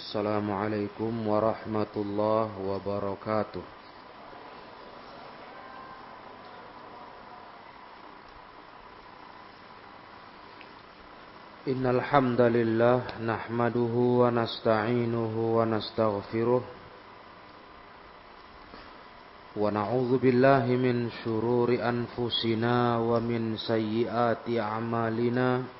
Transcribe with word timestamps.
Assalamualaikum 0.00 1.12
warahmatullah 1.28 2.56
wabarakatuh. 2.56 3.60
Innal 11.68 12.00
hamdalillah 12.00 13.20
wa 14.24 14.32
nasta'inuhu 14.32 15.60
wa 15.60 15.68
nastaghfiruh 15.68 16.64
wa 19.52 19.68
billahi 20.16 20.80
min 20.80 21.12
shururi 21.20 21.76
anfusina 21.76 22.96
wa 23.04 23.20
min 23.20 23.60
sayyiati 23.60 24.56
a'malina 24.56 25.79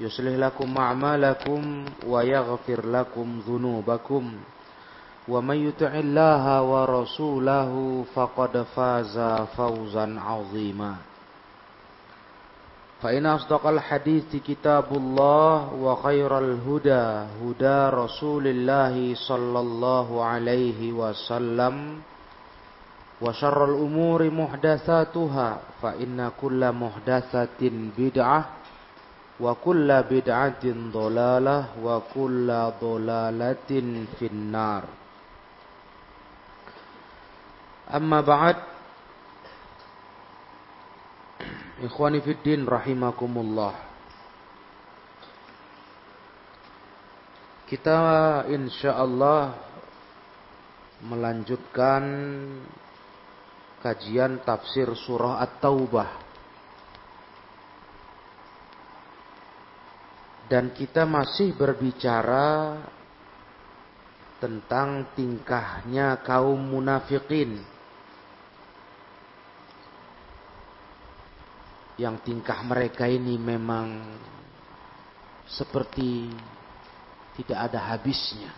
يصلح 0.00 0.34
لكم 0.46 0.78
أعمالكم 0.78 1.84
ويغفر 2.06 2.86
لكم 2.86 3.40
ذنوبكم 3.48 4.32
ومن 5.28 5.56
يطع 5.68 5.86
الله 5.94 6.62
ورسوله 6.62 8.04
فقد 8.14 8.62
فاز 8.76 9.18
فوزا 9.56 10.20
عظيما 10.26 10.94
فإن 13.02 13.26
أصدق 13.26 13.66
الحديث 13.66 14.36
كتاب 14.46 14.84
الله 14.92 15.72
وخير 15.74 16.38
الهدى 16.38 17.06
هدى 17.42 17.78
رسول 17.96 18.46
الله 18.46 19.14
صلى 19.14 19.60
الله 19.60 20.24
عليه 20.24 20.92
وسلم 20.92 21.74
وشر 23.20 23.64
الأمور 23.64 24.30
محدثاتها 24.30 25.58
فإن 25.82 26.30
كل 26.40 26.72
محدثة 26.72 27.62
بدعة 27.98 28.44
wa 29.43 29.59
kulla 29.59 30.07
bid'atin 30.07 30.87
dhalalah 30.87 31.75
wa 31.75 31.99
kulla 32.07 32.71
dhalalatin 32.79 34.07
finnar. 34.15 34.87
Amma 37.91 38.23
ba'd. 38.23 38.57
Ikhwani 41.83 42.23
fiddin 42.23 42.63
rahimakumullah. 42.63 43.75
Kita 47.67 47.99
insyaallah 48.47 49.59
melanjutkan 51.03 52.03
kajian 53.83 54.39
tafsir 54.47 54.87
surah 54.95 55.43
at-taubah. 55.43 56.22
Dan 60.53 60.69
kita 60.69 61.09
masih 61.09 61.57
berbicara 61.57 62.77
tentang 64.37 65.09
tingkahnya 65.17 66.21
kaum 66.21 66.61
munafikin. 66.61 67.57
Yang 71.97 72.15
tingkah 72.21 72.61
mereka 72.61 73.09
ini 73.09 73.33
memang 73.41 74.13
seperti 75.49 76.29
tidak 77.33 77.73
ada 77.73 77.79
habisnya. 77.89 78.53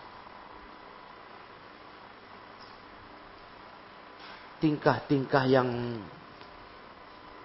tingkah-tingkah 4.60 5.44
yang 5.46 6.00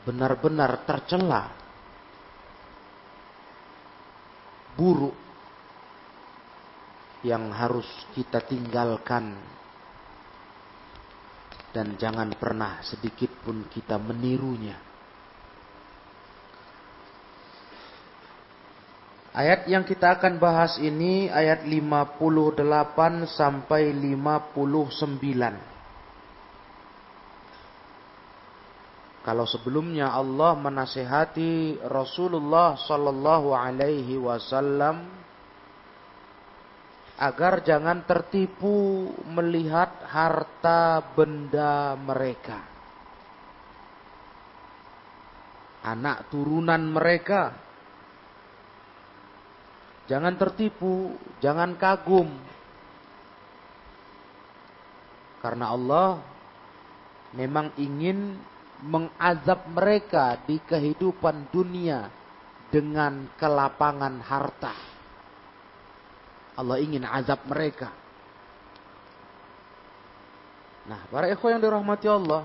benar-benar 0.08 0.82
tercela, 0.88 1.54
buruk 4.76 5.16
yang 7.22 7.54
harus 7.54 7.86
kita 8.18 8.42
tinggalkan 8.42 9.38
dan 11.72 11.96
jangan 11.96 12.36
pernah 12.36 12.84
sedikit 12.84 13.32
pun 13.46 13.64
kita 13.72 13.96
menirunya. 13.96 14.76
Ayat 19.32 19.64
yang 19.72 19.88
kita 19.88 20.20
akan 20.20 20.44
bahas 20.44 20.76
ini 20.76 21.32
ayat 21.32 21.64
58 21.64 22.68
sampai 23.32 23.96
59. 23.96 25.71
Kalau 29.22 29.46
sebelumnya 29.46 30.10
Allah 30.10 30.58
menasehati 30.58 31.78
Rasulullah 31.86 32.74
sallallahu 32.74 33.54
alaihi 33.54 34.18
wasallam 34.18 35.06
agar 37.22 37.62
jangan 37.62 38.02
tertipu 38.10 39.14
melihat 39.30 39.94
harta 40.10 41.06
benda 41.14 41.94
mereka. 42.02 42.66
Anak 45.86 46.26
turunan 46.34 46.82
mereka. 46.82 47.54
Jangan 50.10 50.34
tertipu, 50.34 51.14
jangan 51.38 51.78
kagum. 51.78 52.26
Karena 55.46 55.78
Allah 55.78 56.22
memang 57.38 57.70
ingin 57.78 58.50
mengazab 58.82 59.70
mereka 59.70 60.42
di 60.46 60.58
kehidupan 60.62 61.54
dunia 61.54 62.10
dengan 62.74 63.30
kelapangan 63.38 64.18
harta. 64.22 64.74
Allah 66.58 66.78
ingin 66.82 67.06
azab 67.06 67.46
mereka. 67.48 67.94
Nah, 70.90 71.06
para 71.14 71.30
ikhwan 71.30 71.56
yang 71.58 71.64
dirahmati 71.64 72.10
Allah, 72.10 72.44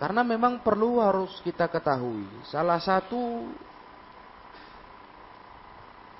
karena 0.00 0.24
memang 0.24 0.64
perlu 0.64 0.96
harus 1.04 1.36
kita 1.44 1.68
ketahui, 1.68 2.24
salah 2.48 2.80
satu 2.80 3.44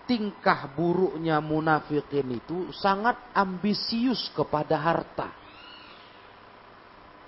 tingkah 0.04 0.68
buruknya 0.74 1.40
munafikin 1.40 2.34
itu 2.36 2.68
sangat 2.76 3.16
ambisius 3.32 4.28
kepada 4.36 4.76
harta. 4.76 5.39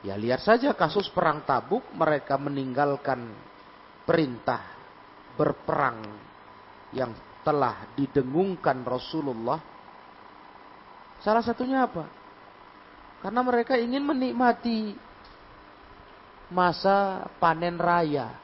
Ya 0.02 0.18
lihat 0.18 0.42
saja 0.42 0.74
kasus 0.74 1.06
perang 1.14 1.46
tabuk 1.46 1.86
mereka 1.94 2.34
meninggalkan 2.34 3.30
perintah 4.02 4.66
berperang 5.38 6.02
yang 6.90 7.14
telah 7.46 7.86
didengungkan 7.94 8.82
Rasulullah. 8.82 9.62
Salah 11.22 11.42
satunya 11.42 11.86
apa? 11.86 12.10
Karena 13.22 13.40
mereka 13.46 13.78
ingin 13.78 14.02
menikmati 14.02 14.98
masa 16.50 17.30
panen 17.38 17.78
raya. 17.78 18.34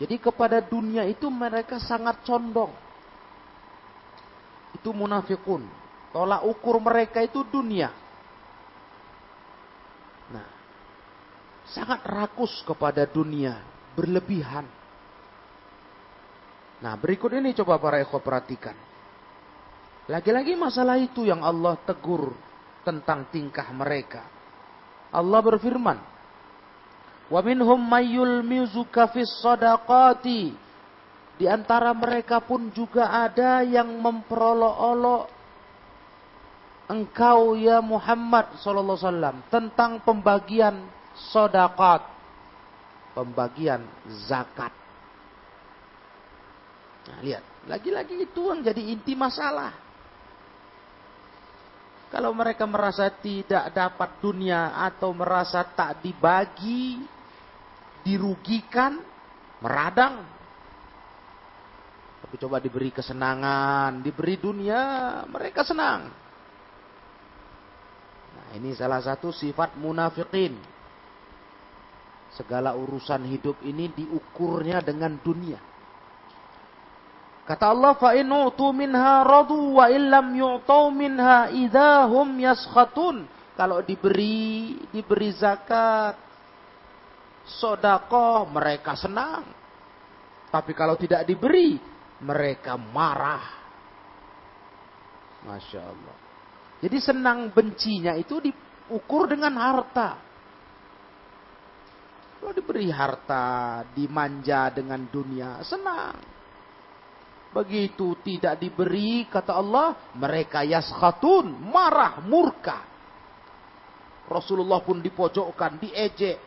Jadi 0.00 0.16
kepada 0.16 0.64
dunia 0.64 1.04
itu 1.04 1.28
mereka 1.28 1.76
sangat 1.76 2.24
condong. 2.24 2.72
Itu 4.72 4.96
munafikun. 4.96 5.68
Tolak 6.08 6.48
ukur 6.48 6.80
mereka 6.80 7.20
itu 7.20 7.44
dunia. 7.44 8.07
Sangat 11.72 12.04
rakus 12.06 12.64
kepada 12.64 13.04
dunia, 13.04 13.60
berlebihan. 13.92 14.64
Nah, 16.78 16.94
berikut 16.94 17.34
ini 17.34 17.52
coba 17.58 17.76
para 17.82 17.98
ikhwah 17.98 18.22
perhatikan. 18.22 18.76
Lagi-lagi 20.08 20.56
masalah 20.56 20.96
itu 20.96 21.26
yang 21.26 21.44
Allah 21.44 21.76
tegur 21.84 22.32
tentang 22.86 23.28
tingkah 23.28 23.68
mereka. 23.74 24.24
Allah 25.12 25.40
berfirman, 25.44 25.98
"Wa 27.28 27.40
minhum 27.44 27.76
mayyul 27.76 28.40
mizuka 28.40 29.10
fis 29.12 29.28
sadaqati." 29.44 30.54
Di 31.38 31.46
antara 31.46 31.92
mereka 31.94 32.42
pun 32.42 32.72
juga 32.74 33.14
ada 33.14 33.62
yang 33.62 33.86
memperolok-olok 34.02 35.38
engkau 36.88 37.54
ya 37.54 37.78
Muhammad 37.84 38.58
sallallahu 38.58 38.96
alaihi 38.96 39.06
wasallam 39.06 39.36
tentang 39.52 40.02
pembagian 40.02 40.82
sedekah, 41.30 42.06
pembagian 43.12 43.82
zakat. 44.28 44.70
Nah, 47.08 47.18
lihat, 47.24 47.44
lagi-lagi 47.66 48.20
itu 48.20 48.52
yang 48.52 48.60
jadi 48.60 48.82
inti 48.92 49.16
masalah. 49.16 49.72
Kalau 52.08 52.32
mereka 52.32 52.64
merasa 52.64 53.12
tidak 53.12 53.68
dapat 53.72 54.16
dunia 54.24 54.72
atau 54.80 55.12
merasa 55.12 55.60
tak 55.60 56.00
dibagi, 56.00 57.04
dirugikan, 58.00 58.96
meradang. 59.60 60.24
Tapi 62.24 62.34
coba 62.40 62.60
diberi 62.64 62.88
kesenangan, 62.92 64.00
diberi 64.00 64.40
dunia, 64.40 64.80
mereka 65.28 65.64
senang. 65.64 66.08
Nah, 68.36 68.48
ini 68.56 68.72
salah 68.72 69.04
satu 69.04 69.28
sifat 69.28 69.76
munafikin. 69.76 70.56
Segala 72.36 72.76
urusan 72.76 73.24
hidup 73.24 73.56
ini 73.64 73.88
diukurnya 73.92 74.84
dengan 74.84 75.16
dunia. 75.16 75.58
Kata 77.48 77.72
Allah, 77.72 77.96
fa 77.96 78.12
utu 78.12 78.68
minha 78.76 79.24
radu 79.24 79.80
wa 79.80 79.88
illam 79.88 80.36
yu'tau 80.36 80.92
minha 80.92 81.48
idahum. 81.48 82.36
Kalau 83.56 83.80
diberi, 83.80 84.76
diberi 84.92 85.32
zakat, 85.32 86.14
sodako, 87.48 88.44
mereka 88.52 88.92
senang. 89.00 89.48
Tapi 90.52 90.76
kalau 90.76 91.00
tidak 91.00 91.24
diberi, 91.24 91.80
mereka 92.20 92.76
marah. 92.76 93.56
Masya 95.48 95.80
Allah. 95.80 96.16
Jadi 96.84 96.98
senang 97.00 97.48
bencinya 97.48 98.12
itu 98.12 98.44
diukur 98.44 99.24
dengan 99.24 99.56
harta. 99.56 100.27
Kalau 102.38 102.54
diberi 102.54 102.86
harta, 102.94 103.82
dimanja 103.90 104.70
dengan 104.70 105.02
dunia, 105.10 105.58
senang. 105.66 106.14
Begitu 107.50 108.14
tidak 108.22 108.62
diberi, 108.62 109.26
kata 109.26 109.58
Allah, 109.58 110.14
mereka 110.14 110.62
yaskhatun, 110.62 111.50
marah, 111.66 112.22
murka. 112.22 112.86
Rasulullah 114.28 114.84
pun 114.84 115.02
dipojokkan, 115.02 115.82
diejek, 115.82 116.38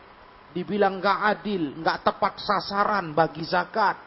dibilang 0.54 1.02
gak 1.02 1.20
adil, 1.36 1.76
gak 1.82 2.06
tepat 2.06 2.40
sasaran 2.40 3.12
bagi 3.12 3.42
zakat. 3.44 3.98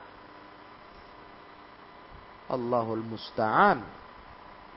Allahul 2.49 3.03
Musta'an. 3.05 3.81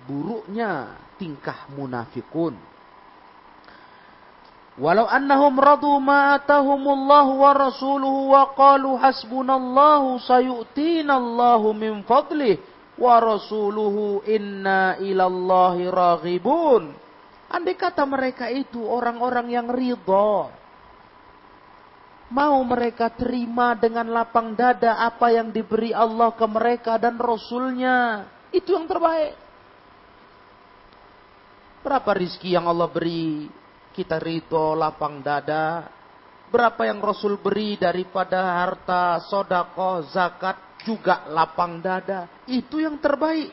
Buruknya 0.08 0.96
tingkah 1.20 1.68
munafikun. 1.76 2.56
Walau 4.78 5.10
annahum 5.10 5.58
radu 5.58 5.90
ma 5.98 6.38
atahumullahu 6.38 7.42
wa 7.42 7.50
rasuluhu 7.50 8.30
wa 8.30 8.54
qalu 8.54 8.94
hasbunallahu 8.94 10.22
sayu'tinallahu 10.22 11.74
min 11.74 12.06
fadlih 12.06 12.62
wa 12.94 13.18
rasuluhu 13.18 14.22
inna 14.22 14.94
ilallahi 15.02 15.90
raghibun. 15.90 16.94
Andai 17.50 17.74
kata 17.74 18.06
mereka 18.06 18.46
itu 18.54 18.78
orang-orang 18.86 19.50
yang 19.50 19.66
ridho. 19.66 20.46
Mau 22.30 22.60
mereka 22.62 23.10
terima 23.10 23.74
dengan 23.74 24.06
lapang 24.14 24.54
dada 24.54 25.00
apa 25.02 25.32
yang 25.34 25.50
diberi 25.50 25.90
Allah 25.90 26.30
ke 26.30 26.46
mereka 26.46 27.00
dan 27.02 27.18
Rasulnya. 27.18 28.30
Itu 28.54 28.78
yang 28.78 28.86
terbaik. 28.86 29.34
Berapa 31.82 32.10
rizki 32.14 32.52
yang 32.52 32.68
Allah 32.68 32.86
beri 32.86 33.57
kita 33.98 34.22
ridho 34.22 34.78
lapang 34.78 35.18
dada. 35.18 35.90
Berapa 36.54 36.86
yang 36.86 37.02
Rasul 37.02 37.42
beri 37.42 37.74
daripada 37.74 38.62
harta, 38.62 39.18
sodako, 39.26 40.06
zakat, 40.14 40.78
juga 40.86 41.26
lapang 41.34 41.82
dada. 41.82 42.30
Itu 42.46 42.78
yang 42.78 43.02
terbaik. 43.02 43.50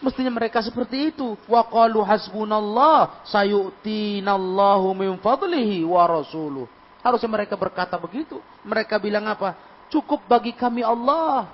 Mestinya 0.00 0.32
mereka 0.32 0.64
seperti 0.64 1.12
itu. 1.12 1.36
Wa 1.44 1.68
qalu 1.68 2.00
hasbunallah 2.02 3.28
sayu'tinallahu 3.28 4.96
min 4.96 5.20
fadlihi 5.20 5.84
wa 5.84 6.08
rasuluh. 6.08 6.66
Harusnya 7.04 7.30
mereka 7.30 7.54
berkata 7.54 8.00
begitu. 8.00 8.40
Mereka 8.64 8.96
bilang 8.96 9.28
apa? 9.28 9.54
Cukup 9.92 10.24
bagi 10.24 10.56
kami 10.56 10.80
Allah. 10.80 11.52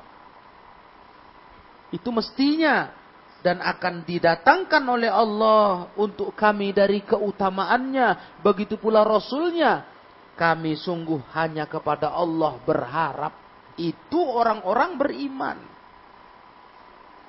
Itu 1.91 2.15
mestinya 2.15 2.95
dan 3.41 3.65
akan 3.65 4.05
didatangkan 4.05 4.85
oleh 4.85 5.09
Allah 5.09 5.89
untuk 5.97 6.37
kami 6.37 6.77
dari 6.77 7.01
keutamaannya. 7.05 8.41
Begitu 8.45 8.77
pula 8.77 9.01
Rasulnya. 9.05 9.89
Kami 10.37 10.77
sungguh 10.77 11.21
hanya 11.37 11.69
kepada 11.69 12.13
Allah 12.13 12.57
berharap. 12.65 13.33
Itu 13.81 14.21
orang-orang 14.21 14.97
beriman. 15.01 15.59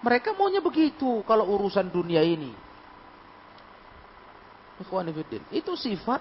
Mereka 0.03 0.35
maunya 0.35 0.59
begitu 0.59 1.23
kalau 1.23 1.47
urusan 1.55 1.87
dunia 1.87 2.23
ini. 2.23 2.51
Itu 5.53 5.77
sifat 5.77 6.19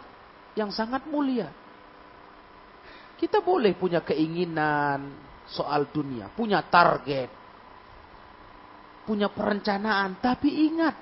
yang 0.55 0.71
sangat 0.71 1.09
mulia. 1.09 1.51
Kita 3.17 3.41
boleh 3.43 3.75
punya 3.75 4.05
keinginan 4.05 5.13
soal 5.49 5.89
dunia, 5.91 6.29
punya 6.31 6.61
target 6.63 7.40
punya 9.11 9.27
perencanaan. 9.27 10.23
Tapi 10.23 10.71
ingat, 10.71 10.95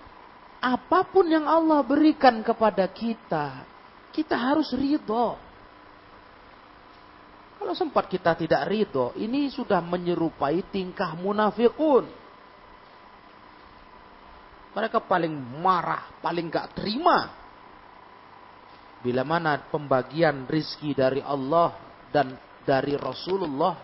apa 0.65 1.05
pun 1.13 1.29
yang 1.29 1.45
Allah 1.45 1.85
berikan 1.85 2.41
kepada 2.41 2.89
kita, 2.89 3.69
kita 4.09 4.33
harus 4.33 4.73
ridho. 4.73 5.37
Kalau 7.61 7.75
sempat 7.77 8.09
kita 8.09 8.33
tidak 8.33 8.65
ridho, 8.65 9.13
ini 9.21 9.53
sudah 9.53 9.85
menyerupai 9.85 10.65
tingkah 10.73 11.13
munafikun. 11.21 12.09
Mereka 14.73 15.05
paling 15.05 15.35
marah, 15.61 16.17
paling 16.25 16.49
gak 16.49 16.81
terima. 16.81 17.29
Bila 19.05 19.21
mana 19.21 19.69
pembagian 19.69 20.49
rizki 20.49 20.97
dari 20.97 21.21
Allah 21.21 21.77
dan 22.09 22.35
dari 22.65 22.97
Rasulullah 22.97 23.75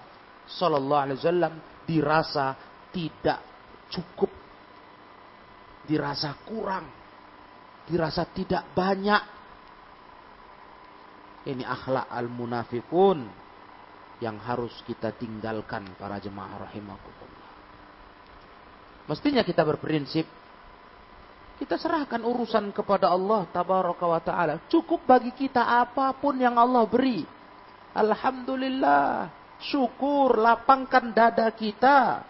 Sallallahu 0.44 1.02
Alaihi 1.02 1.18
Wasallam 1.22 1.54
dirasa 1.86 2.54
tidak 2.90 3.53
cukup, 3.90 4.30
dirasa 5.88 6.36
kurang, 6.44 6.86
dirasa 7.88 8.24
tidak 8.30 8.64
banyak. 8.72 9.22
Ini 11.44 11.60
akhlak 11.60 12.08
al-munafikun 12.08 13.28
yang 14.24 14.40
harus 14.40 14.72
kita 14.88 15.12
tinggalkan 15.12 15.92
para 16.00 16.16
jemaah 16.16 16.64
rahimakumullah. 16.64 17.52
Mestinya 19.04 19.44
kita 19.44 19.60
berprinsip 19.60 20.24
kita 21.54 21.78
serahkan 21.78 22.18
urusan 22.18 22.74
kepada 22.74 23.14
Allah 23.14 23.46
tabaraka 23.54 24.04
wa 24.04 24.18
taala. 24.18 24.58
Cukup 24.66 25.06
bagi 25.06 25.30
kita 25.30 25.62
apa 25.62 26.10
pun 26.18 26.34
yang 26.34 26.58
Allah 26.58 26.82
beri. 26.82 27.22
Alhamdulillah. 27.94 29.30
Syukur 29.62 30.34
lapangkan 30.34 31.14
dada 31.14 31.46
kita 31.54 32.26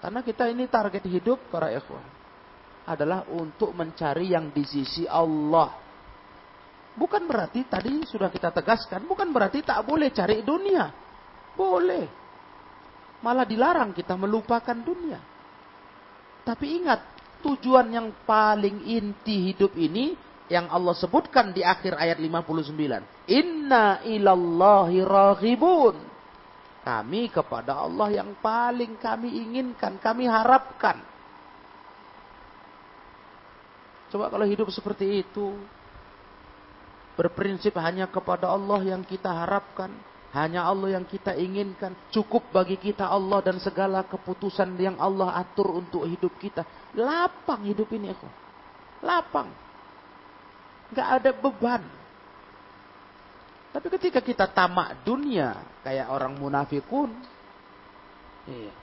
karena 0.00 0.20
kita 0.24 0.48
ini 0.48 0.64
target 0.66 1.04
hidup 1.04 1.52
para 1.52 1.68
ikhwan 1.68 2.02
adalah 2.88 3.28
untuk 3.30 3.76
mencari 3.76 4.32
yang 4.32 4.50
di 4.50 4.64
sisi 4.64 5.04
Allah. 5.06 5.76
Bukan 6.96 7.22
berarti 7.28 7.68
tadi 7.68 8.02
sudah 8.02 8.32
kita 8.32 8.50
tegaskan, 8.50 9.06
bukan 9.06 9.30
berarti 9.30 9.62
tak 9.62 9.78
boleh 9.86 10.10
cari 10.10 10.42
dunia. 10.42 10.90
Boleh. 11.54 12.08
Malah 13.20 13.46
dilarang 13.46 13.94
kita 13.94 14.16
melupakan 14.16 14.74
dunia. 14.74 15.20
Tapi 16.42 16.66
ingat, 16.82 17.00
tujuan 17.44 17.92
yang 17.92 18.08
paling 18.26 18.88
inti 18.88 19.52
hidup 19.52 19.76
ini 19.76 20.16
yang 20.50 20.66
Allah 20.66 20.98
sebutkan 20.98 21.54
di 21.54 21.62
akhir 21.62 21.94
ayat 21.94 22.18
59. 22.18 22.74
Inna 23.30 24.02
ilallahi 24.02 24.98
raghibun. 25.04 26.09
Kami 26.80 27.28
kepada 27.28 27.76
Allah 27.76 28.08
yang 28.22 28.32
paling 28.40 28.96
kami 28.96 29.28
inginkan, 29.36 30.00
kami 30.00 30.24
harapkan. 30.24 30.96
Coba 34.10 34.32
kalau 34.32 34.48
hidup 34.48 34.66
seperti 34.72 35.22
itu, 35.22 35.54
berprinsip 37.20 37.76
hanya 37.78 38.08
kepada 38.08 38.48
Allah 38.48 38.80
yang 38.96 39.04
kita 39.04 39.28
harapkan, 39.28 39.92
Hanya 40.30 40.62
Allah 40.62 40.94
yang 40.94 41.02
kita 41.10 41.34
inginkan. 41.34 41.90
Cukup 42.14 42.54
bagi 42.54 42.78
kita 42.78 43.02
Allah 43.02 43.42
dan 43.42 43.58
segala 43.58 44.06
keputusan 44.06 44.78
yang 44.78 44.94
Allah 45.02 45.34
atur 45.42 45.82
untuk 45.82 46.06
hidup 46.06 46.30
kita. 46.38 46.62
Lapang 46.94 47.66
hidup 47.66 47.90
ini. 47.90 48.14
Aku. 48.14 48.30
Lapang. 49.02 49.50
Gak 50.94 51.08
ada 51.18 51.30
beban. 51.34 51.82
Tapi 53.70 53.86
ketika 53.86 54.18
kita 54.18 54.50
tamak 54.50 55.06
dunia. 55.06 55.62
Kayak 55.86 56.10
orang 56.10 56.34
munafikun. 56.36 57.14
Iya. 58.50 58.74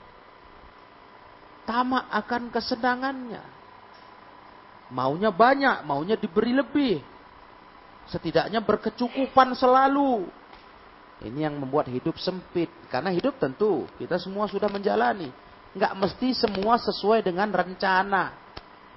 Tamak 1.68 2.08
akan 2.08 2.42
kesenangannya. 2.48 3.44
Maunya 4.88 5.28
banyak, 5.28 5.84
maunya 5.84 6.16
diberi 6.16 6.56
lebih. 6.56 7.04
Setidaknya 8.08 8.64
berkecukupan 8.64 9.52
selalu. 9.52 10.24
Ini 11.20 11.50
yang 11.50 11.60
membuat 11.60 11.92
hidup 11.92 12.16
sempit. 12.16 12.72
Karena 12.88 13.12
hidup 13.12 13.36
tentu 13.36 13.84
kita 14.00 14.16
semua 14.16 14.48
sudah 14.48 14.72
menjalani. 14.72 15.28
Nggak 15.76 15.92
mesti 15.92 16.32
semua 16.32 16.80
sesuai 16.80 17.20
dengan 17.20 17.52
rencana. 17.52 18.32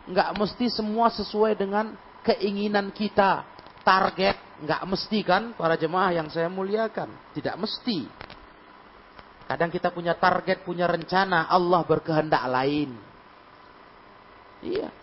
Nggak 0.08 0.30
mesti 0.40 0.66
semua 0.72 1.12
sesuai 1.12 1.60
dengan 1.60 1.92
keinginan 2.24 2.96
kita. 2.96 3.44
Target. 3.84 4.51
Nggak 4.62 4.82
mesti 4.86 5.20
kan 5.26 5.58
para 5.58 5.74
jemaah 5.76 6.14
yang 6.14 6.28
saya 6.30 6.48
muliakan. 6.48 7.10
Tidak 7.34 7.56
mesti. 7.58 8.06
Kadang 9.50 9.74
kita 9.74 9.92
punya 9.92 10.16
target, 10.16 10.64
punya 10.64 10.86
rencana. 10.88 11.50
Allah 11.50 11.82
berkehendak 11.84 12.44
lain. 12.48 12.96
Iya. 14.62 14.94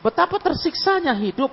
Betapa 0.00 0.38
tersiksanya 0.38 1.14
hidup 1.18 1.50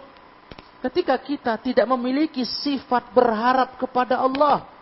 ketika 0.85 1.17
kita 1.19 1.57
tidak 1.59 1.85
memiliki 1.89 2.45
sifat 2.45 3.11
berharap 3.11 3.75
kepada 3.75 4.21
Allah 4.21 4.79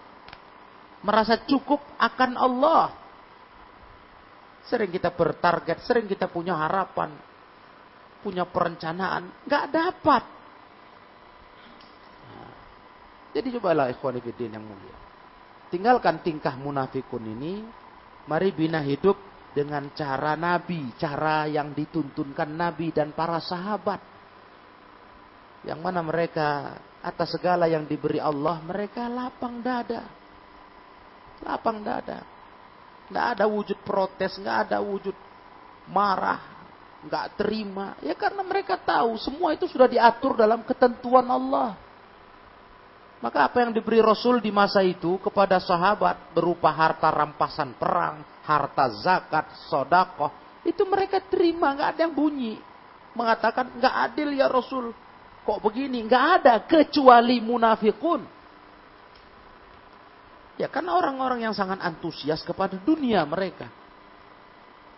merasa 1.07 1.37
cukup 1.45 1.81
akan 1.97 2.31
Allah. 2.37 2.91
Sering 4.67 4.91
kita 4.91 5.13
bertarget, 5.15 5.79
sering 5.87 6.11
kita 6.11 6.27
punya 6.27 6.59
harapan, 6.59 7.15
punya 8.19 8.43
perencanaan, 8.43 9.31
nggak 9.47 9.65
dapat. 9.71 10.23
Nah, 12.27 12.51
jadi 13.37 13.53
cobalah 13.61 13.93
ikhwan 13.93 14.17
yang 14.17 14.65
mulia. 14.65 14.97
Tinggalkan 15.69 16.25
tingkah 16.25 16.57
munafikun 16.57 17.21
ini, 17.21 17.61
mari 18.25 18.49
bina 18.49 18.81
hidup 18.81 19.13
dengan 19.53 19.93
cara 19.93 20.33
Nabi, 20.33 20.97
cara 20.97 21.45
yang 21.45 21.77
dituntunkan 21.77 22.49
Nabi 22.49 22.89
dan 22.89 23.13
para 23.13 23.37
sahabat. 23.37 24.01
Yang 25.61 25.79
mana 25.85 26.01
mereka 26.01 26.81
atas 27.05 27.37
segala 27.37 27.69
yang 27.69 27.85
diberi 27.85 28.17
Allah, 28.17 28.57
mereka 28.65 29.05
lapang 29.05 29.61
dada 29.61 30.17
Lapang 31.45 31.85
dada. 31.85 32.25
Nggak 33.07 33.27
ada 33.37 33.45
wujud 33.45 33.77
protes, 33.85 34.35
nggak 34.41 34.57
ada 34.69 34.77
wujud 34.81 35.13
marah, 35.87 36.41
nggak 37.05 37.37
terima. 37.37 37.93
Ya 38.01 38.17
karena 38.17 38.41
mereka 38.41 38.75
tahu 38.75 39.15
semua 39.21 39.53
itu 39.53 39.69
sudah 39.69 39.85
diatur 39.85 40.33
dalam 40.33 40.65
ketentuan 40.65 41.27
Allah. 41.29 41.77
Maka 43.17 43.49
apa 43.49 43.65
yang 43.65 43.73
diberi 43.73 43.97
Rasul 43.97 44.37
di 44.39 44.53
masa 44.53 44.85
itu 44.85 45.17
kepada 45.17 45.57
sahabat 45.57 46.37
berupa 46.37 46.69
harta 46.69 47.09
rampasan 47.09 47.73
perang, 47.73 48.21
harta 48.45 48.93
zakat, 49.01 49.45
sodakoh, 49.67 50.29
itu 50.61 50.85
mereka 50.85 51.17
terima, 51.25 51.73
nggak 51.73 51.89
ada 51.97 52.01
yang 52.05 52.13
bunyi. 52.13 52.61
Mengatakan 53.17 53.73
nggak 53.81 53.95
adil 54.11 54.29
ya 54.37 54.45
Rasul, 54.45 54.93
kok 55.41 55.59
begini? 55.65 56.05
Nggak 56.05 56.25
ada 56.41 56.53
kecuali 56.69 57.41
munafikun 57.41 58.37
Ya 60.57 60.65
karena 60.65 60.97
orang-orang 60.97 61.45
yang 61.45 61.53
sangat 61.53 61.77
antusias 61.85 62.41
kepada 62.41 62.81
dunia 62.81 63.21
mereka. 63.29 63.69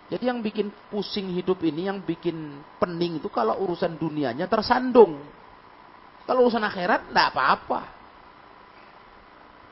Jadi 0.09 0.25
yang 0.25 0.39
bikin 0.41 0.71
pusing 0.89 1.35
hidup 1.35 1.61
ini, 1.61 1.85
yang 1.85 2.01
bikin 2.01 2.63
pening 2.79 3.21
itu 3.21 3.29
kalau 3.29 3.59
urusan 3.61 3.99
dunianya 3.99 4.47
tersandung. 4.49 5.19
Kalau 6.25 6.47
urusan 6.47 6.63
akhirat, 6.63 7.11
tidak 7.11 7.27
apa-apa. 7.35 7.98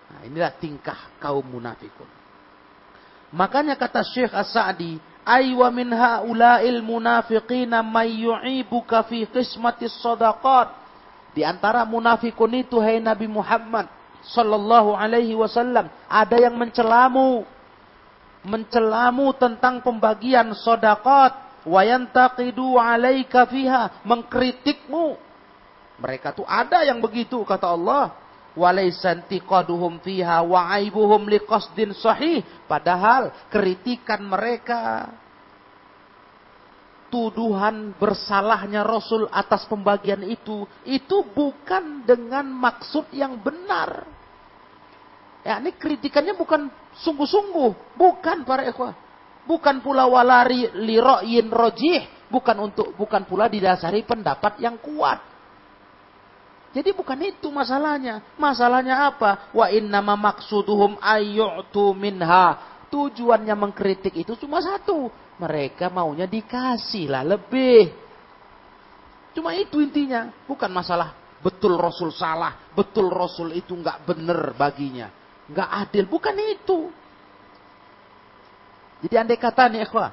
Nah, 0.07 0.21
inilah 0.23 0.53
tingkah 0.55 0.97
kaum 1.19 1.43
munafikun. 1.43 2.07
Makanya 3.35 3.75
kata 3.75 4.03
Syekh 4.07 4.31
As-Sa'di, 4.31 4.99
Aywa 5.27 5.67
min 5.75 5.91
ha'ula'il 5.91 6.79
munafiqina 6.79 7.83
may 7.83 8.23
yu'ibuka 8.23 9.03
fi 9.03 9.27
qismatis 9.27 9.99
sadaqat. 9.99 10.71
Di 11.35 11.43
antara 11.43 11.83
munafikun 11.83 12.55
itu, 12.55 12.79
hai 12.79 13.03
Nabi 13.03 13.27
Muhammad, 13.27 13.91
Sallallahu 14.27 14.95
alaihi 14.95 15.35
wasallam. 15.35 15.87
Ada 16.11 16.47
yang 16.49 16.55
mencelamu. 16.59 17.47
Mencelamu 18.47 19.31
tentang 19.35 19.79
pembagian 19.79 20.51
sodakot. 20.51 21.31
Wayantaqidu 21.67 22.75
alaika 22.75 23.47
fiha. 23.47 24.03
Mengkritikmu. 24.03 25.15
Mereka 25.97 26.35
tuh 26.35 26.47
ada 26.47 26.83
yang 26.83 26.99
begitu 26.99 27.39
kata 27.47 27.71
Allah. 27.71 28.26
Walaisantiqaduhum 28.57 30.01
fiha 30.01 30.41
wa'aibuhum 30.41 31.29
liqasdin 31.29 31.93
sahih. 31.93 32.41
Padahal 32.65 33.29
kritikan 33.53 34.25
mereka 34.25 35.13
tuduhan 37.07 37.95
bersalahnya 37.95 38.83
Rasul 38.83 39.29
atas 39.31 39.63
pembagian 39.69 40.25
itu, 40.27 40.67
itu 40.83 41.17
bukan 41.31 42.03
dengan 42.03 42.49
maksud 42.49 43.13
yang 43.15 43.39
benar. 43.39 44.03
Ya, 45.47 45.63
ini 45.63 45.71
kritikannya 45.71 46.35
bukan 46.35 46.67
sungguh-sungguh, 46.99 47.95
bukan 47.95 48.43
para 48.43 48.67
ikhwah. 48.67 48.91
Bukan 49.47 49.79
pula 49.79 50.03
walari 50.03 50.67
liro'yin 50.75 51.47
rojih, 51.47 52.27
bukan 52.27 52.67
untuk 52.67 52.91
bukan 52.99 53.23
pula 53.23 53.47
didasari 53.47 54.03
pendapat 54.03 54.59
yang 54.59 54.75
kuat. 54.75 55.23
Jadi 56.75 56.89
bukan 56.93 57.19
itu 57.23 57.47
masalahnya. 57.51 58.23
Masalahnya 58.35 59.07
apa? 59.11 59.51
Wa 59.55 59.71
innama 59.71 60.15
maksuduhum 60.15 60.99
ayyu'tu 60.99 61.95
minha. 61.95 62.77
Tujuannya 62.87 63.55
mengkritik 63.55 64.15
itu 64.15 64.35
cuma 64.39 64.63
satu. 64.63 65.11
Mereka 65.37 65.91
maunya 65.91 66.25
dikasih 66.25 67.11
lah 67.11 67.23
lebih. 67.23 67.91
Cuma 69.35 69.53
itu 69.53 69.79
intinya. 69.83 70.31
Bukan 70.45 70.69
masalah 70.71 71.13
betul 71.43 71.77
Rasul 71.77 72.09
salah. 72.15 72.71
Betul 72.73 73.11
Rasul 73.11 73.53
itu 73.57 73.75
nggak 73.75 74.07
benar 74.07 74.55
baginya 74.55 75.11
nggak 75.51 75.69
adil. 75.87 76.05
Bukan 76.07 76.35
itu. 76.37 76.79
Jadi 78.97 79.15
andai 79.15 79.37
kata 79.39 79.69
nih 79.69 79.85
ikhwah, 79.85 80.09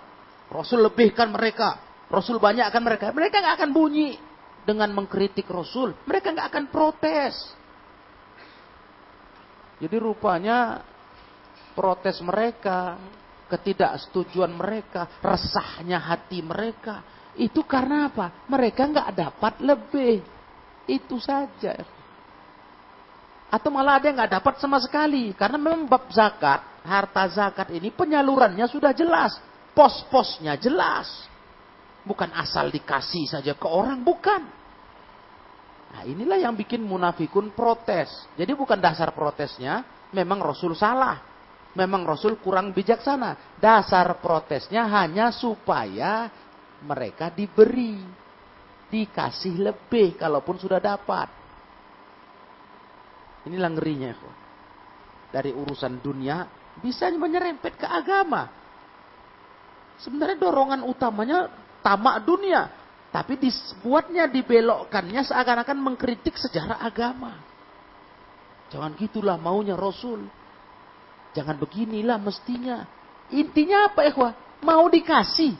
Rasul 0.52 0.84
lebihkan 0.84 1.32
mereka, 1.32 1.80
Rasul 2.12 2.36
banyakkan 2.36 2.84
mereka, 2.84 3.10
mereka 3.16 3.40
nggak 3.40 3.56
akan 3.64 3.70
bunyi 3.72 4.20
dengan 4.64 4.90
mengkritik 4.92 5.46
Rasul. 5.46 5.94
Mereka 6.08 6.32
nggak 6.32 6.48
akan 6.50 6.64
protes. 6.72 7.34
Jadi 9.78 9.96
rupanya 10.00 10.80
protes 11.76 12.18
mereka, 12.24 12.96
ketidaksetujuan 13.52 14.52
mereka, 14.56 15.20
resahnya 15.20 16.00
hati 16.00 16.40
mereka, 16.40 17.04
itu 17.34 17.66
karena 17.66 18.08
apa? 18.08 18.46
Mereka 18.46 18.82
nggak 18.90 19.10
dapat 19.12 19.54
lebih. 19.60 20.22
Itu 20.86 21.18
saja. 21.18 21.82
Atau 23.50 23.70
malah 23.70 23.98
ada 23.98 24.10
yang 24.10 24.16
nggak 24.18 24.34
dapat 24.38 24.54
sama 24.62 24.78
sekali. 24.78 25.34
Karena 25.34 25.58
memang 25.58 25.86
bab 25.90 26.10
zakat, 26.14 26.62
harta 26.86 27.24
zakat 27.30 27.68
ini 27.74 27.90
penyalurannya 27.90 28.66
sudah 28.70 28.94
jelas. 28.94 29.34
Pos-posnya 29.74 30.54
jelas. 30.58 31.10
Bukan 32.04 32.30
asal 32.36 32.68
dikasih 32.68 33.24
saja 33.32 33.56
ke 33.56 33.64
orang, 33.64 34.04
bukan. 34.04 34.44
Nah 35.94 36.02
inilah 36.04 36.36
yang 36.36 36.52
bikin 36.52 36.84
munafikun 36.84 37.54
protes. 37.56 38.10
Jadi 38.36 38.52
bukan 38.52 38.76
dasar 38.76 39.14
protesnya, 39.16 39.80
memang 40.12 40.42
Rasul 40.42 40.76
salah. 40.76 41.22
Memang 41.74 42.06
Rasul 42.06 42.38
kurang 42.38 42.70
bijaksana. 42.76 43.58
Dasar 43.58 44.20
protesnya 44.20 44.86
hanya 44.90 45.32
supaya 45.32 46.28
mereka 46.84 47.32
diberi. 47.32 47.98
Dikasih 48.90 49.58
lebih 49.58 50.14
kalaupun 50.14 50.60
sudah 50.60 50.78
dapat. 50.78 51.26
Inilah 53.48 53.70
ngerinya. 53.74 54.12
Dari 55.34 55.50
urusan 55.50 55.98
dunia 55.98 56.46
bisa 56.78 57.10
menyerempet 57.10 57.74
ke 57.74 57.86
agama. 57.86 58.50
Sebenarnya 59.98 60.38
dorongan 60.38 60.82
utamanya 60.86 61.63
tamak 61.84 62.24
dunia. 62.24 62.72
Tapi 63.12 63.38
dibuatnya, 63.38 64.26
dibelokkannya 64.26 65.22
seakan-akan 65.22 65.78
mengkritik 65.78 66.34
sejarah 66.34 66.82
agama. 66.82 67.38
Jangan 68.74 68.98
gitulah 68.98 69.38
maunya 69.38 69.78
Rasul. 69.78 70.26
Jangan 71.36 71.54
beginilah 71.60 72.18
mestinya. 72.18 72.82
Intinya 73.30 73.92
apa 73.92 74.02
ikhwah? 74.10 74.34
Mau 74.66 74.90
dikasih. 74.90 75.54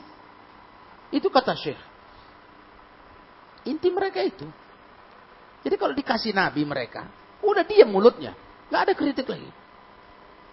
Itu 1.14 1.30
kata 1.30 1.54
Syekh. 1.54 1.78
Inti 3.70 3.86
mereka 3.94 4.18
itu. 4.18 4.50
Jadi 5.62 5.74
kalau 5.78 5.94
dikasih 5.94 6.34
Nabi 6.34 6.66
mereka, 6.66 7.06
Udah 7.44 7.64
diam 7.68 7.92
mulutnya. 7.92 8.32
Nggak 8.72 8.80
ada 8.80 8.92
kritik 8.96 9.26
lagi. 9.28 9.50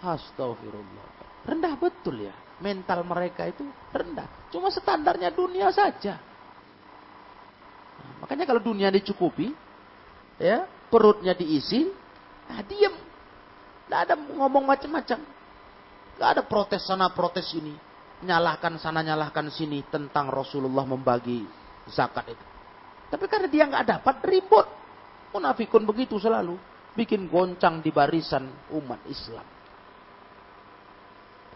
Astagfirullah. 0.04 1.08
Rendah 1.48 1.74
betul 1.80 2.28
ya. 2.28 2.34
Mental 2.62 3.02
mereka 3.02 3.50
itu 3.50 3.66
rendah. 3.90 4.46
Cuma 4.54 4.70
standarnya 4.70 5.34
dunia 5.34 5.74
saja. 5.74 6.14
Nah, 7.98 8.12
makanya 8.22 8.46
kalau 8.46 8.62
dunia 8.62 8.86
dicukupi, 8.94 9.50
ya 10.38 10.64
perutnya 10.86 11.34
diisi, 11.34 11.90
nah 12.46 12.62
diam. 12.62 12.94
Tidak 13.90 13.98
ada 13.98 14.14
ngomong 14.14 14.62
macam-macam. 14.62 15.18
Tidak 16.16 16.28
ada 16.38 16.42
protes 16.46 16.86
sana, 16.86 17.10
protes 17.10 17.50
ini. 17.58 17.74
Nyalahkan 18.22 18.78
sana, 18.78 19.02
nyalahkan 19.02 19.50
sini 19.50 19.82
tentang 19.90 20.30
Rasulullah 20.30 20.86
membagi 20.86 21.42
zakat 21.90 22.30
itu. 22.30 22.46
Tapi 23.10 23.24
karena 23.28 23.48
dia 23.50 23.66
nggak 23.66 23.86
dapat 23.98 24.16
ribut. 24.24 24.64
Munafikun 25.34 25.84
begitu 25.84 26.16
selalu. 26.16 26.56
Bikin 26.94 27.26
goncang 27.26 27.82
di 27.82 27.90
barisan 27.90 28.48
umat 28.72 29.02
Islam. 29.08 29.44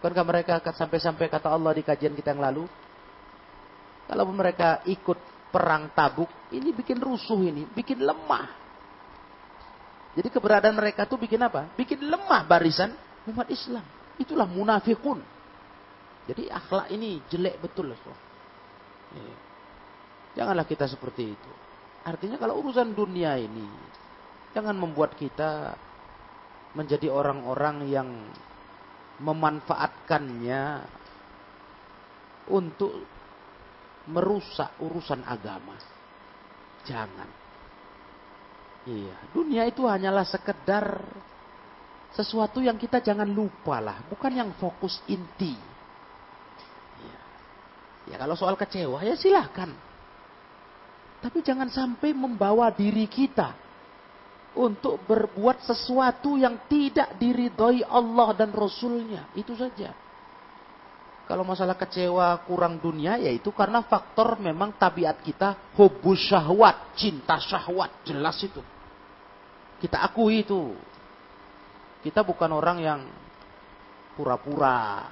Bukankah 0.07 0.23
mereka 0.23 0.63
sampai-sampai 0.63 1.27
kata 1.27 1.51
Allah 1.51 1.75
di 1.75 1.83
kajian 1.83 2.15
kita 2.15 2.31
yang 2.31 2.39
lalu? 2.39 2.63
Kalau 4.07 4.23
mereka 4.31 4.79
ikut 4.87 5.19
perang 5.51 5.91
tabuk, 5.99 6.31
ini 6.55 6.71
bikin 6.71 7.03
rusuh 7.03 7.43
ini, 7.43 7.67
bikin 7.67 8.07
lemah. 8.07 8.47
Jadi 10.15 10.31
keberadaan 10.31 10.79
mereka 10.79 11.11
tuh 11.11 11.19
bikin 11.19 11.43
apa? 11.43 11.75
Bikin 11.75 12.07
lemah 12.07 12.47
barisan 12.47 12.95
umat 13.27 13.51
Islam. 13.51 13.83
Itulah 14.15 14.47
munafikun. 14.47 15.19
Jadi 16.31 16.55
akhlak 16.55 16.87
ini 16.95 17.27
jelek 17.27 17.59
betul. 17.59 17.91
Ya. 17.91 19.35
Janganlah 20.39 20.71
kita 20.71 20.87
seperti 20.87 21.35
itu. 21.35 21.53
Artinya 22.07 22.39
kalau 22.39 22.63
urusan 22.63 22.95
dunia 22.95 23.35
ini, 23.43 23.67
jangan 24.55 24.79
membuat 24.79 25.19
kita 25.19 25.75
menjadi 26.79 27.11
orang-orang 27.11 27.91
yang 27.91 28.07
memanfaatkannya 29.21 30.65
untuk 32.53 32.93
merusak 34.07 34.77
urusan 34.79 35.25
agama. 35.27 35.75
Jangan. 36.87 37.29
Iya, 38.87 39.17
dunia 39.35 39.67
itu 39.67 39.83
hanyalah 39.83 40.23
sekedar 40.23 41.03
sesuatu 42.15 42.63
yang 42.63 42.79
kita 42.79 43.03
jangan 43.03 43.27
lupa 43.27 43.83
lah, 43.83 43.99
bukan 44.07 44.31
yang 44.31 44.51
fokus 44.55 45.03
inti. 45.11 45.59
Ya, 47.03 47.21
ya 48.15 48.17
kalau 48.23 48.39
soal 48.39 48.55
kecewa 48.55 49.03
ya 49.03 49.19
silahkan. 49.19 49.75
Tapi 51.19 51.43
jangan 51.43 51.67
sampai 51.67 52.15
membawa 52.15 52.71
diri 52.71 53.11
kita 53.11 53.66
untuk 54.57 55.05
berbuat 55.05 55.63
sesuatu 55.63 56.41
yang 56.41 56.65
tidak 56.67 57.15
diridhoi 57.21 57.85
Allah 57.85 58.33
dan 58.33 58.51
Rasulnya. 58.51 59.29
Itu 59.37 59.53
saja. 59.53 59.93
Kalau 61.27 61.43
masalah 61.43 61.75
kecewa 61.75 62.39
kurang 62.47 62.79
dunia, 62.79 63.19
ya 63.19 63.29
itu 63.35 63.51
karena 63.51 63.83
faktor 63.83 64.39
memang 64.39 64.79
tabiat 64.79 65.21
kita 65.21 65.75
hubus 65.75 66.31
syahwat, 66.31 66.97
cinta 66.97 67.37
syahwat. 67.37 68.07
Jelas 68.07 68.39
itu. 68.41 68.63
Kita 69.83 70.01
akui 70.01 70.47
itu. 70.47 70.73
Kita 72.01 72.23
bukan 72.23 72.51
orang 72.55 72.79
yang 72.79 73.01
pura-pura, 74.15 75.03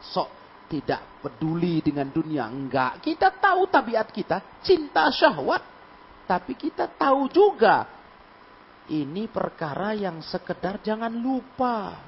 sok 0.00 0.28
tidak 0.72 1.20
peduli 1.20 1.84
dengan 1.84 2.08
dunia. 2.08 2.48
Enggak. 2.48 3.04
Kita 3.04 3.28
tahu 3.30 3.68
tabiat 3.68 4.08
kita, 4.10 4.64
cinta 4.64 5.12
syahwat. 5.12 5.62
Tapi 6.26 6.58
kita 6.58 6.90
tahu 6.90 7.30
juga 7.30 7.95
ini 8.86 9.26
perkara 9.26 9.94
yang 9.94 10.22
sekedar 10.22 10.78
jangan 10.82 11.10
lupa. 11.10 11.98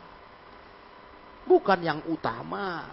Bukan 1.49 1.81
yang 1.81 2.05
utama. 2.07 2.87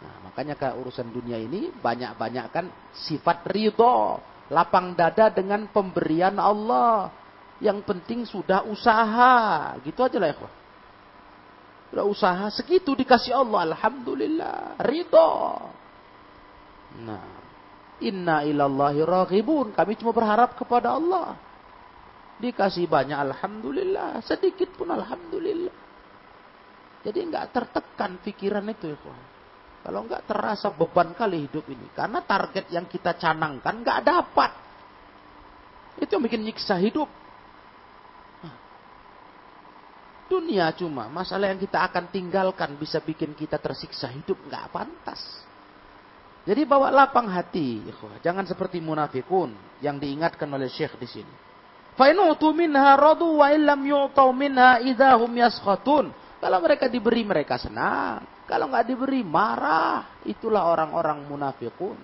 Nah, 0.00 0.14
makanya 0.24 0.56
ke 0.56 0.68
urusan 0.80 1.12
dunia 1.12 1.36
ini 1.36 1.68
banyak-banyak 1.68 2.46
kan 2.48 2.66
sifat 2.96 3.44
ridho. 3.50 4.16
Lapang 4.48 4.96
dada 4.96 5.28
dengan 5.28 5.68
pemberian 5.68 6.40
Allah. 6.40 7.12
Yang 7.60 7.84
penting 7.84 8.24
sudah 8.24 8.64
usaha. 8.64 9.76
Gitu 9.84 10.00
aja 10.00 10.16
lah 10.16 10.32
ya. 10.32 10.48
Sudah 11.90 12.04
usaha 12.06 12.46
segitu 12.48 12.96
dikasih 12.96 13.36
Allah. 13.36 13.74
Alhamdulillah. 13.74 14.80
Ridho. 14.80 15.32
Nah. 17.04 17.40
Inna 18.00 18.48
ilallahi 18.48 19.04
raghibun. 19.04 19.76
Kami 19.76 19.92
cuma 20.00 20.16
berharap 20.16 20.56
kepada 20.56 20.96
Allah. 20.96 21.49
Dikasih 22.40 22.88
banyak 22.88 23.20
Alhamdulillah. 23.20 24.24
Sedikit 24.24 24.72
pun 24.72 24.88
Alhamdulillah. 24.88 25.76
Jadi 27.04 27.18
nggak 27.28 27.46
tertekan 27.52 28.16
pikiran 28.24 28.64
itu. 28.72 28.92
Ya, 28.92 28.96
Kalau 29.84 30.04
nggak 30.08 30.24
terasa 30.24 30.72
beban 30.72 31.12
kali 31.12 31.44
hidup 31.48 31.68
ini. 31.68 31.92
Karena 31.92 32.24
target 32.24 32.72
yang 32.72 32.88
kita 32.88 33.16
canangkan 33.20 33.84
nggak 33.84 34.00
dapat. 34.04 34.50
Itu 36.00 36.16
yang 36.16 36.24
bikin 36.24 36.48
nyiksa 36.48 36.80
hidup. 36.80 37.08
Dunia 40.30 40.70
cuma 40.78 41.10
masalah 41.10 41.50
yang 41.50 41.58
kita 41.58 41.82
akan 41.90 42.06
tinggalkan 42.14 42.78
bisa 42.78 43.02
bikin 43.02 43.34
kita 43.34 43.58
tersiksa 43.58 44.06
hidup 44.14 44.38
nggak 44.46 44.70
pantas. 44.70 45.18
Jadi 46.46 46.62
bawa 46.64 46.88
lapang 46.88 47.26
hati, 47.26 47.82
jangan 48.22 48.46
seperti 48.46 48.78
munafikun 48.78 49.52
yang 49.82 49.98
diingatkan 49.98 50.46
oleh 50.48 50.70
Syekh 50.70 50.96
di 51.02 51.08
sini. 51.10 51.49
Fa'inutu 51.98 52.50
minha 52.54 52.94
radu 52.94 53.42
wa 53.42 53.50
illam 53.50 53.80
yu'tau 53.82 54.30
minha 54.34 54.82
idahum 54.82 55.30
yaskhatun. 55.30 56.10
Kalau 56.40 56.58
mereka 56.62 56.88
diberi 56.88 57.22
mereka 57.22 57.60
senang. 57.60 58.24
Kalau 58.48 58.66
nggak 58.70 58.86
diberi 58.88 59.20
marah. 59.22 60.20
Itulah 60.24 60.66
orang-orang 60.66 61.22
munafikun. 61.28 61.98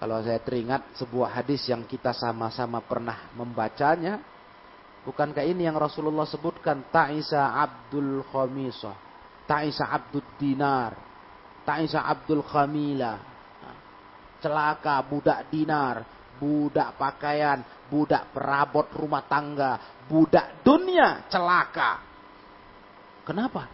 Kalau 0.00 0.16
saya 0.24 0.40
teringat 0.40 0.96
sebuah 0.96 1.36
hadis 1.36 1.68
yang 1.68 1.84
kita 1.84 2.16
sama-sama 2.16 2.80
pernah 2.80 3.28
membacanya. 3.36 4.22
Bukankah 5.04 5.44
ini 5.44 5.68
yang 5.68 5.76
Rasulullah 5.76 6.24
sebutkan? 6.24 6.88
Ta'isa 6.88 7.52
Abdul 7.56 8.24
Khamisah. 8.32 8.96
Ta'isa 9.44 9.90
Abdul 9.92 10.24
Dinar. 10.40 10.92
Ta'isa 11.64 12.04
Abdul 12.04 12.44
Khamila. 12.44 13.14
Celaka 14.40 15.04
budak 15.04 15.52
dinar. 15.52 16.19
Budak 16.40 16.96
pakaian 16.96 17.60
budak 17.90 18.30
perabot 18.30 18.86
rumah 18.94 19.26
tangga, 19.26 19.98
budak 20.06 20.62
dunia 20.62 21.26
celaka. 21.26 21.98
Kenapa? 23.26 23.66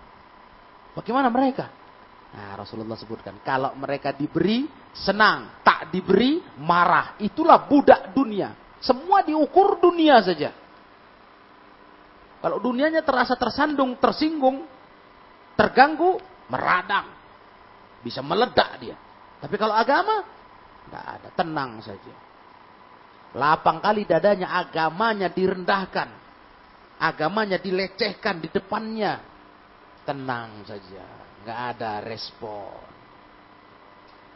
Bagaimana 0.96 1.28
mereka? 1.28 1.68
Nah, 2.32 2.56
Rasulullah 2.56 2.96
sebutkan, 2.96 3.38
kalau 3.44 3.76
mereka 3.76 4.16
diberi 4.16 4.64
senang, 4.96 5.60
tak 5.60 5.92
diberi 5.92 6.40
marah. 6.64 7.20
Itulah 7.20 7.68
budak 7.68 8.16
dunia. 8.16 8.56
Semua 8.80 9.20
diukur 9.20 9.76
dunia 9.78 10.20
saja. 10.24 10.50
Kalau 12.40 12.60
dunianya 12.60 13.00
terasa 13.04 13.36
tersandung, 13.36 13.96
tersinggung, 13.96 14.64
terganggu, 15.56 16.20
meradang. 16.52 17.08
Bisa 18.04 18.20
meledak 18.20 18.76
dia. 18.80 18.96
Tapi 19.40 19.56
kalau 19.56 19.72
agama, 19.72 20.24
tidak 20.88 21.04
ada. 21.04 21.28
Tenang 21.32 21.80
saja. 21.80 22.25
Lapang 23.36 23.84
kali 23.84 24.08
dadanya 24.08 24.56
agamanya 24.56 25.28
direndahkan. 25.28 26.08
Agamanya 26.96 27.60
dilecehkan 27.60 28.40
di 28.40 28.48
depannya. 28.48 29.20
Tenang 30.08 30.64
saja. 30.64 31.04
Nggak 31.44 31.60
ada 31.76 31.92
respon. 32.00 32.80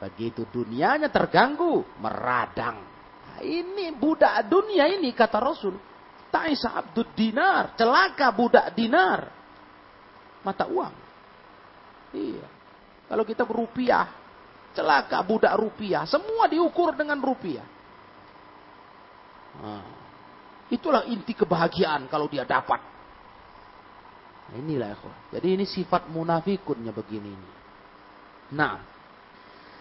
Begitu 0.05 0.45
dunianya 0.53 1.09
terganggu, 1.09 1.81
meradang. 1.97 2.77
Nah, 3.25 3.41
ini 3.41 3.89
budak 3.97 4.45
dunia 4.53 4.85
ini 4.93 5.17
kata 5.17 5.41
Rasul. 5.41 5.77
Ta'isa 6.29 6.77
abdud 6.77 7.17
dinar. 7.17 7.73
Celaka 7.81 8.29
budak 8.37 8.69
dinar. 8.77 9.33
Mata 10.45 10.69
uang. 10.69 10.95
Iya. 12.13 12.47
Kalau 13.09 13.25
kita 13.25 13.49
berupiah, 13.49 14.13
celaka 14.77 15.25
budak 15.25 15.57
rupiah. 15.57 16.05
Semua 16.05 16.53
diukur 16.53 16.93
dengan 16.93 17.17
rupiah. 17.17 17.80
Nah, 19.61 19.85
itulah 20.73 21.05
inti 21.05 21.37
kebahagiaan 21.37 22.09
kalau 22.09 22.27
dia 22.27 22.49
dapat. 22.49 22.81
Inilah 24.57 24.97
ya. 24.97 25.13
Jadi 25.39 25.49
ini 25.55 25.65
sifat 25.69 26.11
munafikunnya 26.11 26.91
begini. 26.91 27.37
Nah, 28.51 28.91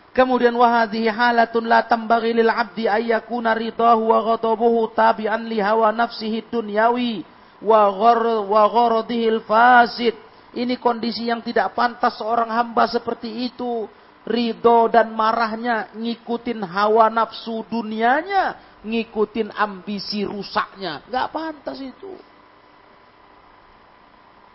Kemudian 0.10 0.58
wahadhi 0.58 1.06
halatun 1.06 1.70
la 1.70 1.86
tambaghi 1.86 2.34
lil 2.34 2.50
'abdi 2.50 2.90
ayyakuna 2.90 3.54
ridahu 3.54 4.10
wa 4.10 4.26
ghadabuhu 4.26 4.90
tabi'an 4.98 5.46
li 5.46 5.62
hawa 5.62 5.94
nafsihi 5.94 6.50
dunyawi 6.50 7.22
wa 7.62 7.94
wa 8.42 8.64
gharadihil 8.66 9.46
fasid. 9.46 10.18
Ini 10.50 10.82
kondisi 10.82 11.30
yang 11.30 11.46
tidak 11.46 11.78
pantas 11.78 12.18
seorang 12.18 12.50
hamba 12.50 12.90
seperti 12.90 13.54
itu. 13.54 13.86
Ridho 14.26 14.90
dan 14.90 15.14
marahnya 15.14 15.94
ngikutin 15.94 16.62
hawa 16.62 17.10
nafsu 17.10 17.66
dunianya 17.70 18.58
ngikutin 18.84 19.56
ambisi 19.56 20.24
rusaknya. 20.24 21.06
Nggak 21.08 21.28
pantas 21.32 21.80
itu. 21.80 22.14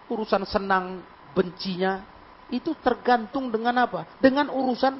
urusan 0.04 0.44
senang 0.44 1.00
bencinya 1.32 2.04
itu 2.52 2.76
tergantung 2.84 3.48
dengan 3.48 3.88
apa? 3.88 4.04
Dengan 4.20 4.52
urusan 4.52 4.94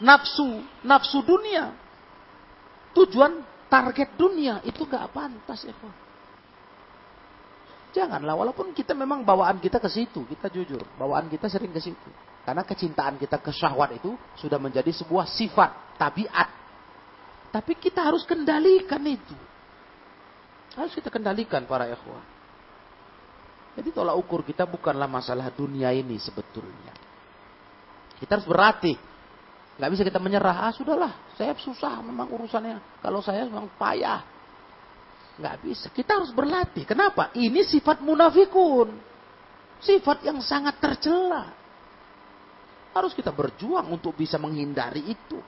nafsu, 0.00 0.62
nafsu 0.86 1.20
dunia. 1.26 1.74
Tujuan 2.94 3.42
target 3.66 4.14
dunia 4.14 4.62
itu 4.62 4.86
gak 4.86 5.10
pantas 5.10 5.66
ya 5.66 5.74
Janganlah, 7.94 8.34
walaupun 8.34 8.74
kita 8.74 8.90
memang 8.90 9.22
bawaan 9.22 9.62
kita 9.62 9.78
ke 9.78 9.86
situ, 9.86 10.26
kita 10.26 10.50
jujur, 10.50 10.82
bawaan 10.98 11.30
kita 11.30 11.46
sering 11.46 11.70
ke 11.70 11.78
situ. 11.78 12.10
Karena 12.42 12.66
kecintaan 12.66 13.22
kita 13.22 13.38
ke 13.38 13.54
syahwat 13.54 13.94
itu 13.94 14.18
sudah 14.34 14.58
menjadi 14.58 14.90
sebuah 14.90 15.30
sifat, 15.30 15.94
tabiat. 15.94 16.63
Tapi 17.54 17.78
kita 17.78 18.02
harus 18.02 18.26
kendalikan 18.26 18.98
itu. 19.06 19.38
Harus 20.74 20.90
kita 20.90 21.06
kendalikan 21.06 21.62
para 21.70 21.86
ikhwah. 21.86 22.26
Jadi 23.78 23.94
tolak 23.94 24.18
ukur 24.18 24.42
kita 24.42 24.66
bukanlah 24.66 25.06
masalah 25.06 25.54
dunia 25.54 25.94
ini 25.94 26.18
sebetulnya. 26.18 26.90
Kita 28.18 28.38
harus 28.38 28.46
berlatih. 28.50 28.98
Gak 29.78 29.90
bisa 29.90 30.02
kita 30.02 30.18
menyerah. 30.18 30.66
Ah 30.66 30.74
sudahlah, 30.74 31.14
saya 31.38 31.54
susah 31.54 32.02
memang 32.02 32.26
urusannya. 32.34 32.98
Kalau 32.98 33.22
saya 33.22 33.46
memang 33.46 33.70
payah. 33.78 34.26
Nggak 35.34 35.56
bisa. 35.66 35.86
Kita 35.90 36.22
harus 36.22 36.30
berlatih. 36.30 36.86
Kenapa? 36.86 37.34
Ini 37.34 37.66
sifat 37.66 38.02
munafikun. 38.02 38.94
Sifat 39.82 40.22
yang 40.26 40.38
sangat 40.42 40.78
tercela. 40.78 41.50
Harus 42.94 43.14
kita 43.14 43.34
berjuang 43.34 43.90
untuk 43.90 44.14
bisa 44.14 44.38
menghindari 44.38 45.02
itu. 45.10 45.38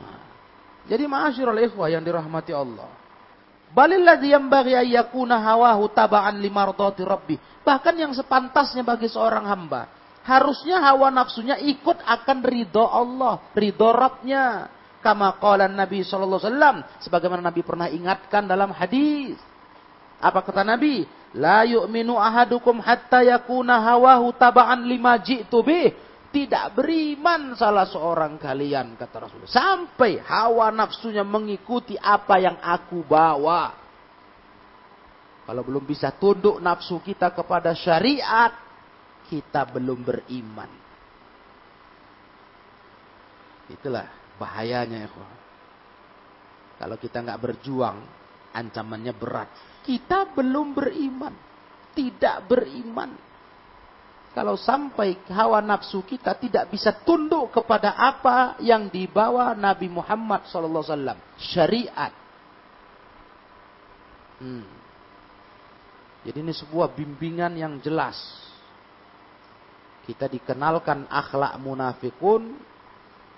Nah, 0.00 0.35
jadi 0.86 1.04
ma'asyirul 1.10 1.60
ikhwah 1.66 1.90
yang 1.90 2.02
dirahmati 2.06 2.54
Allah. 2.54 2.86
Balilladzi 3.74 4.30
yanbaghi 4.30 4.78
ayyakuna 4.78 5.42
hawahu 5.42 5.90
taba'an 5.90 6.38
limardati 6.38 7.02
rabbi. 7.02 7.36
Bahkan 7.66 7.94
yang 7.98 8.14
sepantasnya 8.14 8.86
bagi 8.86 9.10
seorang 9.10 9.44
hamba. 9.50 9.90
Harusnya 10.22 10.82
hawa 10.82 11.10
nafsunya 11.10 11.58
ikut 11.58 11.98
akan 12.02 12.38
ridho 12.42 12.86
Allah. 12.86 13.42
Ridho 13.54 13.90
Rabbnya 13.94 14.70
kama 15.02 15.38
qala 15.38 15.70
Nabi 15.70 16.02
wasallam 16.02 16.82
sebagaimana 16.98 17.38
Nabi 17.50 17.62
pernah 17.62 17.86
ingatkan 17.86 18.46
dalam 18.46 18.74
hadis. 18.74 19.38
Apa 20.18 20.42
kata 20.42 20.66
Nabi? 20.66 21.06
La 21.36 21.62
yu'minu 21.68 22.16
ahadukum 22.16 22.80
hatta 22.80 23.22
yakuna 23.22 23.78
hawahu 23.82 24.34
taba'an 24.34 24.82
lima 24.82 25.18
ji'tu 25.20 25.62
bih. 25.62 25.94
Tidak 26.36 26.76
beriman 26.76 27.56
salah 27.56 27.88
seorang 27.88 28.36
kalian 28.36 29.00
kata 29.00 29.24
Rasulullah 29.24 29.48
sampai 29.48 30.20
hawa 30.20 30.68
nafsunya 30.68 31.24
mengikuti 31.24 31.96
apa 31.96 32.36
yang 32.36 32.60
aku 32.60 33.00
bawa. 33.00 33.72
Kalau 35.48 35.62
belum 35.64 35.88
bisa 35.88 36.12
tunduk 36.12 36.60
nafsu 36.60 37.00
kita 37.00 37.32
kepada 37.32 37.72
syariat, 37.72 38.52
kita 39.32 39.64
belum 39.72 40.04
beriman. 40.04 40.68
Itulah 43.72 44.26
Bahayanya 44.36 45.08
ya 45.08 45.08
Kalau 46.76 46.96
kita 47.00 47.24
nggak 47.24 47.40
berjuang, 47.40 47.96
ancamannya 48.52 49.16
berat. 49.16 49.48
Kita 49.80 50.28
belum 50.36 50.76
beriman. 50.76 51.32
Tidak 51.96 52.44
beriman. 52.44 53.25
Kalau 54.36 54.52
sampai 54.52 55.16
hawa 55.32 55.64
nafsu 55.64 56.04
kita 56.04 56.36
tidak 56.36 56.68
bisa 56.68 56.92
tunduk 56.92 57.56
kepada 57.56 57.96
apa 57.96 58.60
yang 58.60 58.92
dibawa 58.92 59.56
Nabi 59.56 59.88
Muhammad 59.88 60.44
SAW. 60.52 61.16
Syariat. 61.40 62.12
Hmm. 64.36 64.68
Jadi 66.20 66.36
ini 66.36 66.52
sebuah 66.52 66.92
bimbingan 66.92 67.56
yang 67.56 67.80
jelas. 67.80 68.20
Kita 70.04 70.28
dikenalkan 70.28 71.08
akhlak 71.08 71.56
munafikun 71.56 72.60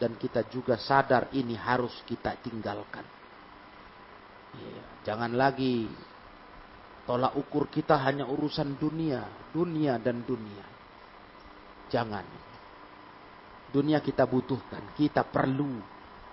dan 0.03 0.19
kita 0.19 0.51
juga 0.51 0.75
sadar 0.83 1.31
ini 1.31 1.55
harus 1.55 1.95
kita 2.11 2.35
tinggalkan. 2.43 3.07
Ya, 4.51 4.83
jangan 5.15 5.31
lagi 5.31 5.87
tolak 7.07 7.39
ukur 7.39 7.71
kita 7.71 7.95
hanya 8.03 8.27
urusan 8.27 8.75
dunia, 8.75 9.23
dunia 9.55 9.95
dan 10.03 10.27
dunia. 10.27 10.78
Jangan. 11.89 12.25
Dunia 13.69 14.01
kita 14.01 14.25
butuhkan, 14.25 14.97
kita 14.97 15.25
perlu. 15.29 15.81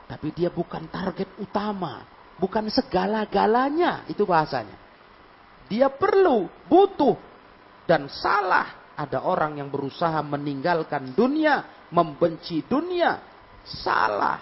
Tapi 0.05 0.31
dia 0.31 0.53
bukan 0.53 0.87
target 0.87 1.35
utama, 1.41 2.05
bukan 2.37 2.69
segala-galanya, 2.69 4.05
itu 4.07 4.23
bahasanya. 4.23 4.77
Dia 5.65 5.89
perlu, 5.89 6.45
butuh, 6.69 7.17
dan 7.89 8.05
salah 8.07 8.93
ada 8.95 9.25
orang 9.25 9.57
yang 9.59 9.73
berusaha 9.73 10.21
meninggalkan 10.21 11.17
dunia, 11.17 11.87
membenci 11.89 12.61
dunia, 12.63 13.35
Salah. 13.65 14.37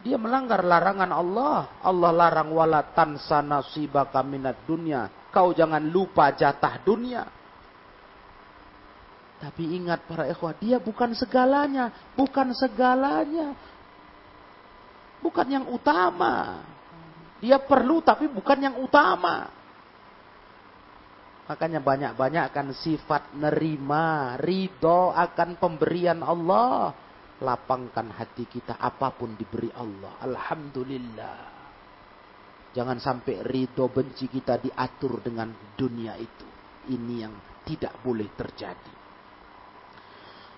Dia 0.00 0.16
melanggar 0.16 0.62
larangan 0.62 1.10
Allah. 1.10 1.82
Allah 1.82 2.10
larang 2.14 2.54
wala 2.54 2.86
tansa 2.94 3.42
nasibaka 3.42 4.22
minat 4.22 4.62
dunia. 4.64 5.10
Kau 5.34 5.50
jangan 5.50 5.82
lupa 5.82 6.30
jatah 6.32 6.80
dunia. 6.86 7.26
Tapi 9.40 9.80
ingat 9.80 10.04
para 10.04 10.28
ikhwah, 10.28 10.52
dia 10.60 10.76
bukan 10.76 11.16
segalanya. 11.16 11.88
Bukan 12.12 12.52
segalanya. 12.52 13.56
Bukan 15.24 15.46
yang 15.48 15.66
utama. 15.72 16.60
Dia 17.40 17.56
perlu 17.56 18.04
tapi 18.04 18.28
bukan 18.28 18.58
yang 18.60 18.76
utama. 18.84 19.48
Makanya 21.48 21.80
banyak-banyak 21.82 22.52
sifat 22.78 23.34
nerima, 23.34 24.36
ridho 24.38 25.10
akan 25.10 25.58
pemberian 25.58 26.20
Allah 26.22 26.94
lapangkan 27.40 28.12
hati 28.12 28.44
kita 28.44 28.76
apa 28.76 29.16
pun 29.16 29.34
diberi 29.34 29.72
Allah. 29.72 30.20
Alhamdulillah. 30.20 31.40
Jangan 32.70 33.02
sampai 33.02 33.42
ridho 33.42 33.90
benci 33.90 34.30
kita 34.30 34.60
diatur 34.60 35.24
dengan 35.24 35.50
dunia 35.74 36.14
itu. 36.20 36.46
Ini 36.92 37.14
yang 37.18 37.34
tidak 37.66 37.98
boleh 38.04 38.30
terjadi. 38.36 38.99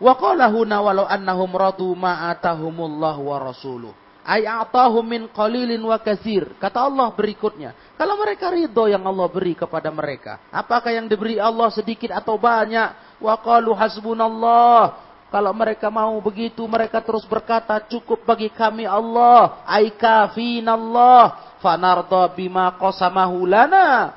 Wa 0.03 0.19
walau 0.19 1.07
annahum 1.07 1.55
radu 1.55 1.95
ma 1.95 2.35
atahumullah 2.35 3.15
wa 3.23 3.37
rasuluh. 3.39 3.95
Ay 4.27 4.43
atahum 4.47 5.07
min 5.07 5.31
qalilin 5.31 5.79
wa 5.79 5.95
katsir. 6.03 6.59
Kata 6.59 6.91
Allah 6.91 7.15
berikutnya, 7.15 7.75
kalau 7.95 8.19
mereka 8.19 8.51
ridho 8.51 8.91
yang 8.91 9.07
Allah 9.07 9.31
beri 9.31 9.55
kepada 9.55 9.95
mereka, 9.95 10.43
apakah 10.51 10.91
yang 10.91 11.07
diberi 11.07 11.39
Allah 11.39 11.71
sedikit 11.71 12.11
atau 12.11 12.35
banyak? 12.35 13.19
Wa 13.23 13.39
qalu 13.39 13.71
hasbunallah 13.75 15.13
kalau 15.33 15.57
mereka 15.57 15.89
mau 15.89 16.13
begitu, 16.21 16.61
mereka 16.69 17.01
terus 17.01 17.25
berkata, 17.25 17.81
cukup 17.89 18.21
bagi 18.29 18.53
kami 18.53 18.85
Allah. 18.85 19.65
Aikafin 19.65 20.69
Allah. 20.69 21.57
Fanarda 21.65 22.29
bima 22.37 22.69
qasamahu 22.77 23.49
lana. 23.49 24.13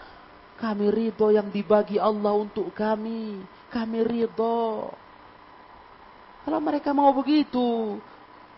Kami 0.59 0.91
ridho 0.91 1.31
yang 1.31 1.47
dibagi 1.47 1.95
Allah 1.95 2.35
untuk 2.35 2.67
kami. 2.75 3.39
Kami 3.71 4.03
ridho. 4.03 4.91
Kalau 6.45 6.61
mereka 6.61 6.93
mau 6.93 7.09
begitu. 7.11 7.97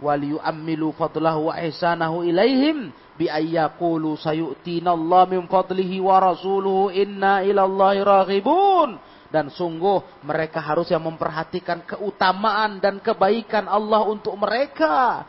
Waliyu'ammilu 0.03 0.93
fadlahu 0.93 1.49
wa 1.49 1.55
ihsanahu 1.57 2.27
ilaihim. 2.27 2.91
Biayyakulu 3.17 4.19
sayu'tina 4.19 4.93
Allah 4.93 5.25
min 5.25 5.47
fadlihi 5.47 6.03
wa 6.03 6.21
rasuluhu 6.21 6.93
inna 6.93 7.41
ilallahi 7.41 8.05
raghibun 8.05 8.99
dan 9.27 9.51
sungguh 9.51 10.23
mereka 10.23 10.63
harus 10.63 10.87
yang 10.87 11.03
memperhatikan 11.03 11.83
keutamaan 11.83 12.79
dan 12.79 13.03
kebaikan 13.03 13.67
Allah 13.67 14.07
untuk 14.07 14.35
mereka. 14.39 15.25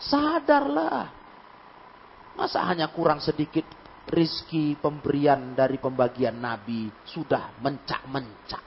Sadarlah. 0.00 1.12
Masa 2.36 2.64
hanya 2.64 2.88
kurang 2.88 3.20
sedikit 3.20 3.64
rizki 4.08 4.74
pemberian 4.80 5.52
dari 5.52 5.76
pembagian 5.76 6.40
Nabi 6.40 6.88
sudah 7.04 7.60
mencak-mencak. 7.60 8.62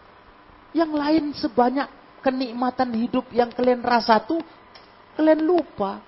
Yang 0.73 0.91
lain 0.93 1.23
sebanyak 1.37 1.89
kenikmatan 2.23 2.95
hidup 2.95 3.27
yang 3.35 3.51
kalian 3.51 3.83
rasa 3.83 4.23
tuh 4.23 4.39
kalian 5.19 5.43
lupa. 5.43 5.99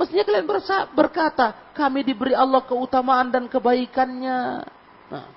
Mestinya 0.00 0.24
kalian 0.24 0.48
berkata, 0.96 1.76
kami 1.76 2.00
diberi 2.00 2.32
Allah 2.32 2.64
keutamaan 2.64 3.28
dan 3.28 3.44
kebaikannya. 3.52 4.64
Nah, 5.12 5.28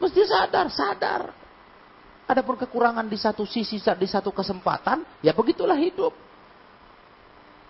mesti 0.00 0.24
sadar, 0.24 0.72
sadar. 0.72 1.22
Adapun 2.26 2.56
kekurangan 2.56 3.04
di 3.04 3.20
satu 3.20 3.44
sisi, 3.44 3.76
di 3.76 4.08
satu 4.08 4.32
kesempatan, 4.32 5.04
ya 5.20 5.36
begitulah 5.36 5.76
hidup. 5.76 6.16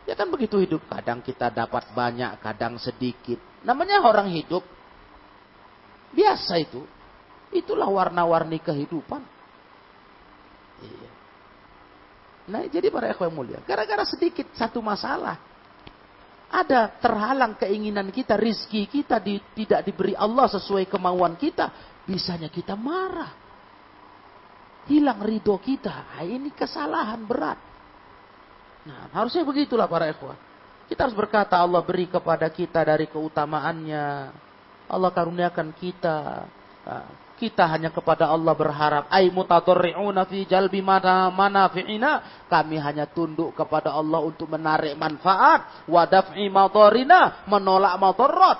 Ya 0.06 0.14
kan 0.14 0.30
begitu 0.30 0.62
hidup. 0.62 0.86
Kadang 0.86 1.18
kita 1.20 1.50
dapat 1.50 1.90
banyak, 1.90 2.38
kadang 2.38 2.78
sedikit. 2.78 3.42
Namanya 3.66 3.98
orang 4.06 4.30
hidup. 4.30 4.62
Biasa 6.14 6.62
itu. 6.62 6.86
Itulah 7.50 7.90
warna-warni 7.90 8.62
kehidupan. 8.62 9.22
Iya. 10.86 11.15
Nah, 12.46 12.62
jadi 12.70 12.86
para 12.94 13.10
ikhwan 13.10 13.34
mulia, 13.34 13.58
gara-gara 13.66 14.06
sedikit 14.06 14.46
satu 14.54 14.78
masalah, 14.78 15.34
ada 16.46 16.94
terhalang 17.02 17.58
keinginan 17.58 18.06
kita, 18.14 18.38
rizki 18.38 18.86
kita 18.86 19.18
di, 19.18 19.42
tidak 19.58 19.82
diberi 19.82 20.14
Allah 20.14 20.46
sesuai 20.46 20.86
kemauan 20.86 21.34
kita, 21.34 21.98
bisanya 22.06 22.46
kita 22.46 22.78
marah. 22.78 23.34
Hilang 24.86 25.18
ridho 25.18 25.58
kita. 25.58 26.14
Ini 26.22 26.54
kesalahan 26.54 27.26
berat. 27.26 27.58
Nah, 28.86 29.10
harusnya 29.10 29.42
begitulah 29.42 29.90
para 29.90 30.06
ikhwan. 30.06 30.38
Kita 30.86 31.10
harus 31.10 31.18
berkata 31.18 31.58
Allah 31.58 31.82
beri 31.82 32.06
kepada 32.06 32.46
kita 32.46 32.86
dari 32.86 33.10
keutamaannya. 33.10 34.06
Allah 34.86 35.10
karuniakan 35.10 35.74
kita. 35.74 36.18
Nah, 36.86 37.25
kita 37.36 37.68
hanya 37.68 37.92
kepada 37.92 38.32
Allah 38.32 38.56
berharap. 38.56 39.04
Ay 39.12 39.28
mutatorri'una 39.28 40.24
fi 40.24 40.48
jalbi 40.48 40.80
mana 40.80 41.28
manafi'ina. 41.28 42.44
Kami 42.48 42.80
hanya 42.80 43.04
tunduk 43.06 43.52
kepada 43.52 43.92
Allah 43.92 44.24
untuk 44.24 44.48
menarik 44.48 44.96
manfaat. 44.96 45.84
Wadaf'i 45.86 46.48
madorina. 46.48 47.44
Menolak 47.44 48.00
madorot. 48.00 48.58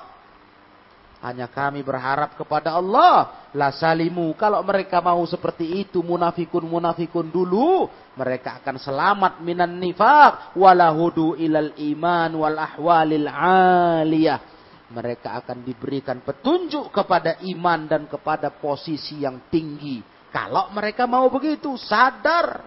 Hanya 1.25 1.49
kami 1.49 1.81
berharap 1.81 2.37
kepada 2.37 2.77
Allah. 2.77 3.49
La 3.57 3.73
salimu. 3.73 4.37
Kalau 4.37 4.61
mereka 4.61 5.01
mau 5.01 5.25
seperti 5.25 5.83
itu. 5.89 6.05
Munafikun-munafikun 6.05 7.33
dulu. 7.33 7.89
Mereka 8.15 8.61
akan 8.63 8.77
selamat 8.77 9.33
minan 9.41 9.81
nifak. 9.81 10.53
Walahudu 10.53 11.41
ilal 11.41 11.73
iman 11.75 12.31
wal 12.37 12.59
ahwalil 12.61 13.29
aliyah. 13.33 14.56
Mereka 14.87 15.43
akan 15.43 15.67
diberikan 15.67 16.23
petunjuk 16.23 16.95
kepada 16.95 17.43
iman 17.43 17.91
dan 17.91 18.07
kepada 18.07 18.55
posisi 18.55 19.27
yang 19.27 19.51
tinggi. 19.51 19.99
Kalau 20.31 20.71
mereka 20.71 21.11
mau 21.11 21.27
begitu. 21.27 21.75
Sadar. 21.75 22.63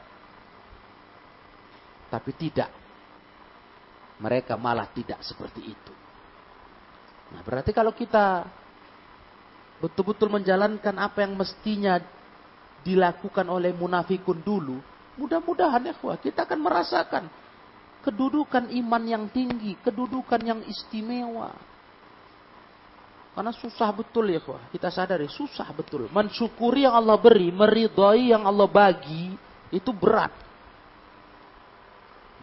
Tapi 2.11 2.31
tidak. 2.35 2.71
Mereka 4.19 4.59
malah 4.59 4.91
tidak 4.91 5.23
seperti 5.23 5.61
itu. 5.63 5.93
Nah, 7.29 7.39
berarti 7.45 7.71
kalau 7.71 7.95
kita 7.95 8.43
betul-betul 9.79 10.27
menjalankan 10.27 10.95
apa 10.99 11.23
yang 11.23 11.39
mestinya 11.39 12.03
dilakukan 12.83 13.47
oleh 13.47 13.71
munafikun 13.71 14.43
dulu, 14.43 14.81
mudah-mudahan 15.15 15.87
ya 15.87 15.95
kita 16.19 16.43
akan 16.43 16.59
merasakan 16.59 17.23
kedudukan 18.03 18.71
iman 18.71 19.03
yang 19.03 19.25
tinggi, 19.31 19.75
kedudukan 19.83 20.39
yang 20.39 20.59
istimewa. 20.67 21.51
Karena 23.39 23.55
susah 23.55 23.95
betul 23.95 24.35
ya 24.35 24.43
kita 24.67 24.91
sadari 24.91 25.31
susah 25.31 25.71
betul. 25.71 26.11
Mensyukuri 26.11 26.83
yang 26.83 26.91
Allah 26.91 27.15
beri, 27.15 27.55
meridhoi 27.55 28.35
yang 28.35 28.43
Allah 28.43 28.67
bagi, 28.67 29.31
itu 29.71 29.95
berat. 29.95 30.35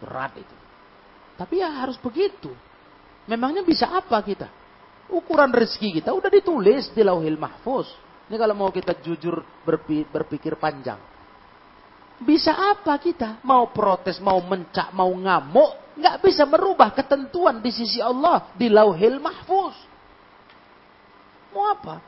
Berat 0.01 0.33
itu. 0.41 0.57
Tapi 1.37 1.61
ya 1.61 1.69
harus 1.85 2.01
begitu. 2.01 2.49
Memangnya 3.29 3.61
bisa 3.61 3.93
apa 3.93 4.17
kita? 4.25 4.49
Ukuran 5.13 5.53
rezeki 5.53 6.01
kita 6.01 6.17
udah 6.17 6.33
ditulis 6.33 6.89
di 6.89 7.05
lauhil 7.05 7.37
mahfuz. 7.37 7.93
Ini 8.25 8.33
kalau 8.33 8.57
mau 8.57 8.73
kita 8.73 8.97
jujur 8.97 9.45
berpikir 10.09 10.57
panjang. 10.57 10.97
Bisa 12.25 12.73
apa 12.73 12.97
kita? 12.97 13.37
Mau 13.45 13.69
protes, 13.69 14.17
mau 14.17 14.41
mencak, 14.41 14.89
mau 14.97 15.13
ngamuk. 15.13 15.93
Nggak 15.93 16.25
bisa 16.25 16.41
merubah 16.49 16.89
ketentuan 16.89 17.61
di 17.61 17.69
sisi 17.69 18.01
Allah. 18.01 18.49
Di 18.57 18.65
lauhil 18.65 19.21
mahfuz. 19.21 19.86
Mau 21.51 21.65
apa? 21.67 22.01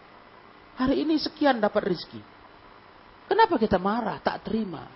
Hari 0.80 1.04
ini 1.04 1.20
sekian 1.20 1.60
dapat 1.60 1.92
rezeki. 1.92 2.22
Kenapa 3.30 3.60
kita 3.60 3.78
marah, 3.78 4.18
tak 4.24 4.48
terima? 4.48 4.88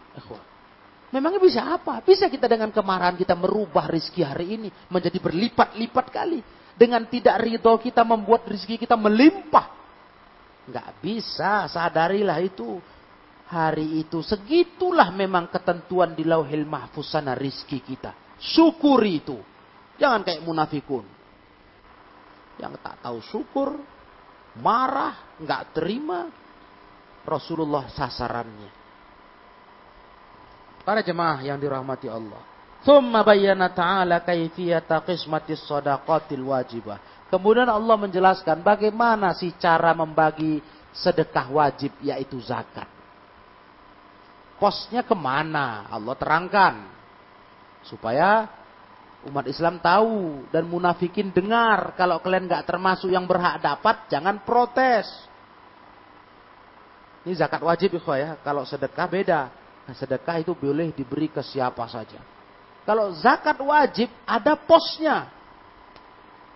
Memangnya 1.14 1.38
bisa 1.38 1.62
apa? 1.70 2.02
Bisa 2.02 2.26
kita 2.26 2.50
dengan 2.50 2.74
kemarahan 2.74 3.14
kita 3.14 3.38
merubah 3.38 3.86
rezeki 3.86 4.22
hari 4.26 4.58
ini 4.58 4.70
menjadi 4.90 5.22
berlipat-lipat 5.22 6.06
kali 6.10 6.42
dengan 6.74 7.06
tidak 7.06 7.38
ridho 7.46 7.78
kita 7.78 8.02
membuat 8.02 8.50
rezeki 8.50 8.82
kita 8.82 8.98
melimpah. 8.98 9.70
Nggak 10.66 10.90
bisa, 11.04 11.70
sadarilah 11.70 12.42
itu. 12.42 12.82
Hari 13.54 14.02
itu 14.02 14.26
segitulah 14.26 15.14
memang 15.14 15.46
ketentuan 15.54 16.18
di 16.18 16.26
lauhil 16.26 16.66
mahfuz 16.66 17.14
sana 17.14 17.38
rizki 17.38 17.86
kita. 17.86 18.18
Syukuri 18.42 19.22
itu. 19.22 19.38
Jangan 20.02 20.26
kayak 20.26 20.42
munafikun. 20.42 21.06
Yang 22.58 22.82
tak 22.82 22.98
tahu 23.06 23.22
syukur, 23.22 23.78
marah, 24.60 25.38
nggak 25.40 25.64
terima. 25.74 26.30
Rasulullah 27.24 27.88
sasarannya. 27.88 28.72
Para 30.84 31.00
jemaah 31.00 31.40
yang 31.40 31.56
dirahmati 31.56 32.12
Allah. 32.12 32.44
Thumma 32.84 33.24
bayyana 33.24 33.72
ta'ala 33.72 34.20
kaifiyata 34.20 35.00
qismatis 35.08 35.64
sadaqatil 35.64 36.44
wajibah. 36.44 37.00
Kemudian 37.32 37.72
Allah 37.72 37.96
menjelaskan 37.96 38.60
bagaimana 38.60 39.32
sih 39.32 39.56
cara 39.56 39.96
membagi 39.96 40.60
sedekah 40.92 41.48
wajib 41.48 41.96
yaitu 42.04 42.36
zakat. 42.44 42.86
Posnya 44.60 45.02
ke 45.08 45.16
mana? 45.16 45.88
Allah 45.88 46.16
terangkan. 46.20 46.76
Supaya 47.88 48.52
umat 49.30 49.46
Islam 49.48 49.80
tahu 49.80 50.48
dan 50.52 50.68
munafikin 50.68 51.32
dengar. 51.32 51.96
Kalau 51.96 52.20
kalian 52.20 52.48
nggak 52.50 52.68
termasuk 52.68 53.08
yang 53.12 53.24
berhak 53.24 53.64
dapat, 53.64 54.08
jangan 54.12 54.44
protes. 54.44 55.08
Ini 57.24 57.40
zakat 57.40 57.64
wajib 57.64 57.96
ya. 57.96 58.36
Kalau 58.44 58.68
sedekah 58.68 59.08
beda. 59.08 59.42
Nah, 59.84 59.96
sedekah 59.96 60.40
itu 60.44 60.52
boleh 60.56 60.92
diberi 60.92 61.32
ke 61.32 61.40
siapa 61.40 61.88
saja. 61.88 62.20
Kalau 62.84 63.16
zakat 63.16 63.56
wajib 63.64 64.12
ada 64.28 64.60
posnya. 64.60 65.32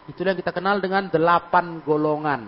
Itulah 0.08 0.36
yang 0.36 0.40
kita 0.40 0.52
kenal 0.56 0.80
dengan 0.80 1.08
delapan 1.08 1.80
golongan. 1.84 2.48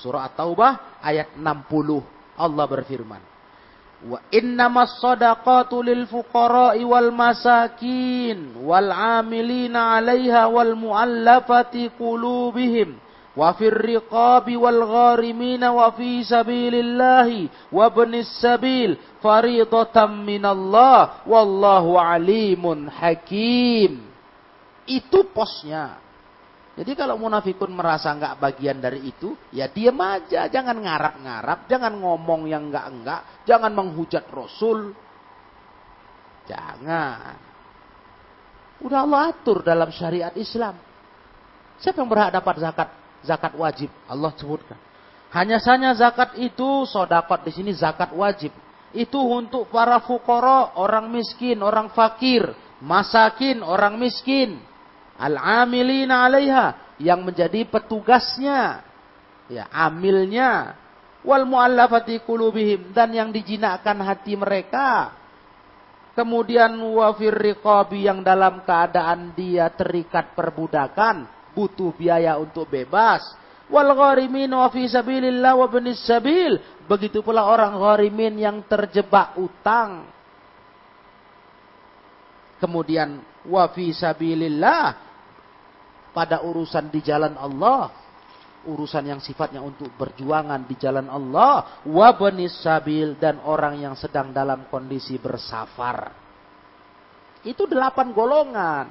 Surah 0.00 0.28
At-Taubah 0.28 1.00
ayat 1.00 1.36
60. 1.36 2.40
Allah 2.40 2.64
berfirman. 2.68 3.29
Wa 4.00 4.16
innamas 4.32 4.96
sadaqatu 4.96 5.84
lil 5.84 6.08
fuqara'i 6.08 6.80
wal 6.88 7.12
masakin 7.12 8.56
wal 8.64 8.88
amilina 8.88 10.00
'alaiha 10.00 10.48
wal 10.48 10.72
mu'allafati 10.72 11.92
qulubihim 12.00 12.96
wa 13.36 13.52
fir 13.52 13.76
riqabi 13.76 14.56
wal 14.56 14.88
gharimina 14.88 15.68
wa 15.76 15.92
fi 15.92 16.24
sabilillahi 16.24 17.52
wa 17.68 17.92
ibnis 17.92 18.40
sabil 18.40 18.96
faridatan 19.20 20.24
minallah 20.24 21.20
wallahu 21.28 22.00
alimun 22.00 22.88
hakim. 22.88 24.00
Itu 24.88 25.28
posnya. 25.28 26.09
Jadi 26.78 26.94
kalau 26.94 27.18
munafikun 27.18 27.74
merasa 27.74 28.14
nggak 28.14 28.38
bagian 28.38 28.78
dari 28.78 29.10
itu, 29.10 29.34
ya 29.50 29.66
diam 29.66 29.98
aja, 29.98 30.46
jangan 30.46 30.78
ngarap-ngarap, 30.78 31.66
jangan 31.66 31.92
ngomong 31.98 32.46
yang 32.46 32.70
enggak-enggak, 32.70 33.44
jangan 33.44 33.74
menghujat 33.74 34.24
Rasul. 34.30 34.94
Jangan. 36.46 37.36
Udah 38.80 39.04
Allah 39.04 39.34
atur 39.34 39.60
dalam 39.60 39.92
syariat 39.92 40.32
Islam. 40.38 40.78
Siapa 41.82 42.00
yang 42.00 42.08
berhak 42.08 42.32
dapat 42.32 42.56
zakat? 42.62 42.88
zakat 43.24 43.52
wajib. 43.56 43.90
Allah 44.08 44.32
sebutkan. 44.36 44.78
Hanya 45.30 45.62
saja 45.62 45.94
zakat 45.94 46.34
itu 46.42 46.88
sodakot 46.90 47.46
di 47.46 47.52
sini 47.54 47.70
zakat 47.70 48.10
wajib. 48.10 48.50
Itu 48.90 49.22
untuk 49.22 49.70
para 49.70 50.02
fukoro, 50.02 50.74
orang 50.74 51.06
miskin, 51.14 51.62
orang 51.62 51.94
fakir, 51.94 52.50
masakin, 52.82 53.62
orang 53.62 53.94
miskin. 53.94 54.58
Al-amilina 55.20 56.24
alaiha. 56.24 56.96
Yang 56.96 57.20
menjadi 57.20 57.60
petugasnya. 57.68 58.80
Ya, 59.52 59.68
amilnya. 59.68 60.80
Wal 61.20 61.44
mu'allafati 61.44 62.24
kulubihim. 62.24 62.96
Dan 62.96 63.12
yang 63.12 63.28
dijinakkan 63.28 64.00
hati 64.00 64.32
mereka. 64.40 65.20
Kemudian 66.16 66.74
wafir 66.74 67.32
riqabi 67.32 68.08
yang 68.08 68.24
dalam 68.24 68.66
keadaan 68.66 69.30
dia 69.36 69.70
terikat 69.70 70.34
perbudakan 70.34 71.28
butuh 71.54 71.94
biaya 71.94 72.38
untuk 72.38 72.66
bebas. 72.66 73.22
Wal 73.70 73.94
gharimin 73.94 74.50
wa 74.50 74.66
fi 74.66 74.90
sabilillah 74.90 75.54
wa 75.54 75.66
benis 75.70 76.02
sabil. 76.02 76.58
Begitu 76.90 77.22
pula 77.22 77.46
orang 77.46 77.78
gharimin 77.78 78.34
yang 78.42 78.56
terjebak 78.66 79.38
utang. 79.38 80.10
Kemudian 82.58 83.22
wa 83.46 83.64
fi 83.70 83.94
sabilillah 83.94 85.09
pada 86.10 86.42
urusan 86.42 86.90
di 86.90 87.00
jalan 87.00 87.38
Allah, 87.38 87.90
urusan 88.66 89.04
yang 89.06 89.20
sifatnya 89.22 89.64
untuk 89.64 89.88
perjuangan 89.96 90.66
di 90.68 90.74
jalan 90.76 91.08
Allah, 91.08 91.82
wa 91.86 92.08
benis 92.12 92.60
sabil 92.60 93.16
dan 93.16 93.40
orang 93.46 93.80
yang 93.80 93.94
sedang 93.96 94.34
dalam 94.34 94.68
kondisi 94.68 95.16
bersafar. 95.16 96.12
Itu 97.40 97.64
delapan 97.64 98.12
golongan. 98.12 98.86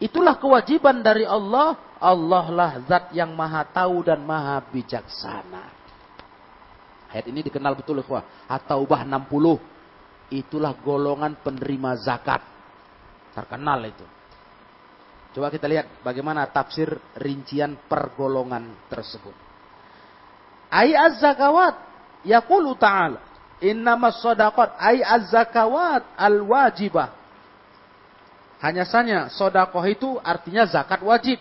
Itulah 0.00 0.36
kewajiban 0.36 1.00
dari 1.00 1.24
Allah. 1.24 1.76
Allah 1.96 2.46
lah 2.52 2.72
zat 2.84 3.12
yang 3.16 3.32
maha 3.32 3.64
tahu 3.64 4.04
dan 4.04 4.20
maha 4.20 4.60
bijaksana. 4.68 5.64
Ayat 7.12 7.32
ini 7.32 7.40
dikenal 7.40 7.72
betul 7.72 8.04
ikhwah. 8.04 8.44
At-Taubah 8.44 9.08
60. 9.08 10.36
Itulah 10.36 10.76
golongan 10.76 11.38
penerima 11.40 11.96
zakat. 11.96 12.44
Terkenal 13.32 13.80
itu. 13.88 14.15
Coba 15.36 15.52
kita 15.52 15.68
lihat 15.68 16.00
bagaimana 16.00 16.48
tafsir 16.48 16.96
rincian 17.20 17.76
pergolongan 17.92 18.88
tersebut. 18.88 19.36
Ai 20.72 20.96
az-zakawat. 20.96 21.76
Yaqulu 22.24 22.72
ta'ala. 22.80 23.20
Innamas 23.60 24.24
sadaqat 24.24 24.80
ai 24.80 25.04
az-zakawat 25.04 26.16
al-wajibah. 26.16 27.12
Hanya 28.64 28.88
saja 28.88 29.28
sodakoh 29.28 29.84
itu 29.84 30.16
artinya 30.24 30.64
zakat 30.64 31.04
wajib. 31.04 31.36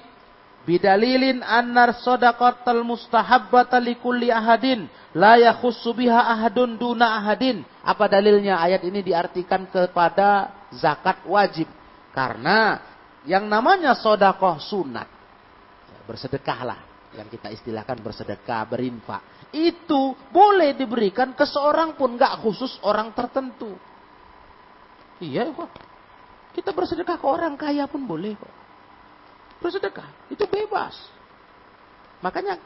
Bidalilin 0.68 1.40
annar 1.40 1.96
al 1.96 2.84
mustahabbata 2.84 3.80
likulli 3.80 4.28
ahadin. 4.28 4.92
La 5.16 5.40
yakhussu 5.40 5.96
biha 5.96 6.36
ahadun 6.36 6.76
duna 6.76 7.16
ahadin. 7.24 7.64
Apa 7.80 8.12
dalilnya 8.12 8.60
ayat 8.60 8.84
ini 8.84 9.00
diartikan 9.00 9.72
kepada 9.72 10.52
zakat 10.76 11.24
wajib? 11.24 11.72
Karena 12.12 12.84
yang 13.26 13.50
namanya 13.50 13.98
sodakoh 13.98 14.62
sunat. 14.62 15.10
Bersedekahlah. 16.06 16.94
Yang 17.16 17.40
kita 17.40 17.48
istilahkan 17.54 17.98
bersedekah, 18.04 18.68
berinfak. 18.70 19.50
Itu 19.50 20.14
boleh 20.30 20.78
diberikan 20.78 21.34
ke 21.34 21.46
seorang 21.48 21.98
pun. 21.98 22.18
Nggak 22.18 22.46
khusus 22.46 22.78
orang 22.86 23.12
tertentu. 23.18 23.74
Iya 25.22 25.50
kok. 25.50 25.72
Kita 26.54 26.72
bersedekah 26.72 27.18
ke 27.20 27.26
orang 27.28 27.58
kaya 27.58 27.90
pun 27.90 28.06
boleh 28.06 28.38
kok. 28.38 28.54
Bersedekah. 29.64 30.30
Itu 30.30 30.46
bebas. 30.46 30.94
Makanya 32.22 32.62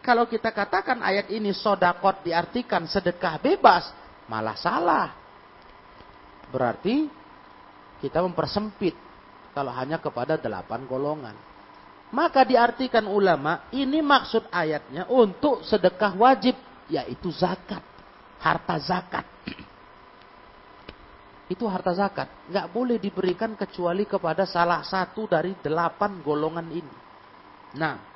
kalau 0.00 0.24
kita 0.24 0.48
katakan 0.54 1.04
ayat 1.04 1.28
ini 1.28 1.52
sodakot 1.52 2.24
diartikan 2.24 2.88
sedekah 2.88 3.36
bebas, 3.36 3.92
malah 4.32 4.56
salah. 4.56 5.12
Berarti 6.48 7.04
kita 8.00 8.24
mempersempit 8.24 9.09
kalau 9.54 9.74
hanya 9.74 9.98
kepada 9.98 10.38
delapan 10.38 10.86
golongan. 10.86 11.36
Maka 12.10 12.42
diartikan 12.42 13.06
ulama, 13.06 13.70
ini 13.70 14.02
maksud 14.02 14.50
ayatnya 14.50 15.06
untuk 15.06 15.62
sedekah 15.62 16.18
wajib, 16.18 16.58
yaitu 16.90 17.30
zakat. 17.30 17.82
Harta 18.42 18.76
zakat. 18.82 19.22
Itu 21.52 21.70
harta 21.70 21.94
zakat. 21.94 22.26
Nggak 22.50 22.66
boleh 22.74 22.98
diberikan 22.98 23.54
kecuali 23.54 24.10
kepada 24.10 24.42
salah 24.42 24.82
satu 24.82 25.30
dari 25.30 25.54
delapan 25.62 26.18
golongan 26.18 26.66
ini. 26.72 26.94
Nah, 27.78 28.09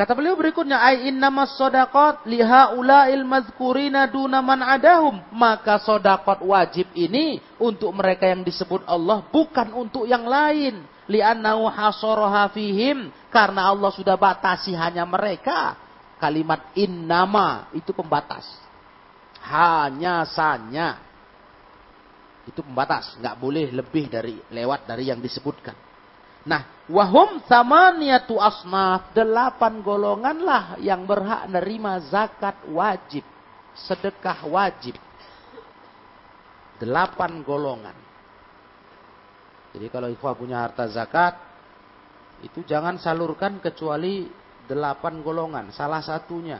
Kata 0.00 0.16
beliau 0.16 0.32
berikutnya, 0.32 0.80
ai 0.80 1.12
innamas 1.12 1.60
sadaqat 1.60 2.24
liha 2.24 2.72
ulail 2.72 3.20
mazkurina 3.20 4.08
duna 4.08 4.40
man 4.40 4.64
adahum. 4.64 5.20
Maka 5.28 5.76
sodakot 5.76 6.40
wajib 6.40 6.88
ini 6.96 7.36
untuk 7.60 7.92
mereka 7.92 8.24
yang 8.24 8.40
disebut 8.40 8.80
Allah 8.88 9.20
bukan 9.28 9.76
untuk 9.76 10.08
yang 10.08 10.24
lain. 10.24 10.88
Li'annahu 11.04 11.68
hasaraha 11.68 12.48
fihim 12.48 13.12
karena 13.28 13.68
Allah 13.68 13.92
sudah 13.92 14.16
batasi 14.16 14.72
hanya 14.72 15.04
mereka. 15.04 15.76
Kalimat 16.16 16.72
innama 16.80 17.68
itu 17.76 17.92
pembatas. 17.92 18.48
Hanya 19.44 20.24
sanya. 20.24 20.96
Itu 22.48 22.64
pembatas, 22.64 23.20
nggak 23.20 23.36
boleh 23.36 23.68
lebih 23.68 24.08
dari 24.08 24.40
lewat 24.48 24.88
dari 24.88 25.12
yang 25.12 25.20
disebutkan. 25.20 25.76
Nah, 26.48 26.79
wahum 26.90 27.38
samaniyatu 27.46 28.36
asnaf, 28.36 29.14
delapan 29.14 29.78
golongan 29.80 30.38
lah 30.42 30.64
yang 30.82 31.06
berhak 31.06 31.46
nerima 31.46 32.02
zakat 32.10 32.58
wajib, 32.66 33.22
sedekah 33.78 34.44
wajib. 34.50 34.98
Delapan 36.82 37.46
golongan. 37.46 37.94
Jadi 39.70 39.86
kalau 39.86 40.10
ikhwah 40.10 40.34
punya 40.34 40.66
harta 40.66 40.90
zakat, 40.90 41.38
itu 42.42 42.66
jangan 42.66 42.98
salurkan 42.98 43.62
kecuali 43.62 44.26
delapan 44.66 45.22
golongan, 45.22 45.70
salah 45.70 46.02
satunya. 46.02 46.58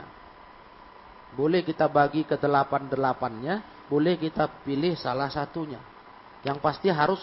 Boleh 1.35 1.63
kita 1.63 1.91
bagi 1.91 2.23
ke 2.23 2.39
delapan-delapannya, 2.39 3.87
boleh 3.91 4.15
kita 4.15 4.63
pilih 4.63 4.95
salah 4.95 5.27
satunya. 5.27 5.79
Yang 6.43 6.57
pasti 6.63 6.87
harus 6.87 7.19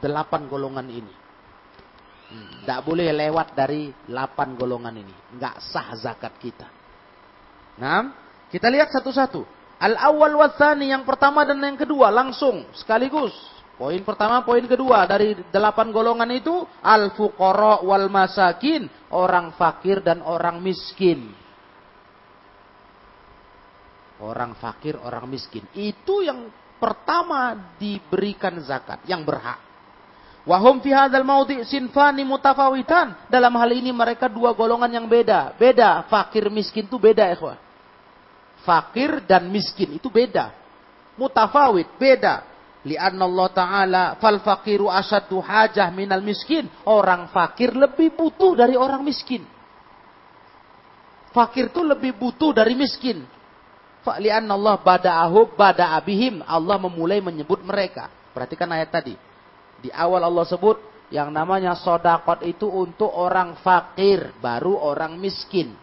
delapan 0.00 0.48
golongan 0.48 0.88
ini. 0.88 1.14
Tidak 2.30 2.80
boleh 2.86 3.10
lewat 3.10 3.58
dari 3.58 3.90
8 4.06 4.54
golongan 4.54 4.94
ini. 4.94 5.14
Nggak 5.34 5.56
sah 5.66 5.90
zakat 5.98 6.38
kita. 6.38 6.68
Nah, 7.82 8.14
kita 8.50 8.70
lihat 8.70 8.94
satu-satu. 8.94 9.42
Al-awwal 9.80 10.36
wathani 10.38 10.92
yang 10.92 11.02
pertama 11.02 11.42
dan 11.42 11.58
yang 11.58 11.74
kedua 11.74 12.12
langsung 12.12 12.68
sekaligus. 12.76 13.32
Poin 13.80 13.96
pertama, 14.04 14.44
poin 14.44 14.60
kedua 14.68 15.08
dari 15.08 15.32
delapan 15.48 15.88
golongan 15.88 16.28
itu 16.36 16.52
al-fuqara 16.84 17.80
wal 17.80 18.12
masakin, 18.12 18.84
orang 19.08 19.56
fakir 19.56 20.04
dan 20.04 20.20
orang 20.20 20.60
miskin. 20.60 21.32
Orang 24.20 24.52
fakir, 24.60 25.00
orang 25.00 25.24
miskin. 25.24 25.64
Itu 25.72 26.20
yang 26.20 26.52
pertama 26.76 27.72
diberikan 27.80 28.60
zakat, 28.60 29.00
yang 29.08 29.24
berhak. 29.24 29.69
Wahum 30.50 30.82
fi 30.82 30.90
hadzal 30.90 31.22
maudhi 31.22 31.62
sinfani 31.62 32.26
mutafawitan. 32.26 33.30
Dalam 33.30 33.54
hal 33.54 33.70
ini 33.70 33.94
mereka 33.94 34.26
dua 34.26 34.50
golongan 34.50 34.90
yang 34.90 35.06
beda. 35.06 35.54
Beda, 35.54 36.02
fakir 36.10 36.50
miskin 36.50 36.90
itu 36.90 36.98
beda, 36.98 37.30
ikhwah. 37.30 37.54
Fakir 38.66 39.22
dan 39.30 39.46
miskin 39.46 39.94
itu 39.94 40.10
beda. 40.10 40.50
Mutafawit, 41.14 41.86
beda. 41.94 42.42
Lianna 42.82 43.30
Allah 43.30 43.48
Ta'ala 43.54 44.04
fal 44.18 44.42
fakiru 44.42 44.90
asaddu 44.90 45.38
hajah 45.38 45.86
minal 45.94 46.18
miskin. 46.18 46.66
Orang 46.82 47.30
fakir 47.30 47.70
lebih 47.70 48.10
butuh 48.18 48.58
dari 48.58 48.74
orang 48.74 49.06
miskin. 49.06 49.46
Fakir 51.30 51.70
itu 51.70 51.78
lebih 51.86 52.18
butuh 52.18 52.50
dari 52.50 52.74
miskin. 52.74 53.22
Lianna 54.02 54.58
Allah 54.58 54.82
bada'ahub 54.82 55.54
bada'abihim. 55.54 56.42
Allah 56.42 56.74
memulai 56.74 57.22
menyebut 57.22 57.62
mereka. 57.62 58.10
Perhatikan 58.34 58.66
ayat 58.74 58.90
tadi. 58.90 59.29
Di 59.80 59.88
awal 59.92 60.20
Allah 60.24 60.44
sebut 60.44 60.76
yang 61.10 61.34
namanya 61.34 61.74
sodakot 61.74 62.44
itu 62.46 62.70
untuk 62.70 63.10
orang 63.10 63.58
fakir, 63.58 64.36
baru 64.38 64.78
orang 64.78 65.18
miskin. 65.18 65.74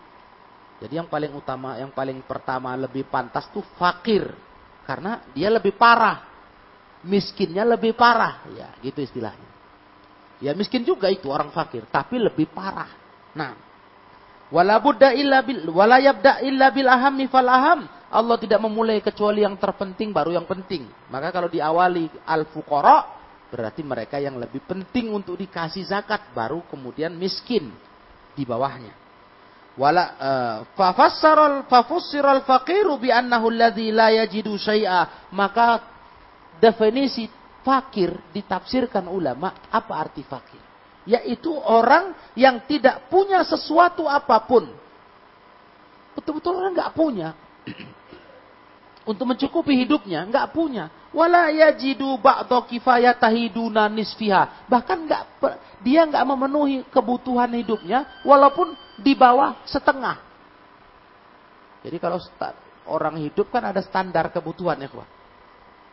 Jadi 0.78 0.94
yang 0.94 1.10
paling 1.10 1.34
utama, 1.34 1.76
yang 1.82 1.92
paling 1.92 2.22
pertama 2.24 2.78
lebih 2.78 3.10
pantas 3.10 3.50
tuh 3.50 3.66
fakir. 3.76 4.30
Karena 4.88 5.26
dia 5.36 5.52
lebih 5.52 5.76
parah. 5.76 6.24
Miskinnya 7.04 7.68
lebih 7.68 7.98
parah. 7.98 8.46
Ya, 8.56 8.72
gitu 8.80 9.04
istilahnya. 9.04 9.50
Ya 10.38 10.54
miskin 10.54 10.86
juga 10.86 11.10
itu 11.10 11.28
orang 11.34 11.50
fakir, 11.50 11.90
tapi 11.90 12.22
lebih 12.22 12.46
parah. 12.54 12.94
Nah, 13.34 13.58
wala 14.54 14.78
illa 15.18 15.42
bil 15.42 15.66
wala 15.74 15.98
illa 16.46 16.68
bil 16.70 16.88
ahammi 16.88 17.26
fal 17.26 17.50
aham. 17.50 17.90
Allah 18.08 18.38
tidak 18.40 18.64
memulai 18.64 19.04
kecuali 19.04 19.44
yang 19.44 19.58
terpenting 19.60 20.14
baru 20.14 20.38
yang 20.38 20.48
penting. 20.48 20.88
Maka 21.12 21.34
kalau 21.34 21.52
diawali 21.52 22.24
al 22.24 22.48
fuqara 22.48 23.17
Berarti 23.48 23.80
mereka 23.80 24.20
yang 24.20 24.36
lebih 24.36 24.60
penting 24.68 25.16
untuk 25.16 25.40
dikasih 25.40 25.88
zakat 25.88 26.36
baru 26.36 26.68
kemudian 26.68 27.16
miskin 27.16 27.72
di 28.36 28.44
bawahnya. 28.44 28.92
Wala 29.78 30.04
uh, 30.18 30.58
fafassiral 30.74 31.70
fafussiral 31.70 32.44
faqiru 32.44 32.98
bi 33.00 33.14
annahu 33.14 33.48
alladhi 33.54 33.94
la 33.94 34.12
yajidu 34.12 34.58
syai'a. 34.60 35.32
Maka 35.32 35.80
definisi 36.60 37.30
fakir 37.64 38.12
ditafsirkan 38.36 39.08
ulama 39.08 39.54
apa 39.72 39.94
arti 39.96 40.28
fakir? 40.28 40.60
Yaitu 41.08 41.56
orang 41.56 42.12
yang 42.36 42.68
tidak 42.68 43.08
punya 43.08 43.48
sesuatu 43.48 44.12
apa 44.12 44.44
pun. 44.44 44.68
Betul-betul 46.20 46.52
orang 46.58 46.74
nggak 46.76 46.92
punya. 46.98 47.32
Untuk 49.08 49.24
mencukupi 49.24 49.88
hidupnya, 49.88 50.28
nggak 50.28 50.52
punya 50.52 50.92
wala 51.16 51.48
yajidu 51.48 52.20
ba'da 52.20 52.68
kifayatahi 52.68 53.56
duna 53.56 53.88
nisfiha. 53.88 54.68
Bahkan 54.68 54.98
enggak 55.08 55.24
dia 55.80 56.04
enggak 56.04 56.28
memenuhi 56.28 56.84
kebutuhan 56.92 57.48
hidupnya 57.56 58.22
walaupun 58.28 58.76
di 59.00 59.16
bawah 59.16 59.64
setengah. 59.64 60.20
Jadi 61.88 61.98
kalau 62.04 62.20
orang 62.92 63.16
hidup 63.24 63.48
kan 63.48 63.64
ada 63.64 63.80
standar 63.80 64.28
kebutuhan 64.28 64.76
ya, 64.84 64.92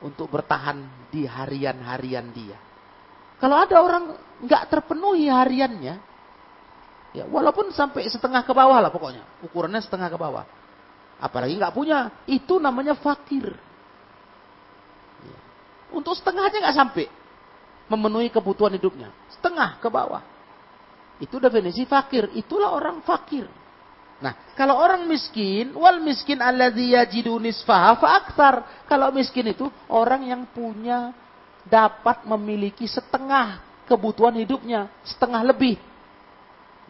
Untuk 0.02 0.26
bertahan 0.28 1.08
di 1.08 1.24
harian-harian 1.24 2.26
dia. 2.34 2.58
Kalau 3.38 3.56
ada 3.62 3.78
orang 3.78 4.04
nggak 4.42 4.62
terpenuhi 4.68 5.30
hariannya, 5.30 5.94
ya 7.14 7.24
walaupun 7.30 7.70
sampai 7.70 8.10
setengah 8.10 8.42
ke 8.42 8.50
bawah 8.50 8.82
lah 8.82 8.90
pokoknya, 8.90 9.22
ukurannya 9.46 9.78
setengah 9.80 10.10
ke 10.10 10.18
bawah. 10.18 10.44
Apalagi 11.22 11.56
nggak 11.56 11.74
punya, 11.74 12.10
itu 12.26 12.58
namanya 12.58 12.98
fakir. 12.98 13.54
Untuk 15.94 16.18
setengahnya 16.18 16.58
nggak 16.68 16.78
sampai 16.78 17.06
memenuhi 17.86 18.28
kebutuhan 18.32 18.74
hidupnya. 18.74 19.14
Setengah 19.30 19.78
ke 19.78 19.86
bawah. 19.86 20.22
Itu 21.22 21.38
definisi 21.38 21.86
fakir. 21.86 22.34
Itulah 22.34 22.74
orang 22.74 22.98
fakir. 23.06 23.46
Nah, 24.18 24.54
kalau 24.58 24.78
orang 24.78 25.06
miskin, 25.06 25.74
wal 25.74 26.02
miskin 26.02 26.38
alladzi 26.38 26.94
yajidu 26.94 27.36
nisfaha 27.38 27.98
fa 27.98 28.50
Kalau 28.86 29.10
miskin 29.10 29.52
itu 29.52 29.70
orang 29.90 30.26
yang 30.26 30.42
punya 30.50 31.14
dapat 31.66 32.22
memiliki 32.28 32.88
setengah 32.88 33.60
kebutuhan 33.84 34.34
hidupnya, 34.38 34.88
setengah 35.04 35.44
lebih. 35.44 35.76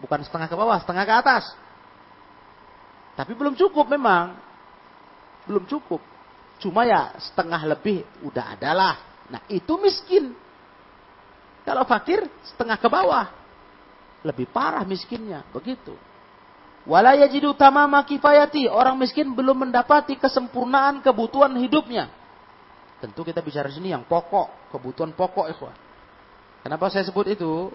Bukan 0.02 0.20
setengah 0.26 0.46
ke 0.50 0.56
bawah, 0.56 0.78
setengah 0.82 1.04
ke 1.06 1.14
atas. 1.14 1.44
Tapi 3.14 3.32
belum 3.34 3.54
cukup 3.54 3.86
memang. 3.86 4.34
Belum 5.46 5.64
cukup. 5.70 6.02
Cuma 6.58 6.86
ya 6.86 7.14
setengah 7.18 7.62
lebih 7.66 8.02
udah 8.26 8.58
adalah. 8.58 8.94
Nah 9.30 9.42
itu 9.50 9.74
miskin. 9.78 10.34
Kalau 11.64 11.86
fakir 11.88 12.26
setengah 12.44 12.76
ke 12.76 12.88
bawah. 12.90 13.30
Lebih 14.26 14.50
parah 14.50 14.82
miskinnya. 14.82 15.46
Begitu. 15.54 15.94
Wala 16.84 17.16
yajidu 17.16 17.56
tamama 17.56 18.04
kifayati. 18.04 18.68
Orang 18.68 19.00
miskin 19.00 19.32
belum 19.32 19.68
mendapati 19.68 20.20
kesempurnaan 20.20 21.00
kebutuhan 21.00 21.54
hidupnya. 21.56 22.12
Tentu 23.00 23.24
kita 23.24 23.40
bicara 23.40 23.68
sini 23.72 23.92
yang 23.92 24.04
pokok. 24.04 24.72
Kebutuhan 24.74 25.12
pokok 25.16 25.48
ikhwan. 25.52 25.76
Kenapa 26.64 26.88
saya 26.88 27.04
sebut 27.04 27.28
itu? 27.32 27.72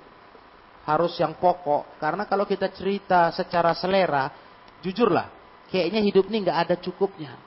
Harus 0.85 1.13
yang 1.21 1.37
pokok. 1.37 2.01
Karena 2.01 2.25
kalau 2.25 2.45
kita 2.49 2.69
cerita 2.73 3.29
secara 3.33 3.73
selera. 3.77 4.48
Jujurlah. 4.85 5.27
Kayaknya 5.69 6.01
hidup 6.01 6.25
ini 6.31 6.37
nggak 6.47 6.59
ada 6.65 6.75
cukupnya. 6.79 7.37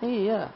Iya. 0.00 0.50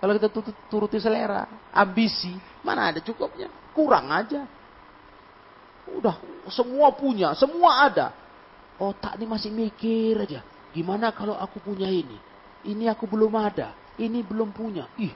Kalau 0.00 0.16
kita 0.16 0.28
turuti 0.72 0.96
selera, 0.96 1.44
ambisi, 1.76 2.32
mana 2.64 2.88
ada 2.88 3.04
cukupnya? 3.04 3.52
Kurang 3.76 4.08
aja. 4.08 4.48
Udah 5.90 6.16
semua 6.48 6.88
punya, 6.96 7.36
semua 7.36 7.84
ada 7.84 8.14
otak 8.80 9.20
ini 9.20 9.26
masih 9.28 9.52
mikir 9.52 10.24
aja. 10.24 10.40
Gimana 10.72 11.12
kalau 11.12 11.36
aku 11.36 11.60
punya 11.60 11.92
ini? 11.92 12.16
Ini 12.64 12.88
aku 12.88 13.04
belum 13.04 13.36
ada. 13.36 13.76
Ini 14.00 14.24
belum 14.24 14.56
punya. 14.56 14.88
Ih. 14.96 15.12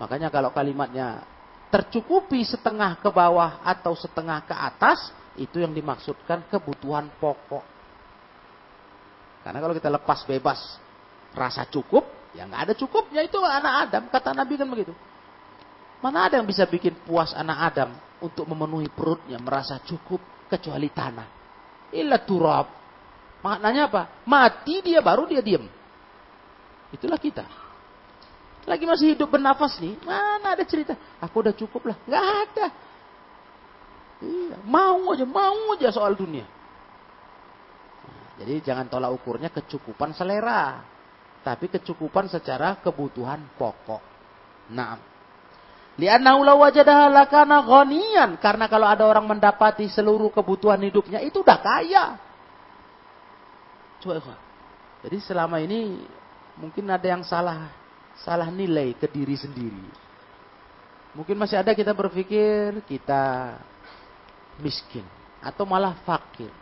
Makanya 0.00 0.32
kalau 0.32 0.48
kalimatnya 0.56 1.20
tercukupi 1.68 2.40
setengah 2.48 2.96
ke 2.96 3.12
bawah 3.12 3.60
atau 3.60 3.92
setengah 3.92 4.40
ke 4.48 4.56
atas, 4.56 5.12
itu 5.36 5.60
yang 5.60 5.76
dimaksudkan 5.76 6.48
kebutuhan 6.48 7.12
pokok. 7.20 7.75
Karena 9.46 9.62
kalau 9.62 9.78
kita 9.78 9.86
lepas 9.94 10.26
bebas 10.26 10.58
rasa 11.30 11.62
cukup, 11.70 12.02
ya 12.34 12.50
nggak 12.50 12.62
ada 12.66 12.74
cukupnya 12.74 13.22
itu 13.22 13.38
anak 13.38 13.86
Adam. 13.86 14.02
Kata 14.10 14.34
Nabi 14.34 14.58
kan 14.58 14.66
begitu. 14.66 14.90
Mana 16.02 16.26
ada 16.26 16.42
yang 16.42 16.50
bisa 16.50 16.66
bikin 16.66 16.98
puas 17.06 17.30
anak 17.30 17.70
Adam 17.70 17.94
untuk 18.18 18.42
memenuhi 18.42 18.90
perutnya 18.90 19.38
merasa 19.38 19.78
cukup 19.86 20.18
kecuali 20.50 20.90
tanah. 20.90 21.30
Illa 21.94 22.18
turab. 22.26 22.66
Maknanya 23.46 23.86
apa? 23.86 24.02
Mati 24.26 24.82
dia 24.82 24.98
baru 24.98 25.30
dia 25.30 25.38
diam. 25.38 25.62
Itulah 26.90 27.22
kita. 27.22 27.46
Lagi 28.66 28.82
masih 28.82 29.14
hidup 29.14 29.30
bernafas 29.30 29.78
nih, 29.78 29.94
mana 30.02 30.58
ada 30.58 30.66
cerita? 30.66 30.98
Aku 31.22 31.38
udah 31.38 31.54
cukup 31.54 31.86
lah. 31.86 31.96
Nggak 32.02 32.24
ada. 32.50 32.66
Iya, 34.26 34.58
mau 34.66 35.14
aja, 35.14 35.22
mau 35.22 35.70
aja 35.78 35.94
soal 35.94 36.18
dunia. 36.18 36.42
Jadi 38.36 38.60
jangan 38.60 38.86
tolak 38.88 39.12
ukurnya 39.16 39.48
kecukupan 39.48 40.12
selera. 40.12 40.84
Tapi 41.40 41.70
kecukupan 41.70 42.28
secara 42.28 42.76
kebutuhan 42.82 43.40
pokok. 43.56 44.02
Nah, 44.74 44.98
Liannahu 45.96 46.44
law 46.44 46.60
wajadaha 46.60 47.08
lakana. 47.08 47.64
Karena 48.36 48.68
kalau 48.68 48.84
ada 48.84 49.08
orang 49.08 49.24
mendapati 49.24 49.88
seluruh 49.88 50.28
kebutuhan 50.28 50.76
hidupnya 50.84 51.24
itu 51.24 51.40
udah 51.40 51.56
kaya. 51.56 52.04
Coba. 54.04 54.36
Jadi 55.00 55.16
selama 55.24 55.56
ini 55.64 56.04
mungkin 56.60 56.84
ada 56.92 57.06
yang 57.08 57.24
salah 57.24 57.72
salah 58.20 58.52
nilai 58.52 58.92
ke 58.92 59.08
diri 59.08 59.36
sendiri. 59.40 59.88
Mungkin 61.16 61.36
masih 61.40 61.64
ada 61.64 61.72
kita 61.72 61.96
berpikir 61.96 62.84
kita 62.84 63.56
miskin 64.60 65.04
atau 65.40 65.64
malah 65.64 65.96
fakir. 66.04 66.52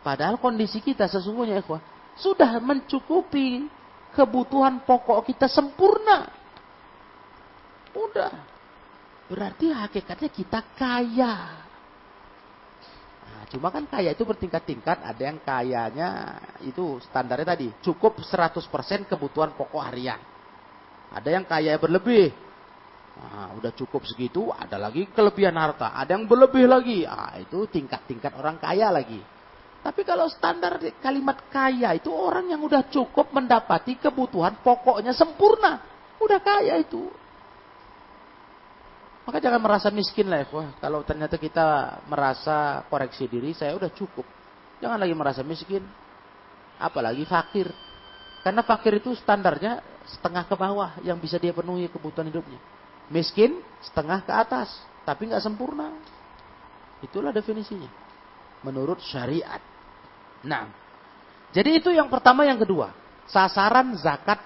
Padahal 0.00 0.38
kondisi 0.38 0.78
kita 0.78 1.10
sesungguhnya 1.10 1.58
ikhwan 1.60 1.82
sudah 2.18 2.58
mencukupi 2.58 3.70
kebutuhan 4.14 4.82
pokok 4.82 5.30
kita 5.30 5.46
sempurna. 5.46 6.26
Udah. 7.94 8.34
Berarti 9.28 9.70
hakikatnya 9.70 10.30
kita 10.32 10.60
kaya. 10.74 11.34
Nah, 13.28 13.42
cuma 13.52 13.68
kan 13.68 13.84
kaya 13.86 14.16
itu 14.16 14.24
bertingkat-tingkat. 14.24 15.04
Ada 15.04 15.22
yang 15.22 15.38
kayanya 15.44 16.08
itu 16.64 16.98
standarnya 17.06 17.54
tadi. 17.54 17.68
Cukup 17.84 18.18
100% 18.18 19.06
kebutuhan 19.06 19.54
pokok 19.54 19.82
harian. 19.84 20.18
Ada 21.12 21.28
yang 21.38 21.44
kaya 21.44 21.76
berlebih. 21.76 22.32
Nah, 23.18 23.50
udah 23.58 23.74
cukup 23.74 24.06
segitu, 24.06 24.54
ada 24.54 24.78
lagi 24.78 25.10
kelebihan 25.10 25.58
harta. 25.58 25.90
Ada 25.90 26.14
yang 26.14 26.30
berlebih 26.30 26.70
lagi. 26.70 27.02
Ah, 27.02 27.34
itu 27.38 27.66
tingkat-tingkat 27.66 28.32
orang 28.38 28.56
kaya 28.62 28.94
lagi. 28.94 29.18
Tapi 29.78 30.02
kalau 30.02 30.26
standar 30.26 30.82
kalimat 30.98 31.38
kaya 31.48 31.94
itu 31.94 32.10
orang 32.10 32.50
yang 32.50 32.60
udah 32.60 32.90
cukup 32.90 33.30
mendapati 33.30 33.94
kebutuhan 33.96 34.58
pokoknya 34.60 35.14
sempurna. 35.14 35.80
Udah 36.18 36.42
kaya 36.42 36.82
itu. 36.82 37.06
Maka 39.28 39.44
jangan 39.44 39.60
merasa 39.60 39.92
miskin 39.92 40.26
lah 40.32 40.40
ya. 40.40 40.48
Kalau 40.80 41.04
ternyata 41.04 41.36
kita 41.36 42.00
merasa 42.08 42.80
koreksi 42.88 43.28
diri, 43.28 43.52
saya 43.52 43.76
udah 43.76 43.92
cukup. 43.92 44.24
Jangan 44.80 44.96
lagi 44.96 45.12
merasa 45.12 45.44
miskin. 45.44 45.84
Apalagi 46.80 47.28
fakir. 47.28 47.68
Karena 48.40 48.64
fakir 48.64 48.96
itu 48.96 49.12
standarnya 49.12 49.84
setengah 50.08 50.48
ke 50.48 50.56
bawah 50.56 50.96
yang 51.04 51.20
bisa 51.20 51.36
dia 51.36 51.52
penuhi 51.52 51.92
kebutuhan 51.92 52.32
hidupnya. 52.32 52.56
Miskin 53.12 53.60
setengah 53.84 54.24
ke 54.24 54.32
atas. 54.32 54.72
Tapi 55.04 55.28
nggak 55.28 55.44
sempurna. 55.44 55.92
Itulah 57.04 57.28
definisinya. 57.28 58.07
Menurut 58.66 58.98
syariat. 59.04 59.62
Nah. 60.42 60.70
Jadi 61.54 61.80
itu 61.80 61.88
yang 61.88 62.12
pertama 62.12 62.44
yang 62.44 62.60
kedua. 62.60 62.92
Sasaran 63.28 63.96
zakat 63.98 64.40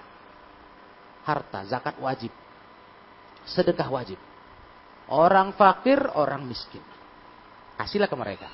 harta. 1.23 1.65
Zakat 1.67 1.95
wajib. 1.99 2.31
Sedekah 3.43 3.89
wajib. 3.91 4.19
Orang 5.11 5.51
fakir, 5.59 5.99
orang 6.15 6.47
miskin. 6.47 6.81
Kasihlah 7.75 8.07
ke 8.07 8.15
mereka. 8.15 8.47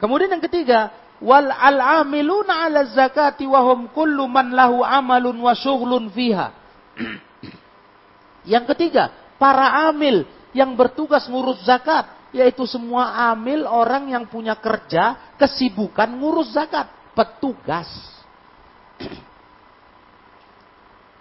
Kemudian 0.00 0.32
yang 0.32 0.42
ketiga, 0.42 0.90
wal 1.20 1.52
al-amiluna 1.52 2.66
'ala 2.66 2.88
zakati 2.88 3.44
wa 3.44 3.60
hum 3.60 3.92
kullu 3.92 4.24
man 4.26 4.50
lahu 4.56 4.80
amalun 4.80 5.36
wa 5.36 5.52
fiha. 6.08 6.48
yang 8.52 8.64
ketiga, 8.74 9.12
para 9.36 9.92
amil 9.92 10.24
yang 10.56 10.72
bertugas 10.74 11.28
ngurus 11.28 11.62
zakat, 11.62 12.08
yaitu 12.30 12.66
semua 12.66 13.30
amil 13.32 13.66
orang 13.66 14.10
yang 14.10 14.24
punya 14.26 14.54
kerja, 14.58 15.34
kesibukan 15.38 16.10
ngurus 16.14 16.54
zakat, 16.54 16.90
petugas. 17.14 17.88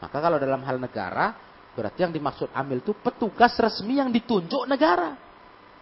Maka 0.01 0.18
kalau 0.22 0.39
dalam 0.39 0.64
hal 0.64 0.80
negara, 0.80 1.49
Berarti 1.80 2.03
yang 2.03 2.12
dimaksud 2.12 2.51
amil 2.51 2.84
itu 2.84 2.91
petugas 2.91 3.55
resmi 3.55 4.03
yang 4.03 4.12
ditunjuk 4.12 4.68
negara. 4.68 5.16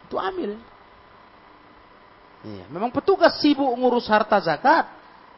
Itu 0.05 0.21
amil. 0.21 0.53
Iya, 2.45 2.69
memang 2.69 2.93
petugas 2.93 3.41
sibuk 3.41 3.65
ngurus 3.73 4.05
harta 4.05 4.37
zakat. 4.37 4.85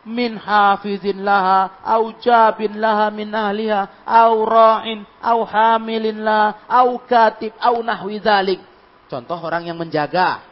Min 0.03 0.35
hafizin 0.35 1.23
laha, 1.23 1.79
au 1.79 2.11
jabin 2.19 2.75
laha 2.75 3.07
min 3.07 3.31
ahliha, 3.31 4.03
au 4.03 4.47
ra'in, 4.47 5.07
au 5.23 5.47
hamilin 5.47 6.23
laha, 6.27 6.59
au 6.67 6.99
katib, 7.07 7.55
au 7.59 7.79
nahwi 7.79 8.19
dhalik. 8.19 8.59
Contoh 9.09 9.41
orang 9.41 9.65
yang 9.65 9.75
menjaga. 9.75 10.45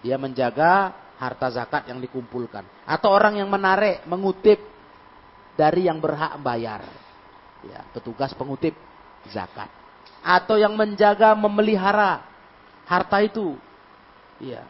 Dia 0.00 0.16
menjaga 0.16 0.94
harta 1.20 1.52
zakat 1.52 1.90
yang 1.90 2.00
dikumpulkan. 2.00 2.64
Atau 2.88 3.12
orang 3.12 3.36
yang 3.36 3.50
menarik, 3.50 4.06
mengutip 4.08 4.62
dari 5.58 5.90
yang 5.90 6.00
berhak 6.00 6.38
bayar. 6.40 6.86
Ya, 7.66 7.84
petugas 7.92 8.32
pengutip 8.32 8.72
zakat. 9.28 9.68
Atau 10.24 10.56
yang 10.56 10.72
menjaga 10.72 11.36
memelihara 11.36 12.24
harta 12.88 13.20
itu. 13.20 13.58
Iya, 14.40 14.64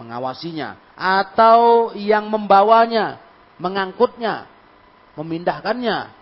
mengawasinya. 0.00 0.80
Atau 0.96 1.92
yang 1.98 2.24
membawanya, 2.32 3.20
mengangkutnya, 3.60 4.48
memindahkannya. 5.20 6.16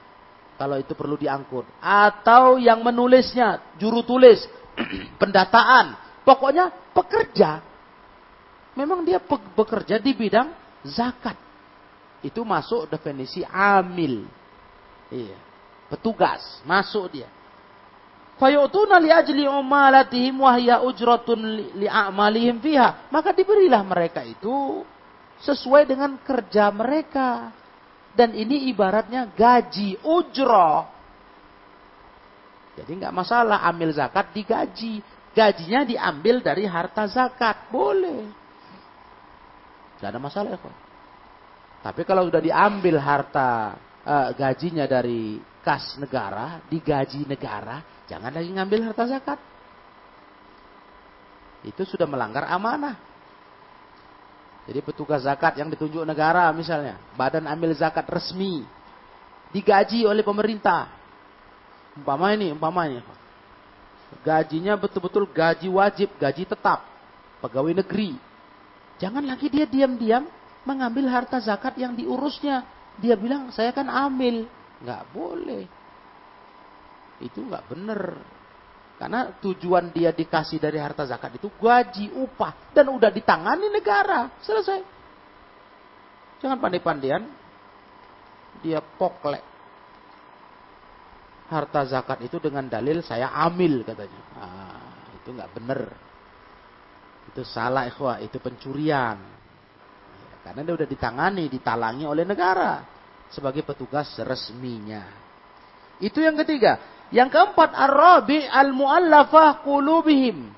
Kalau 0.59 0.75
itu 0.75 0.91
perlu 0.99 1.15
diangkut. 1.15 1.63
Atau 1.79 2.59
yang 2.59 2.83
menulisnya, 2.83 3.63
juru 3.79 4.03
tulis, 4.03 4.43
pendataan. 5.23 6.08
Pokoknya 6.29 6.69
pekerja. 6.93 7.65
Memang 8.77 9.01
dia 9.01 9.17
bekerja 9.57 9.97
di 9.97 10.13
bidang 10.13 10.53
zakat. 10.85 11.41
Itu 12.21 12.45
masuk 12.45 12.85
definisi 12.93 13.41
amil. 13.49 14.29
Iya. 15.09 15.41
Petugas, 15.89 16.61
masuk 16.69 17.09
dia. 17.17 17.33
Fayutuna 18.37 19.01
li 19.01 19.09
ajli 19.09 19.49
umalatihim 19.49 20.45
wahya 20.45 20.85
ujratun 20.85 21.41
li 21.81 21.89
fiha. 22.61 23.09
Maka 23.09 23.33
diberilah 23.33 23.81
mereka 23.81 24.21
itu 24.21 24.85
sesuai 25.41 25.89
dengan 25.89 26.21
kerja 26.21 26.69
mereka. 26.69 27.57
Dan 28.13 28.37
ini 28.37 28.69
ibaratnya 28.69 29.33
gaji, 29.33 29.97
ujroh. 30.05 30.85
Jadi 32.77 32.91
nggak 33.01 33.17
masalah 33.17 33.65
ambil 33.65 33.97
zakat 33.97 34.29
digaji. 34.37 35.18
Gajinya 35.37 35.85
diambil 35.85 36.41
dari 36.41 36.65
harta 36.65 37.05
zakat. 37.09 37.69
Boleh. 37.69 38.29
Tidak 39.99 40.09
ada 40.15 40.23
masalah 40.23 40.55
ya, 40.55 40.61
Tapi 41.83 42.07
kalau 42.07 42.31
sudah 42.31 42.39
diambil 42.39 43.03
harta 43.03 43.75
uh, 44.07 44.29
gajinya 44.35 44.87
dari 44.87 45.43
kas 45.67 45.99
negara, 45.99 46.63
digaji 46.71 47.27
negara, 47.27 47.83
jangan 48.07 48.31
lagi 48.31 48.51
ngambil 48.55 48.81
harta 48.91 49.05
zakat. 49.11 49.39
Itu 51.67 51.83
sudah 51.83 52.07
melanggar 52.07 52.47
amanah. 52.47 52.95
Jadi 54.71 54.85
petugas 54.85 55.25
zakat 55.25 55.57
yang 55.59 55.73
ditunjuk 55.73 56.05
negara 56.05 56.47
misalnya, 56.55 57.01
badan 57.17 57.49
ambil 57.49 57.73
zakat 57.75 58.05
resmi, 58.07 58.63
digaji 59.51 60.05
oleh 60.05 60.23
pemerintah. 60.23 60.93
Umpama 61.99 62.31
ini, 62.37 62.55
umpamanya. 62.55 63.03
Gajinya 64.25 64.75
betul-betul 64.81 65.29
gaji 65.29 65.69
wajib, 65.69 66.09
gaji 66.17 66.49
tetap. 66.49 66.85
Pegawai 67.45 67.77
negeri. 67.85 68.17
Jangan 68.99 69.23
lagi 69.23 69.47
dia 69.47 69.69
diam-diam 69.69 70.27
mengambil 70.67 71.07
harta 71.13 71.39
zakat 71.39 71.79
yang 71.79 71.95
diurusnya. 71.95 72.67
Dia 72.99 73.15
bilang, 73.15 73.55
saya 73.55 73.71
kan 73.71 73.87
amil. 73.87 74.49
Nggak 74.83 75.03
boleh. 75.15 75.65
Itu 77.23 77.47
nggak 77.47 77.65
benar. 77.71 78.03
Karena 78.99 79.31
tujuan 79.39 79.95
dia 79.95 80.11
dikasih 80.11 80.59
dari 80.59 80.83
harta 80.83 81.07
zakat 81.07 81.39
itu 81.39 81.47
gaji, 81.55 82.11
upah. 82.19 82.75
Dan 82.75 82.91
udah 82.91 83.15
ditangani 83.15 83.71
negara. 83.71 84.35
Selesai. 84.43 84.83
Jangan 86.43 86.59
pandai-pandian. 86.59 87.23
Dia 88.67 88.83
poklek. 88.83 89.58
Harta 91.49 91.81
zakat 91.89 92.21
itu 92.21 92.37
dengan 92.37 92.69
dalil 92.69 93.01
saya 93.01 93.33
amil 93.33 93.81
katanya. 93.81 94.21
Ah, 94.37 95.09
itu 95.17 95.33
nggak 95.33 95.51
benar. 95.57 95.81
Itu 97.33 97.41
salah 97.45 97.89
ikhwah, 97.89 98.21
itu 98.21 98.37
pencurian. 98.37 99.17
Karena 100.45 100.61
dia 100.65 100.75
udah 100.77 100.89
ditangani, 100.89 101.45
ditalangi 101.49 102.05
oleh 102.09 102.25
negara 102.25 102.85
sebagai 103.29 103.65
petugas 103.65 104.13
resminya. 104.25 105.05
Itu 106.01 106.25
yang 106.25 106.37
ketiga. 106.41 106.81
Yang 107.09 107.37
keempat, 107.37 107.73
ar-rabi 107.73 108.45
al-muallafah 108.45 109.65
qulubihim. 109.65 110.53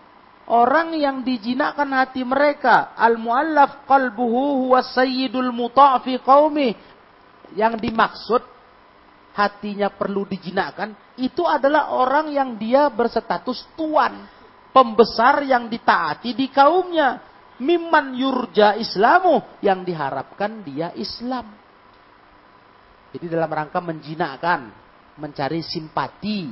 Orang 0.51 0.99
yang 0.99 1.23
dijinakkan 1.23 1.87
hati 1.95 2.27
mereka. 2.27 2.95
Al-muallaf 2.99 3.87
qalbuhu 3.87 4.67
huwa 4.67 4.83
sayyidul 4.83 5.55
muta' 5.55 6.03
fi 6.03 6.19
qaumi. 6.19 6.75
Yang 7.55 7.75
dimaksud 7.83 8.43
hatinya 9.47 9.89
perlu 9.89 10.29
dijinakkan. 10.29 10.93
Itu 11.17 11.49
adalah 11.49 11.97
orang 11.97 12.33
yang 12.33 12.61
dia 12.61 12.93
berstatus 12.93 13.65
tuan 13.77 14.29
pembesar 14.71 15.43
yang 15.47 15.67
ditaati 15.67 16.37
di 16.37 16.47
kaumnya. 16.51 17.29
Mimman 17.61 18.17
yurja 18.17 18.73
islamu 18.81 19.61
yang 19.61 19.85
diharapkan 19.85 20.65
dia 20.65 20.97
Islam. 20.97 21.45
Jadi 23.13 23.27
dalam 23.29 23.53
rangka 23.53 23.85
menjinakkan, 23.85 24.73
mencari 25.21 25.61
simpati. 25.61 26.49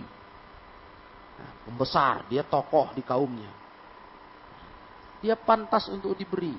Nah, 1.39 1.51
pembesar, 1.65 2.29
dia 2.29 2.45
tokoh 2.45 2.93
di 2.93 3.01
kaumnya. 3.01 3.49
Dia 5.25 5.33
pantas 5.39 5.89
untuk 5.89 6.13
diberi 6.13 6.53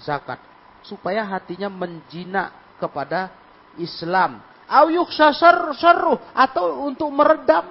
zakat 0.00 0.40
supaya 0.82 1.22
hatinya 1.28 1.68
menjinak 1.68 2.78
kepada 2.80 3.30
Islam. 3.78 4.40
Auyuk 4.70 5.10
syarruh 5.14 6.18
atau 6.32 6.86
untuk 6.86 7.08
meredam 7.12 7.70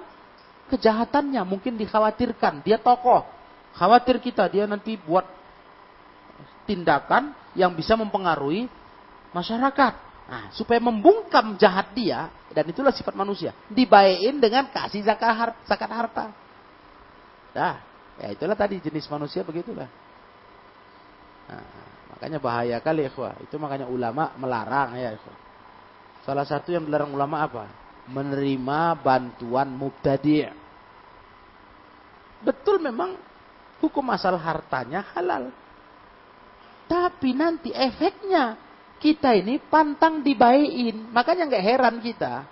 kejahatannya 0.72 1.42
mungkin 1.44 1.76
dikhawatirkan. 1.76 2.64
Dia 2.64 2.80
tokoh. 2.80 3.28
Khawatir 3.76 4.20
kita 4.20 4.48
dia 4.52 4.68
nanti 4.68 5.00
buat 5.00 5.24
tindakan 6.68 7.36
yang 7.56 7.76
bisa 7.76 8.00
mempengaruhi 8.00 8.68
masyarakat. 9.36 9.94
Nah, 10.32 10.48
supaya 10.56 10.80
membungkam 10.80 11.60
jahat 11.60 11.92
dia, 11.92 12.32
dan 12.56 12.64
itulah 12.64 12.96
sifat 12.96 13.12
manusia. 13.12 13.52
Dibayain 13.68 14.40
dengan 14.40 14.64
kasih 14.72 15.04
zakat, 15.04 15.28
harta, 15.36 15.60
zakat 15.68 15.92
harta. 15.92 16.26
Nah, 17.52 17.76
ya 18.16 18.32
itulah 18.32 18.56
tadi 18.56 18.80
jenis 18.80 19.12
manusia 19.12 19.44
begitulah. 19.44 19.92
Nah, 21.52 21.68
makanya 22.16 22.40
bahaya 22.40 22.80
kali 22.80 23.12
ikhwah. 23.12 23.44
Itu 23.44 23.60
makanya 23.60 23.92
ulama 23.92 24.32
melarang 24.40 24.96
ya 24.96 25.12
ikhwah. 25.20 25.51
Salah 26.22 26.46
satu 26.46 26.70
yang 26.70 26.86
dilarang 26.86 27.14
ulama 27.14 27.42
apa? 27.46 27.66
Menerima 28.10 28.98
bantuan 29.02 29.74
mubtadi'. 29.74 30.54
Betul 32.42 32.82
memang 32.82 33.18
hukum 33.82 34.06
asal 34.14 34.38
hartanya 34.38 35.06
halal. 35.14 35.54
Tapi 36.90 37.34
nanti 37.34 37.74
efeknya 37.74 38.58
kita 39.02 39.34
ini 39.34 39.58
pantang 39.58 40.22
dibayin. 40.22 41.10
Makanya 41.10 41.50
nggak 41.50 41.66
heran 41.66 41.98
kita. 42.02 42.46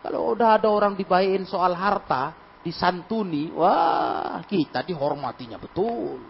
Kalau 0.00 0.32
udah 0.32 0.56
ada 0.60 0.70
orang 0.70 0.94
dibayin 0.94 1.44
soal 1.44 1.74
harta, 1.74 2.32
disantuni, 2.62 3.50
wah 3.50 4.38
kita 4.46 4.86
dihormatinya 4.86 5.58
betul. 5.58 6.22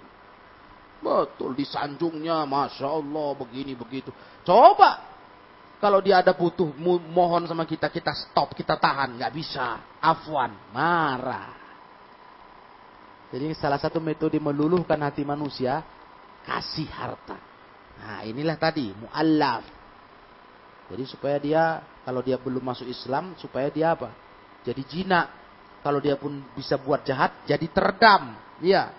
Betul 0.96 1.52
disanjungnya, 1.54 2.48
masya 2.48 2.88
Allah 2.88 3.28
begini 3.36 3.76
begitu. 3.76 4.10
Coba 4.42 5.15
kalau 5.76 6.00
dia 6.00 6.24
ada 6.24 6.32
butuh 6.32 6.72
mohon 7.12 7.44
sama 7.44 7.68
kita, 7.68 7.92
kita 7.92 8.16
stop, 8.16 8.56
kita 8.56 8.80
tahan, 8.80 9.20
nggak 9.20 9.32
bisa. 9.36 9.98
Afwan, 10.00 10.56
marah. 10.72 11.52
Jadi 13.28 13.52
salah 13.58 13.76
satu 13.76 14.00
metode 14.00 14.40
meluluhkan 14.40 14.96
hati 15.04 15.20
manusia, 15.26 15.84
kasih 16.48 16.88
harta. 16.88 17.36
Nah 18.00 18.24
inilah 18.24 18.56
tadi, 18.56 18.88
mu'allaf. 18.96 19.64
Jadi 20.86 21.04
supaya 21.04 21.36
dia, 21.42 21.64
kalau 22.06 22.22
dia 22.22 22.38
belum 22.38 22.62
masuk 22.62 22.86
Islam, 22.86 23.34
supaya 23.36 23.66
dia 23.68 23.92
apa? 23.92 24.14
Jadi 24.62 24.82
jinak. 24.86 25.28
Kalau 25.82 26.02
dia 26.02 26.18
pun 26.18 26.42
bisa 26.56 26.74
buat 26.80 27.06
jahat, 27.06 27.46
jadi 27.46 27.62
teredam. 27.70 28.34
Ya. 28.58 28.90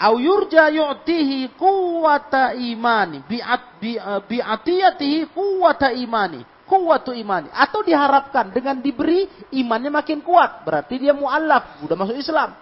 Au 0.00 0.16
yurja 0.16 0.72
yu'tihi 0.72 1.60
kuwata 1.60 2.56
imani. 2.56 3.20
Bi'at, 3.28 3.84
bi'atiyatihi 4.24 5.28
kuwata 5.28 5.92
imani. 5.92 6.40
Kuwatu 6.64 7.12
imani. 7.12 7.52
Atau 7.52 7.84
diharapkan 7.84 8.48
dengan 8.48 8.80
diberi, 8.80 9.28
imannya 9.52 9.92
makin 9.92 10.24
kuat. 10.24 10.64
Berarti 10.64 10.96
dia 10.96 11.12
mu'allaf, 11.12 11.84
udah 11.84 11.96
masuk 12.00 12.16
Islam. 12.16 12.56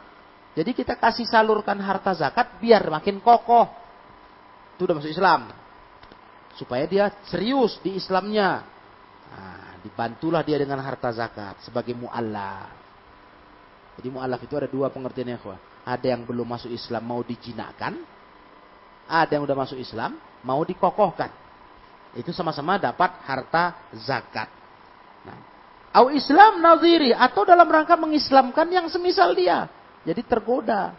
Jadi 0.59 0.75
kita 0.75 0.99
kasih 0.99 1.31
salurkan 1.31 1.79
harta 1.79 2.11
zakat 2.19 2.59
biar 2.59 2.83
makin 2.91 3.23
kokoh. 3.23 3.71
Itu 4.75 4.91
udah 4.91 4.99
masuk 4.99 5.15
Islam. 5.15 5.55
Supaya 6.59 6.91
dia 6.91 7.07
serius 7.31 7.79
di 7.79 7.95
Islamnya. 7.95 8.67
Nah, 9.31 9.79
dibantulah 9.87 10.43
dia 10.43 10.59
dengan 10.59 10.83
harta 10.83 11.15
zakat 11.15 11.63
sebagai 11.63 11.95
mu'allaf. 11.95 12.75
Jadi 14.03 14.09
mu'allaf 14.11 14.43
itu 14.43 14.55
ada 14.59 14.67
dua 14.67 14.91
pengertiannya. 14.91 15.39
Ada 15.89 16.13
yang 16.13 16.29
belum 16.29 16.45
masuk 16.45 16.69
Islam 16.69 17.01
mau 17.01 17.25
dijinakkan. 17.25 17.97
Ada 19.09 19.41
yang 19.41 19.49
udah 19.49 19.57
masuk 19.57 19.81
Islam 19.81 20.21
mau 20.45 20.61
dikokohkan. 20.61 21.33
Itu 22.13 22.37
sama-sama 22.37 22.77
dapat 22.77 23.25
harta 23.25 23.89
zakat. 23.97 24.53
Nah, 25.25 25.39
Au 25.97 26.13
Islam 26.13 26.61
naziri 26.61 27.17
atau 27.17 27.49
dalam 27.49 27.65
rangka 27.65 27.97
mengislamkan 27.97 28.69
yang 28.69 28.87
semisal 28.93 29.33
dia. 29.33 29.65
Jadi 30.05 30.21
tergoda. 30.29 30.93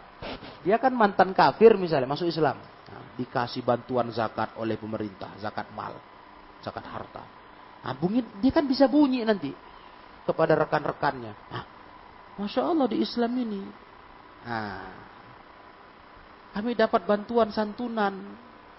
Dia 0.66 0.76
kan 0.76 0.92
mantan 0.92 1.32
kafir 1.32 1.78
misalnya, 1.78 2.10
masuk 2.10 2.26
Islam. 2.26 2.58
Nah, 2.60 3.02
dikasih 3.14 3.62
bantuan 3.62 4.10
zakat 4.10 4.58
oleh 4.58 4.74
pemerintah, 4.76 5.30
zakat 5.38 5.70
mal, 5.72 5.94
zakat 6.60 6.84
harta. 6.84 7.22
Nah, 7.80 7.94
bunyi, 7.96 8.26
dia 8.42 8.52
kan 8.52 8.66
bisa 8.66 8.90
bunyi 8.90 9.24
nanti 9.24 9.54
kepada 10.26 10.58
rekan-rekannya. 10.58 11.32
Nah, 11.48 11.64
Masya 12.36 12.60
Allah 12.66 12.86
di 12.90 13.00
Islam 13.00 13.32
ini. 13.40 13.62
Nah, 14.40 14.80
kami 16.56 16.74
dapat 16.74 17.04
bantuan 17.06 17.52
santunan 17.54 18.16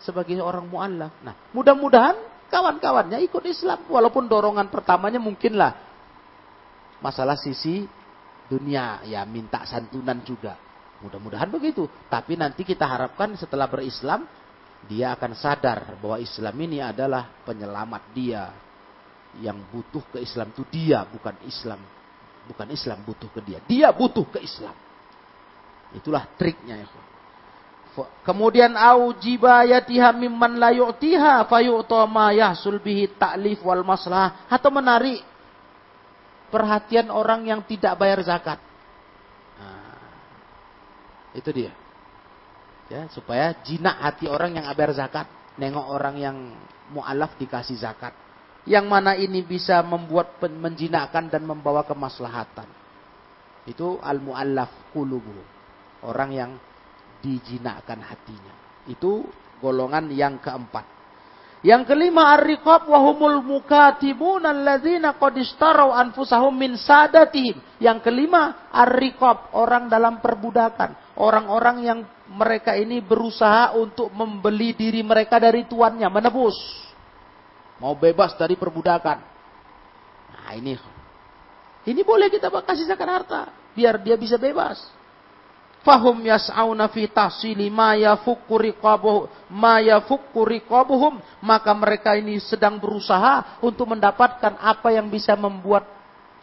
sebagai 0.02 0.42
orang 0.42 0.66
mu'allaf. 0.68 1.14
Nah, 1.22 1.36
mudah-mudahan 1.54 2.18
kawan-kawannya 2.52 3.22
ikut 3.24 3.44
Islam. 3.48 3.88
Walaupun 3.88 4.28
dorongan 4.28 4.68
pertamanya 4.68 5.22
mungkinlah 5.22 5.72
masalah 7.00 7.40
sisi 7.40 7.88
dunia 8.52 9.00
ya 9.08 9.24
minta 9.24 9.64
santunan 9.64 10.20
juga. 10.26 10.60
Mudah-mudahan 11.02 11.50
begitu. 11.50 11.88
Tapi 12.12 12.38
nanti 12.38 12.62
kita 12.68 12.86
harapkan 12.86 13.34
setelah 13.40 13.66
berislam 13.66 14.28
dia 14.86 15.14
akan 15.14 15.32
sadar 15.38 15.98
bahwa 16.02 16.18
Islam 16.18 16.56
ini 16.60 16.84
adalah 16.84 17.30
penyelamat 17.48 18.04
dia. 18.14 18.52
Yang 19.40 19.64
butuh 19.72 20.04
ke 20.12 20.18
Islam 20.20 20.52
itu 20.52 20.68
dia, 20.68 21.08
bukan 21.08 21.40
Islam. 21.48 21.80
Bukan 22.52 22.68
Islam 22.68 23.00
butuh 23.08 23.32
ke 23.32 23.40
dia. 23.40 23.64
Dia 23.64 23.96
butuh 23.96 24.28
ke 24.28 24.44
Islam. 24.44 24.76
Itulah 25.92 26.24
triknya 26.40 26.80
ya. 26.82 26.88
Kemudian 28.24 28.72
aujiba 28.80 29.68
yatiha 29.68 30.16
mimman 30.16 30.56
la 30.56 30.72
yu'tiha 30.72 31.44
fayu'ta 31.52 32.08
ma 32.08 32.32
yahsul 32.32 32.80
bihi 32.80 33.20
ta'lif 33.20 33.60
wal 33.68 33.84
maslah 33.84 34.48
atau 34.48 34.72
menarik 34.72 35.20
perhatian 36.48 37.12
orang 37.12 37.52
yang 37.52 37.60
tidak 37.68 38.00
bayar 38.00 38.24
zakat. 38.24 38.64
Nah, 39.60 40.08
itu 41.36 41.52
dia. 41.52 41.72
Ya, 42.88 43.08
supaya 43.12 43.52
jinak 43.60 44.00
hati 44.00 44.32
orang 44.32 44.56
yang 44.56 44.68
bayar 44.72 44.96
zakat. 44.96 45.28
Nengok 45.60 45.88
orang 45.92 46.16
yang 46.16 46.38
mu'alaf 46.96 47.36
dikasih 47.36 47.76
zakat. 47.76 48.16
Yang 48.64 48.86
mana 48.88 49.20
ini 49.20 49.44
bisa 49.44 49.84
membuat 49.84 50.40
menjinakkan 50.40 51.28
dan 51.28 51.44
membawa 51.44 51.84
kemaslahatan. 51.84 52.68
Itu 53.68 54.00
al-mu'allaf 54.00 54.96
kulubu. 54.96 55.61
Orang 56.02 56.34
yang 56.34 56.52
dijinakkan 57.22 58.02
hatinya. 58.02 58.54
Itu 58.90 59.26
golongan 59.62 60.10
yang 60.10 60.42
keempat. 60.42 61.02
Yang 61.62 61.94
kelima 61.94 62.34
ar-riqab 62.34 62.90
wa 62.90 62.98
humul 63.06 63.46
mukatibun 63.46 64.42
alladzina 64.42 65.14
qad 65.22 65.38
anfusahum 65.38 66.58
min 66.58 66.74
sadatihim. 66.74 67.62
Yang 67.78 68.10
kelima 68.10 68.74
ar-riqab, 68.74 69.54
orang 69.54 69.86
dalam 69.86 70.18
perbudakan, 70.18 71.14
orang-orang 71.22 71.78
yang 71.86 72.00
mereka 72.34 72.74
ini 72.74 72.98
berusaha 72.98 73.78
untuk 73.78 74.10
membeli 74.10 74.74
diri 74.74 75.06
mereka 75.06 75.38
dari 75.38 75.70
tuannya, 75.70 76.10
menebus. 76.10 76.58
Mau 77.78 77.94
bebas 77.94 78.34
dari 78.42 78.58
perbudakan. 78.58 79.18
Nah, 80.34 80.54
ini 80.58 80.74
ini 81.82 82.06
boleh 82.06 82.30
kita 82.30 82.54
kasih 82.54 82.86
zakat 82.86 83.10
harta 83.10 83.42
biar 83.74 83.98
dia 83.98 84.14
bisa 84.14 84.38
bebas. 84.38 84.78
Fahum 85.82 86.22
yas'auna 86.22 86.94
fi 86.94 87.10
tahsili 87.10 87.74
ma 87.74 87.98
yafukku 87.98 88.54
riqabuhum 88.54 89.26
ma 89.50 89.82
yafukku 89.82 90.46
riqabuhum 90.46 91.18
maka 91.42 91.74
mereka 91.74 92.14
ini 92.14 92.38
sedang 92.38 92.78
berusaha 92.78 93.58
untuk 93.66 93.90
mendapatkan 93.90 94.62
apa 94.62 94.94
yang 94.94 95.10
bisa 95.10 95.34
membuat 95.34 95.90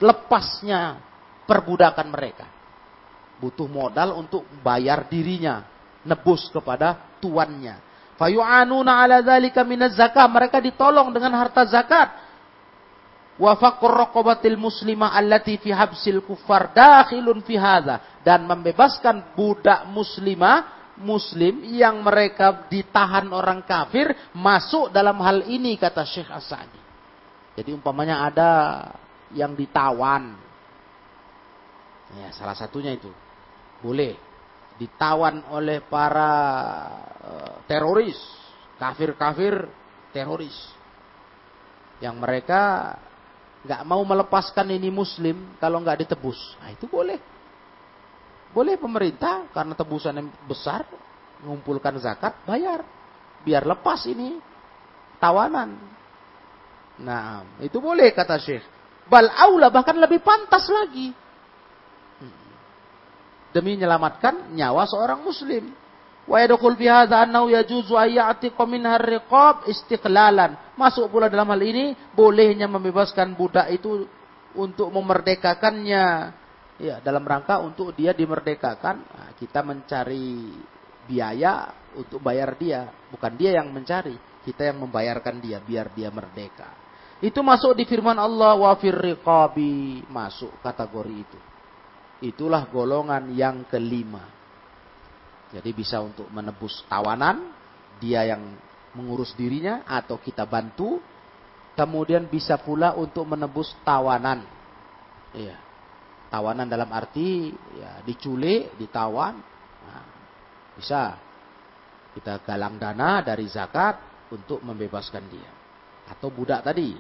lepasnya 0.03 0.99
perbudakan 1.47 2.11
mereka. 2.11 2.47
Butuh 3.39 3.71
modal 3.71 4.19
untuk 4.19 4.43
bayar 4.59 5.07
dirinya, 5.07 5.63
nebus 6.03 6.51
kepada 6.51 7.19
tuannya. 7.23 7.79
Fayu'anuna 8.19 8.99
ala 8.99 9.23
dzalika 9.23 9.63
minaz 9.63 9.95
zakah, 9.95 10.27
mereka 10.27 10.59
ditolong 10.59 11.15
dengan 11.15 11.39
harta 11.39 11.63
zakat 11.63 12.28
wa 13.39 13.55
faqur 13.55 13.95
raqabatil 13.95 14.59
muslimah 14.59 15.15
allati 15.15 15.57
fi 15.63 15.71
habsil 15.71 16.27
kuffar 16.27 16.75
dakhilun 16.75 17.41
fi 17.47 17.55
hadha 17.55 18.21
dan 18.27 18.45
membebaskan 18.45 19.33
budak 19.39 19.87
muslimah 19.95 20.79
muslim 20.99 21.63
yang 21.63 22.03
mereka 22.03 22.67
ditahan 22.67 23.31
orang 23.31 23.63
kafir 23.63 24.11
masuk 24.35 24.91
dalam 24.91 25.17
hal 25.23 25.47
ini 25.47 25.79
kata 25.79 26.03
Syekh 26.03 26.27
Asadi. 26.27 26.83
Jadi 27.55 27.71
umpamanya 27.75 28.27
ada 28.27 28.51
yang 29.35 29.55
ditawan. 29.55 30.35
Ya, 32.19 32.35
salah 32.35 32.59
satunya 32.59 32.95
itu. 32.95 33.11
Boleh 33.79 34.19
ditawan 34.79 35.43
oleh 35.55 35.83
para 35.83 36.33
uh, 37.19 37.55
teroris, 37.67 38.19
kafir-kafir 38.79 39.67
teroris. 40.15 40.55
Yang 41.99 42.17
mereka 42.23 42.63
nggak 43.67 43.83
mau 43.83 44.03
melepaskan 44.07 44.71
ini 44.71 44.91
muslim 44.93 45.59
kalau 45.59 45.83
nggak 45.83 46.07
ditebus. 46.07 46.39
Nah, 46.63 46.71
itu 46.71 46.87
boleh. 46.87 47.19
Boleh 48.55 48.79
pemerintah 48.81 49.51
karena 49.51 49.75
tebusan 49.77 50.15
yang 50.19 50.29
besar 50.47 50.87
mengumpulkan 51.43 51.95
zakat 52.03 52.43
bayar 52.47 52.83
biar 53.43 53.63
lepas 53.67 54.07
ini 54.09 54.39
tawanan. 55.23 55.79
Nah, 56.99 57.47
itu 57.63 57.79
boleh 57.79 58.11
kata 58.11 58.39
Syekh. 58.43 58.65
Bal 59.07 59.31
aula 59.31 59.71
bahkan 59.71 59.95
lebih 59.97 60.21
pantas 60.21 60.67
lagi. 60.69 61.15
Demi 63.49 63.81
menyelamatkan 63.81 64.53
nyawa 64.53 64.85
seorang 64.85 65.25
muslim. 65.25 65.73
Wa 66.29 66.45
yadkhul 66.45 66.77
fi 66.77 66.87
hadza 66.93 67.25
annahu 67.25 67.49
yajuzu 67.49 67.97
ay 67.97 68.21
ya'tiqa 68.21 68.69
minha 68.69 69.01
istiqlalan. 69.65 70.77
Masuk 70.77 71.09
pula 71.09 71.33
dalam 71.33 71.49
hal 71.49 71.63
ini 71.65 71.97
bolehnya 72.13 72.69
membebaskan 72.69 73.33
budak 73.33 73.73
itu 73.73 74.05
untuk 74.53 74.93
memerdekakannya. 74.93 76.05
Ya, 76.79 77.03
dalam 77.03 77.27
rangka 77.27 77.59
untuk 77.59 77.91
dia 77.91 78.15
dimerdekakan, 78.15 79.03
nah, 79.03 79.35
kita 79.35 79.67
mencari 79.67 80.55
biaya 81.11 81.75
untuk 81.99 82.23
bayar 82.23 82.55
dia, 82.55 82.87
bukan 83.11 83.35
dia 83.35 83.59
yang 83.59 83.75
mencari, 83.75 84.15
kita 84.47 84.71
yang 84.71 84.87
membayarkan 84.87 85.43
dia 85.43 85.59
biar 85.59 85.91
dia 85.91 86.07
merdeka. 86.15 86.71
Itu 87.19 87.43
masuk 87.43 87.75
di 87.75 87.83
firman 87.83 88.15
Allah 88.15 88.55
wa 88.55 88.71
fir 88.79 88.95
riqabi, 88.95 90.07
masuk 90.07 90.63
kategori 90.63 91.15
itu. 91.19 91.41
Itulah 92.31 92.71
golongan 92.71 93.27
yang 93.35 93.67
kelima. 93.67 94.38
Jadi 95.49 95.71
bisa 95.73 96.05
untuk 96.05 96.29
menebus 96.29 96.85
tawanan, 96.89 97.53
dia 97.97 98.25
yang 98.29 98.43
mengurus 98.93 99.33
dirinya 99.33 99.85
atau 99.89 100.21
kita 100.21 100.45
bantu. 100.45 101.01
Kemudian 101.79 102.27
bisa 102.27 102.59
pula 102.59 102.93
untuk 102.99 103.25
menebus 103.25 103.71
tawanan. 103.87 104.43
Iya. 105.33 105.57
Tawanan 106.29 106.69
dalam 106.69 106.91
arti 106.93 107.55
ya 107.79 108.03
diculik, 108.05 108.77
ditawan. 108.77 109.39
Nah, 109.87 110.05
bisa 110.77 111.17
kita 112.13 112.43
galang 112.45 112.77
dana 112.77 113.23
dari 113.25 113.47
zakat 113.49 113.97
untuk 114.35 114.61
membebaskan 114.61 115.25
dia. 115.31 115.51
Atau 116.11 116.35
budak 116.35 116.67
tadi, 116.67 116.93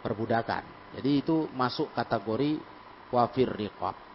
perbudakan. 0.00 0.94
Jadi 0.96 1.10
itu 1.24 1.48
masuk 1.52 1.92
kategori 1.92 2.60
wafir 3.10 3.48
riqab. 3.48 4.11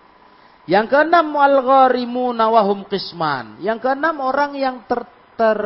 Yang 0.67 0.85
keenam 0.91 1.31
al-gharimuna 1.31 2.51
wahum 2.51 2.83
qisman. 2.91 3.63
Yang 3.63 3.87
keenam 3.87 4.19
orang 4.19 4.51
yang 4.59 4.83
ter, 4.83 5.07
ter, 5.39 5.59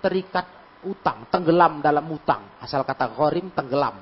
terikat 0.00 0.46
utang, 0.88 1.28
tenggelam 1.28 1.84
dalam 1.84 2.08
utang. 2.08 2.56
Asal 2.56 2.80
kata 2.80 3.12
gharim 3.12 3.52
tenggelam. 3.52 4.00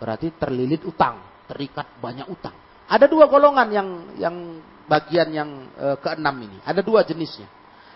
Berarti 0.00 0.32
terlilit 0.40 0.80
utang, 0.88 1.44
terikat 1.44 2.00
banyak 2.00 2.24
utang. 2.24 2.56
Ada 2.88 3.04
dua 3.04 3.28
golongan 3.28 3.68
yang 3.68 3.88
yang 4.16 4.36
bagian 4.88 5.28
yang 5.28 5.50
e, 5.76 5.86
keenam 6.00 6.36
ini. 6.48 6.58
Ada 6.64 6.80
dua 6.80 7.04
jenisnya. 7.04 7.46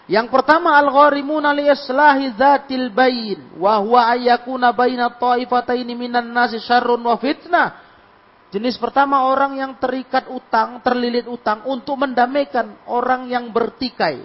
Yang 0.06 0.30
pertama 0.30 0.78
al-gharimuna 0.78 1.50
li 1.50 1.66
islahi 1.66 2.30
dzatil 2.36 2.94
bain 2.94 3.58
wa 3.58 3.82
huwa 3.82 4.14
ayyakuna 4.14 4.70
baina 4.70 5.10
minan 5.98 6.30
nasi 6.30 6.62
syarrun 6.62 7.02
wa 7.02 7.18
fitnah 7.18 7.85
Jenis 8.56 8.80
pertama 8.80 9.28
orang 9.28 9.60
yang 9.60 9.76
terikat 9.76 10.32
utang, 10.32 10.80
terlilit 10.80 11.28
utang 11.28 11.68
untuk 11.68 12.00
mendamaikan 12.00 12.88
orang 12.88 13.28
yang 13.28 13.52
bertikai. 13.52 14.24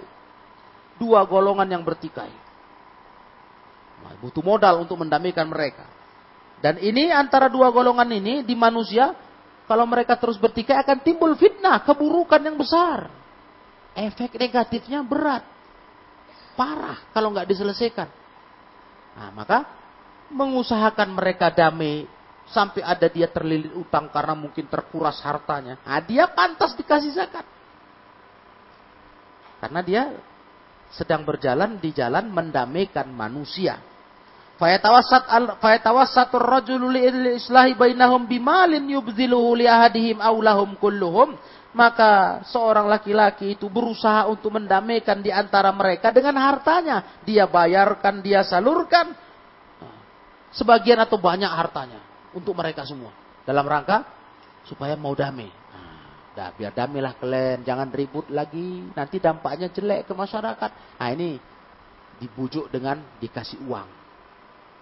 Dua 0.96 1.28
golongan 1.28 1.68
yang 1.68 1.84
bertikai. 1.84 2.32
Nah, 4.00 4.16
butuh 4.24 4.40
modal 4.40 4.88
untuk 4.88 4.96
mendamaikan 5.04 5.44
mereka. 5.52 5.84
Dan 6.64 6.80
ini 6.80 7.12
antara 7.12 7.52
dua 7.52 7.68
golongan 7.68 8.08
ini 8.08 8.40
di 8.40 8.56
manusia, 8.56 9.12
kalau 9.68 9.84
mereka 9.84 10.16
terus 10.16 10.40
bertikai 10.40 10.80
akan 10.80 11.04
timbul 11.04 11.36
fitnah, 11.36 11.84
keburukan 11.84 12.40
yang 12.40 12.56
besar. 12.56 13.12
Efek 13.92 14.32
negatifnya 14.40 15.04
berat. 15.04 15.44
Parah 16.56 17.04
kalau 17.12 17.36
nggak 17.36 17.52
diselesaikan. 17.52 18.08
Nah, 19.12 19.28
maka 19.36 19.68
mengusahakan 20.32 21.12
mereka 21.12 21.52
damai 21.52 22.08
sampai 22.52 22.84
ada 22.84 23.08
dia 23.08 23.26
terlilit 23.26 23.72
utang 23.72 24.12
karena 24.12 24.36
mungkin 24.36 24.68
terkuras 24.68 25.18
hartanya. 25.24 25.80
Nah, 25.82 25.98
dia 26.04 26.28
pantas 26.28 26.76
dikasih 26.76 27.16
zakat. 27.16 27.48
Karena 29.58 29.80
dia 29.80 30.02
sedang 30.92 31.24
berjalan 31.24 31.80
di 31.80 31.90
jalan 31.96 32.28
mendamaikan 32.28 33.08
manusia. 33.08 33.80
Fayatawassat 34.60 35.24
al 35.32 35.46
fayatawassatur 35.58 36.44
rajulu 36.44 36.92
li 36.92 37.08
islahi 37.34 37.74
bainahum 37.74 38.28
bimalin 38.28 38.84
yubdhiluhu 38.84 39.58
li 39.58 39.66
ahadihim 39.66 40.20
aw 40.20 40.36
lahum 40.38 40.76
kulluhum. 40.76 41.34
Maka 41.72 42.44
seorang 42.52 42.84
laki-laki 42.84 43.56
itu 43.56 43.64
berusaha 43.72 44.28
untuk 44.28 44.52
mendamaikan 44.60 45.24
di 45.24 45.32
antara 45.32 45.72
mereka 45.72 46.12
dengan 46.12 46.36
hartanya. 46.36 47.24
Dia 47.24 47.48
bayarkan, 47.48 48.20
dia 48.20 48.44
salurkan. 48.44 49.16
Sebagian 50.52 51.00
atau 51.00 51.16
banyak 51.16 51.48
hartanya 51.48 52.11
untuk 52.34 52.56
mereka 52.56 52.84
semua. 52.84 53.12
Dalam 53.42 53.64
rangka 53.66 54.04
supaya 54.66 54.94
mau 54.94 55.12
damai. 55.16 55.50
Nah, 56.32 56.48
biar 56.56 56.72
damailah 56.72 57.14
kalian, 57.20 57.60
jangan 57.60 57.88
ribut 57.92 58.26
lagi. 58.32 58.88
Nanti 58.96 59.20
dampaknya 59.20 59.68
jelek 59.68 60.08
ke 60.08 60.12
masyarakat. 60.16 60.70
Nah, 60.96 61.08
ini 61.12 61.36
dibujuk 62.16 62.72
dengan 62.72 63.02
dikasih 63.20 63.60
uang. 63.68 63.88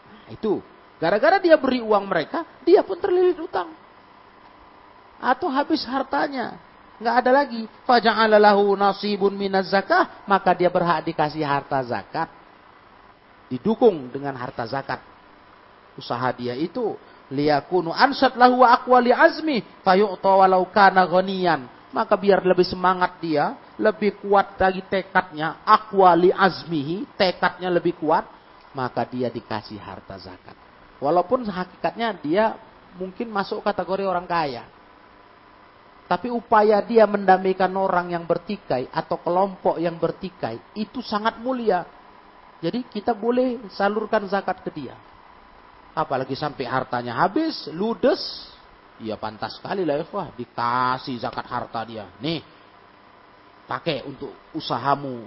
Nah, 0.06 0.28
itu 0.30 0.62
gara-gara 1.02 1.42
dia 1.42 1.58
beri 1.58 1.82
uang 1.82 2.04
mereka, 2.06 2.46
dia 2.62 2.86
pun 2.86 2.94
terlilit 3.02 3.40
utang. 3.40 3.72
Atau 5.20 5.50
habis 5.50 5.82
hartanya, 5.84 6.56
nggak 7.02 7.16
ada 7.24 7.30
lagi. 7.34 7.66
Faja'alalahu 7.84 8.78
nasibun 8.78 9.34
minaz 9.34 9.74
zakah, 9.74 10.22
maka 10.30 10.54
dia 10.54 10.70
berhak 10.70 11.02
dikasih 11.02 11.42
harta 11.42 11.82
zakat. 11.82 12.30
Didukung 13.50 14.06
dengan 14.14 14.38
harta 14.38 14.62
zakat. 14.70 15.02
Usaha 15.98 16.30
dia 16.30 16.54
itu 16.54 16.94
liyakunu 17.30 17.94
ansat 17.94 18.34
lahu 18.34 18.66
wa 18.66 18.74
aqwa 18.74 18.98
li 18.98 19.14
azmi 19.14 19.62
fayu'ta 19.86 20.30
walau 20.34 20.66
kana 20.68 21.06
ghaniyan 21.06 21.66
maka 21.90 22.14
biar 22.14 22.42
lebih 22.42 22.66
semangat 22.66 23.18
dia 23.22 23.54
lebih 23.78 24.18
kuat 24.22 24.58
lagi 24.58 24.82
tekadnya 24.86 25.62
aqwa 25.62 26.14
li 26.18 26.30
azmihi 26.34 27.16
tekadnya 27.18 27.70
lebih 27.70 27.98
kuat 27.98 28.26
maka 28.74 29.02
dia 29.06 29.26
dikasih 29.30 29.78
harta 29.82 30.14
zakat. 30.18 30.54
Walaupun 31.02 31.48
hakikatnya 31.48 32.14
dia 32.20 32.44
mungkin 32.94 33.32
masuk 33.32 33.64
kategori 33.64 34.04
orang 34.06 34.28
kaya. 34.28 34.64
Tapi 36.10 36.26
upaya 36.26 36.82
dia 36.82 37.06
mendamaikan 37.06 37.70
orang 37.78 38.10
yang 38.10 38.26
bertikai 38.26 38.90
atau 38.90 39.22
kelompok 39.22 39.78
yang 39.78 39.94
bertikai 39.94 40.58
itu 40.74 40.98
sangat 41.02 41.38
mulia. 41.38 41.86
Jadi 42.60 42.82
kita 42.90 43.14
boleh 43.14 43.62
salurkan 43.70 44.26
zakat 44.26 44.60
ke 44.66 44.70
dia. 44.74 44.98
Apalagi 45.94 46.38
sampai 46.38 46.66
hartanya 46.66 47.18
habis, 47.18 47.66
ludes. 47.74 48.20
Ya 49.00 49.16
pantas 49.16 49.56
sekali 49.56 49.82
lah 49.82 49.96
ya, 50.00 50.04
wah 50.12 50.28
dikasih 50.36 51.16
zakat 51.16 51.48
harta 51.48 51.80
dia. 51.88 52.04
Nih, 52.20 52.44
pakai 53.64 54.04
untuk 54.04 54.30
usahamu 54.52 55.24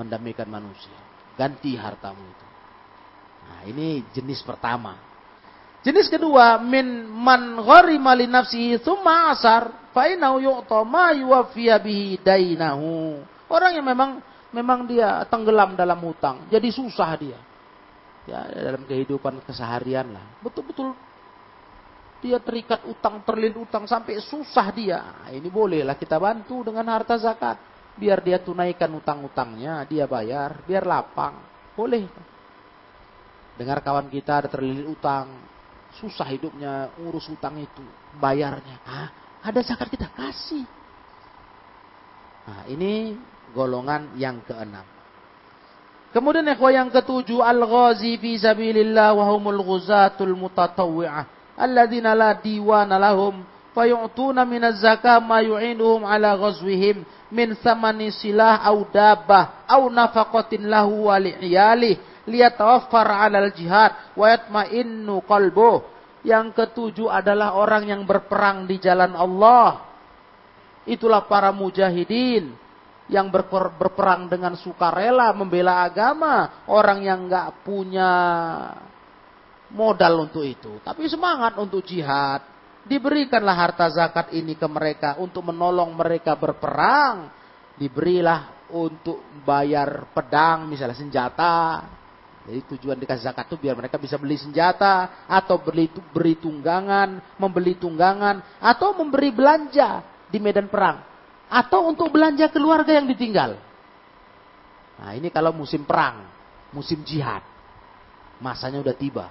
mendamaikan 0.00 0.48
manusia. 0.48 0.96
Ganti 1.36 1.76
hartamu 1.76 2.24
itu. 2.24 2.46
Nah, 3.44 3.60
ini 3.68 4.00
jenis 4.16 4.40
pertama. 4.40 4.96
Jenis 5.80 6.12
kedua, 6.12 6.60
min 6.60 7.08
man 7.08 7.60
gharima 7.64 8.12
li 8.12 8.28
nafsihi 8.28 8.80
thumma 8.84 9.32
asar 9.32 9.92
fa 9.96 10.08
innahu 10.08 10.40
yu'ta 10.40 10.84
ma 10.84 11.12
bihi 11.80 12.20
dainahu. 12.20 13.20
Orang 13.48 13.72
yang 13.76 13.86
memang 13.88 14.20
memang 14.52 14.84
dia 14.84 15.24
tenggelam 15.26 15.74
dalam 15.74 15.98
hutang, 16.04 16.46
jadi 16.52 16.68
susah 16.68 17.10
dia. 17.16 17.38
Ya, 18.30 18.46
dalam 18.46 18.86
kehidupan 18.86 19.42
keseharian 19.42 20.14
lah. 20.14 20.22
Betul-betul 20.38 20.94
dia 22.22 22.38
terikat 22.38 22.84
utang, 22.86 23.24
terlilit 23.26 23.58
utang 23.58 23.90
sampai 23.90 24.22
susah 24.22 24.70
dia. 24.70 25.00
Nah, 25.02 25.34
ini 25.34 25.50
bolehlah 25.50 25.98
kita 25.98 26.20
bantu 26.20 26.62
dengan 26.62 26.86
harta 26.94 27.18
zakat. 27.18 27.58
Biar 27.98 28.22
dia 28.22 28.38
tunaikan 28.38 28.92
utang-utangnya, 28.94 29.82
dia 29.88 30.06
bayar, 30.06 30.62
biar 30.62 30.86
lapang. 30.86 31.42
Boleh. 31.74 32.06
Dengar 33.58 33.82
kawan 33.82 34.06
kita 34.12 34.46
ada 34.46 34.48
terlilit 34.48 34.86
utang, 34.86 35.26
susah 35.98 36.28
hidupnya 36.30 36.94
urus 37.02 37.26
utang 37.32 37.58
itu, 37.58 37.82
bayarnya. 38.20 38.78
Ah, 38.86 39.08
ada 39.42 39.60
zakat 39.64 39.90
kita 39.90 40.06
kasih. 40.12 40.64
Nah, 42.46 42.62
ini 42.70 43.16
golongan 43.56 44.14
yang 44.14 44.38
keenam. 44.46 44.99
Kemudian 46.10 46.42
ikhwah 46.50 46.74
yang 46.74 46.90
ketujuh 46.90 47.38
al-ghazi 47.38 48.18
fi 48.18 48.34
sabilillah 48.34 49.14
wa 49.14 49.30
humul 49.30 49.62
ghuzatul 49.62 50.34
mutatawwi'ah 50.34 51.54
alladzina 51.54 52.18
la 52.18 52.34
diwana 52.34 52.98
lahum 52.98 53.46
fayu'tuna 53.76 54.42
minaz 54.42 54.82
zakah 54.82 55.22
ma 55.22 55.38
yu'inuhum 55.38 56.02
ala 56.02 56.34
ghazwihim 56.34 57.06
min 57.30 57.54
samani 57.62 58.10
silah 58.10 58.58
au 58.66 58.82
dabah 58.90 59.70
au 59.70 59.86
nafaqatin 59.86 60.66
lahu 60.66 61.06
wa 61.06 61.14
li'iyalih 61.14 62.26
liyatawaffar 62.26 63.06
'alal 63.06 63.54
jihad 63.54 63.94
wa 64.18 64.26
yatma'innu 64.26 65.22
qalbuh. 65.24 66.02
Yang 66.20 66.52
ketujuh 66.52 67.08
adalah 67.08 67.56
orang 67.56 67.88
yang 67.88 68.02
berperang 68.04 68.68
di 68.68 68.76
jalan 68.76 69.16
Allah. 69.16 69.88
Itulah 70.84 71.24
para 71.24 71.48
mujahidin 71.48 72.52
yang 73.10 73.28
berperang 73.28 74.30
dengan 74.30 74.54
sukarela 74.54 75.34
membela 75.34 75.82
agama, 75.82 76.64
orang 76.70 77.02
yang 77.02 77.26
nggak 77.26 77.66
punya 77.66 78.10
modal 79.74 80.30
untuk 80.30 80.46
itu, 80.46 80.78
tapi 80.86 81.10
semangat 81.10 81.58
untuk 81.58 81.82
jihad. 81.82 82.46
Diberikanlah 82.80 83.52
harta 83.52 83.92
zakat 83.92 84.32
ini 84.32 84.56
ke 84.56 84.64
mereka 84.64 85.20
untuk 85.20 85.44
menolong 85.44 85.92
mereka 85.92 86.32
berperang. 86.38 87.28
Diberilah 87.76 88.70
untuk 88.72 89.20
bayar 89.44 90.08
pedang, 90.16 90.64
misalnya 90.64 90.96
senjata, 90.96 91.84
jadi 92.46 92.60
tujuan 92.72 92.96
dikasih 92.96 93.30
zakat 93.30 93.52
itu 93.52 93.56
biar 93.60 93.76
mereka 93.76 94.00
bisa 94.00 94.16
beli 94.16 94.40
senjata 94.40 95.26
atau 95.28 95.60
beli 95.60 95.92
beri 95.92 96.40
tunggangan, 96.40 97.36
membeli 97.36 97.76
tunggangan 97.76 98.60
atau 98.62 98.96
memberi 98.96 99.28
belanja 99.32 100.04
di 100.30 100.38
medan 100.40 100.70
perang 100.70 101.09
atau 101.50 101.90
untuk 101.90 102.14
belanja 102.14 102.46
keluarga 102.48 102.94
yang 102.94 103.10
ditinggal. 103.10 103.58
Nah, 105.02 105.10
ini 105.18 105.28
kalau 105.34 105.50
musim 105.50 105.82
perang, 105.82 106.22
musim 106.70 107.02
jihad. 107.02 107.42
Masanya 108.38 108.78
udah 108.80 108.94
tiba. 108.94 109.26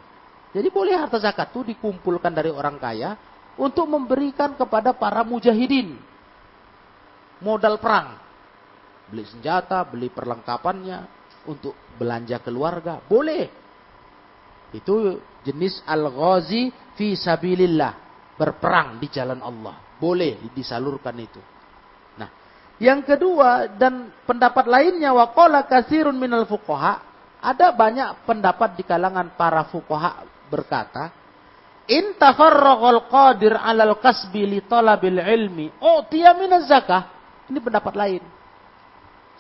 Jadi 0.52 0.68
boleh 0.68 1.00
harta 1.00 1.18
zakat 1.18 1.56
itu 1.56 1.74
dikumpulkan 1.74 2.36
dari 2.36 2.52
orang 2.52 2.76
kaya 2.78 3.16
untuk 3.56 3.88
memberikan 3.88 4.54
kepada 4.60 4.92
para 4.92 5.24
mujahidin. 5.24 5.96
Modal 7.40 7.80
perang. 7.80 8.20
Beli 9.10 9.26
senjata, 9.26 9.82
beli 9.88 10.12
perlengkapannya, 10.12 11.20
untuk 11.48 11.74
belanja 11.96 12.38
keluarga, 12.44 13.00
boleh. 13.02 13.48
Itu 14.70 15.18
jenis 15.42 15.82
al-ghazi 15.88 16.70
fi 16.94 17.18
sabilillah, 17.18 17.94
berperang 18.38 19.02
di 19.02 19.08
jalan 19.10 19.42
Allah. 19.42 19.98
Boleh 19.98 20.38
disalurkan 20.54 21.18
itu. 21.18 21.42
Yang 22.80 23.12
kedua 23.12 23.68
dan 23.76 24.08
pendapat 24.24 24.64
lainnya 24.64 25.12
waqala 25.12 25.68
katsirun 25.68 26.16
minal 26.16 26.48
fuqaha, 26.48 27.04
ada 27.44 27.76
banyak 27.76 28.24
pendapat 28.24 28.80
di 28.80 28.84
kalangan 28.88 29.36
para 29.36 29.68
fuqaha 29.68 30.24
berkata, 30.48 31.12
In 31.90 32.16
tafarraghal 32.16 33.10
qadir 33.12 33.58
'alal 33.58 34.00
kasbi 34.00 34.46
li 34.46 34.60
talabil 34.64 35.20
ilmi, 35.20 35.74
utiya 35.82 36.38
minaz 36.40 36.70
zakah. 36.72 37.12
Ini 37.50 37.60
pendapat 37.60 37.94
lain. 37.98 38.24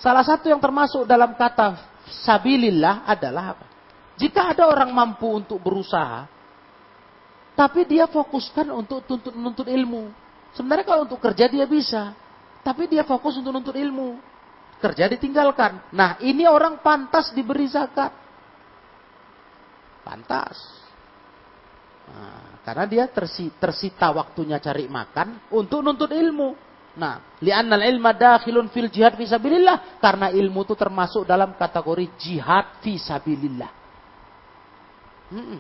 Salah 0.02 0.26
satu 0.26 0.50
yang 0.50 0.58
termasuk 0.58 1.06
dalam 1.06 1.38
kata 1.38 1.78
sabilillah 2.26 3.06
adalah 3.06 3.54
apa? 3.54 3.66
Jika 4.18 4.52
ada 4.52 4.68
orang 4.68 4.92
mampu 4.92 5.30
untuk 5.30 5.62
berusaha, 5.62 6.28
tapi 7.56 7.86
dia 7.88 8.08
fokuskan 8.08 8.68
untuk 8.72 9.06
tuntut 9.08 9.32
menuntut 9.36 9.68
ilmu. 9.68 10.12
Sebenarnya 10.56 10.88
kalau 10.88 11.04
untuk 11.06 11.22
kerja 11.22 11.46
dia 11.46 11.70
bisa, 11.70 12.18
tapi 12.70 12.86
dia 12.86 13.01
fokus 13.01 13.34
untuk 13.41 13.49
menuntut 13.49 13.74
ilmu. 13.74 14.22
Kerja 14.78 15.09
ditinggalkan. 15.09 15.89
Nah, 15.89 16.22
ini 16.22 16.45
orang 16.45 16.86
pantas 16.86 17.34
diberi 17.34 17.65
zakat. 17.65 18.13
Pantas. 20.05 20.53
Nah, 22.13 22.61
karena 22.61 22.86
dia 22.86 23.09
tersita 23.57 24.13
waktunya 24.13 24.61
cari 24.61 24.86
makan 24.86 25.49
untuk 25.49 25.82
nuntut 25.82 26.13
ilmu. 26.13 26.53
Nah, 26.93 27.41
li'annal 27.41 27.82
ilma 27.89 28.13
dakhilun 28.13 28.70
fil 28.70 28.93
jihad 28.93 29.17
fisabilillah. 29.17 29.97
Karena 29.97 30.30
ilmu 30.30 30.61
itu 30.61 30.78
termasuk 30.78 31.26
dalam 31.26 31.57
kategori 31.57 32.05
jihad 32.22 32.86
fisabilillah. 32.86 33.72
Hmm, 35.34 35.57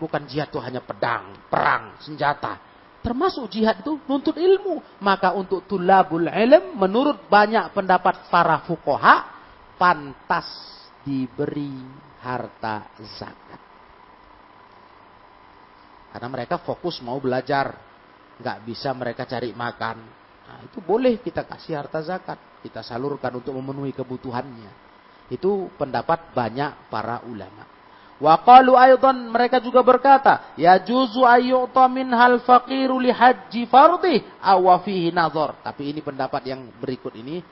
bukan 0.00 0.24
jihad 0.24 0.48
itu 0.48 0.56
hanya 0.64 0.80
pedang, 0.80 1.36
perang, 1.52 2.00
senjata. 2.00 2.75
Termasuk 3.06 3.46
jihad 3.46 3.86
itu 3.86 4.02
nuntut 4.10 4.34
ilmu. 4.34 4.82
Maka 4.98 5.30
untuk 5.30 5.62
tulabul 5.70 6.26
ilm, 6.26 6.74
menurut 6.74 7.30
banyak 7.30 7.70
pendapat 7.70 8.26
para 8.26 8.66
fukoha, 8.66 9.30
pantas 9.78 10.50
diberi 11.06 11.70
harta 12.26 12.90
zakat. 13.14 13.62
Karena 16.10 16.26
mereka 16.26 16.58
fokus 16.58 16.98
mau 16.98 17.22
belajar. 17.22 17.78
Nggak 18.42 18.58
bisa 18.66 18.90
mereka 18.92 19.22
cari 19.24 19.54
makan 19.54 20.26
Nah, 20.46 20.62
itu 20.62 20.78
boleh 20.78 21.18
kita 21.18 21.42
kasih 21.42 21.74
harta 21.74 21.98
zakat, 22.06 22.38
kita 22.62 22.80
salurkan 22.86 23.34
untuk 23.34 23.50
memenuhi 23.58 23.90
kebutuhannya. 23.90 24.70
Itu 25.26 25.74
pendapat 25.74 26.30
banyak 26.30 26.86
para 26.86 27.26
ulama. 27.26 27.66
Wa 28.16 28.40
qalu 28.40 28.72
mereka 29.28 29.60
juga 29.60 29.84
berkata, 29.84 30.56
ya 30.56 30.80
juzu 30.80 31.28
ayyuta 31.28 31.84
min 31.84 32.08
hal 32.16 32.40
faqiru 32.40 32.96
li 32.96 33.12
haji 33.12 33.68
fardhi 33.68 34.24
aw 34.40 34.64
fihi 34.80 35.12
nazar. 35.12 35.60
Tapi 35.60 35.92
ini 35.92 36.00
pendapat 36.00 36.48
yang 36.48 36.64
berikut 36.80 37.12
ini 37.12 37.44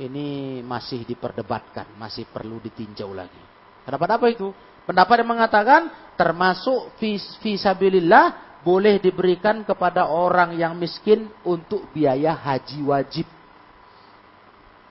ini 0.00 0.58
masih 0.66 1.06
diperdebatkan, 1.06 1.94
masih 1.94 2.26
perlu 2.26 2.58
ditinjau 2.58 3.14
lagi. 3.14 3.38
Pendapat 3.86 4.08
apa 4.18 4.26
itu? 4.32 4.50
Pendapat 4.82 5.22
yang 5.22 5.30
mengatakan 5.30 5.80
termasuk 6.18 6.98
fisabilillah 7.38 8.58
boleh 8.66 8.98
diberikan 8.98 9.62
kepada 9.62 10.10
orang 10.10 10.56
yang 10.58 10.74
miskin 10.74 11.30
untuk 11.46 11.86
biaya 11.94 12.34
haji 12.34 12.80
wajib. 12.82 13.26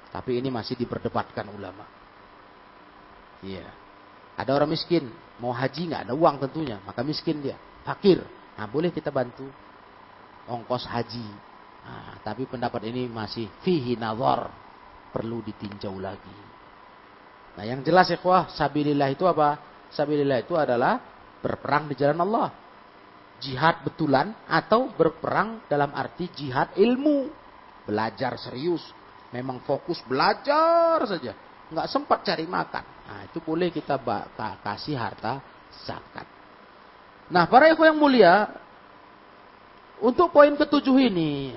Tapi 0.09 0.41
ini 0.41 0.47
masih 0.49 0.79
diperdebatkan 0.79 1.51
ulama. 1.51 1.85
Iya. 3.43 3.78
Ada 4.39 4.55
orang 4.55 4.71
miskin, 4.71 5.11
mau 5.43 5.51
haji 5.51 5.91
nggak 5.91 6.01
ada 6.07 6.13
uang 6.15 6.39
tentunya, 6.47 6.79
maka 6.87 7.03
miskin 7.03 7.43
dia, 7.43 7.59
fakir. 7.83 8.23
Nah, 8.55 8.65
boleh 8.71 8.95
kita 8.95 9.11
bantu 9.11 9.43
ongkos 10.47 10.87
haji. 10.87 11.27
Nah, 11.83 12.23
tapi 12.23 12.47
pendapat 12.47 12.87
ini 12.87 13.11
masih 13.11 13.51
fihi 13.59 13.99
nazar, 13.99 14.47
perlu 15.11 15.43
ditinjau 15.43 15.99
lagi. 15.99 16.37
Nah, 17.59 17.63
yang 17.67 17.83
jelas 17.83 18.07
ya 18.07 18.23
kuah, 18.23 18.47
sabilillah 18.47 19.11
itu 19.11 19.27
apa? 19.27 19.59
Sabilillah 19.91 20.39
itu 20.39 20.55
adalah 20.55 21.03
berperang 21.43 21.91
di 21.91 21.95
jalan 21.99 22.23
Allah 22.23 22.69
jihad 23.39 23.81
betulan 23.87 24.35
atau 24.45 24.91
berperang 24.93 25.63
dalam 25.71 25.95
arti 25.95 26.27
jihad 26.35 26.75
ilmu. 26.75 27.31
Belajar 27.87 28.37
serius. 28.37 28.83
Memang 29.33 29.63
fokus 29.65 30.03
belajar 30.05 31.01
saja. 31.07 31.33
Nggak 31.69 31.87
sempat 31.89 32.25
cari 32.25 32.49
makan. 32.49 32.85
Nah, 33.09 33.19
itu 33.25 33.41
boleh 33.41 33.69
kita 33.69 33.97
kasih 34.61 34.97
harta 34.97 35.41
zakat. 35.85 36.25
Nah, 37.29 37.45
para 37.45 37.69
ikhwan 37.69 37.93
yang 37.93 37.99
mulia, 38.01 38.49
untuk 40.01 40.33
poin 40.33 40.53
ketujuh 40.57 40.97
ini, 40.97 41.53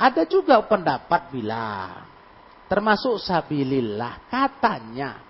ada 0.00 0.24
juga 0.24 0.60
pendapat 0.64 1.28
bilang, 1.28 2.08
termasuk 2.72 3.20
sabilillah, 3.20 4.32
katanya, 4.32 5.20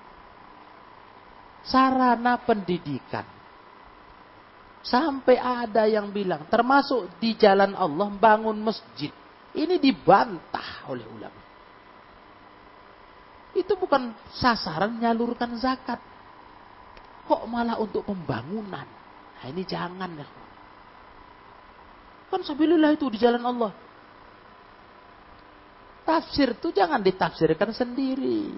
sarana 1.66 2.38
pendidikan. 2.38 3.26
Sampai 4.82 5.38
ada 5.38 5.86
yang 5.86 6.10
bilang, 6.10 6.46
termasuk 6.50 7.18
di 7.22 7.38
jalan 7.38 7.74
Allah 7.74 8.10
bangun 8.14 8.58
masjid. 8.62 9.10
Ini 9.54 9.78
dibantah 9.78 10.90
oleh 10.90 11.06
ulama. 11.06 11.42
Itu 13.52 13.76
bukan 13.76 14.16
sasaran 14.32 14.96
nyalurkan 14.96 15.52
zakat. 15.60 16.00
Kok 17.28 17.44
malah 17.48 17.76
untuk 17.76 18.02
pembangunan? 18.08 18.88
Nah 19.38 19.46
ini 19.48 19.62
jangan 19.68 20.10
ya. 20.16 20.26
Kan 22.32 22.40
sabilillah 22.40 22.96
itu 22.96 23.12
di 23.12 23.20
jalan 23.20 23.44
Allah. 23.44 23.72
Tafsir 26.02 26.56
itu 26.56 26.72
jangan 26.72 27.04
ditafsirkan 27.04 27.70
sendiri. 27.76 28.50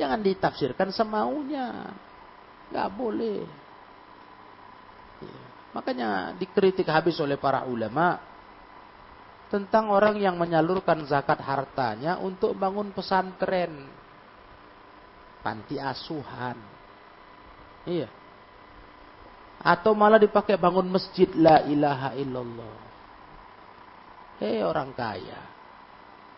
Jangan 0.00 0.24
ditafsirkan 0.24 0.88
semaunya. 0.90 1.92
Gak 2.72 2.88
boleh. 2.96 3.44
Ya. 5.20 5.38
Makanya 5.76 6.08
dikritik 6.40 6.88
habis 6.88 7.20
oleh 7.20 7.36
para 7.36 7.66
ulama 7.68 8.18
tentang 9.52 9.92
orang 9.92 10.18
yang 10.18 10.34
menyalurkan 10.34 11.04
zakat 11.06 11.38
hartanya 11.44 12.18
untuk 12.18 12.56
bangun 12.58 12.90
pesantren 12.90 13.86
panti 15.44 15.76
asuhan. 15.76 16.56
Iya. 17.84 18.08
Atau 19.60 19.92
malah 19.92 20.16
dipakai 20.16 20.56
bangun 20.56 20.88
masjid 20.88 21.28
la 21.36 21.60
ilaha 21.68 22.16
illallah. 22.16 22.76
Hei 24.40 24.64
orang 24.64 24.96
kaya. 24.96 25.40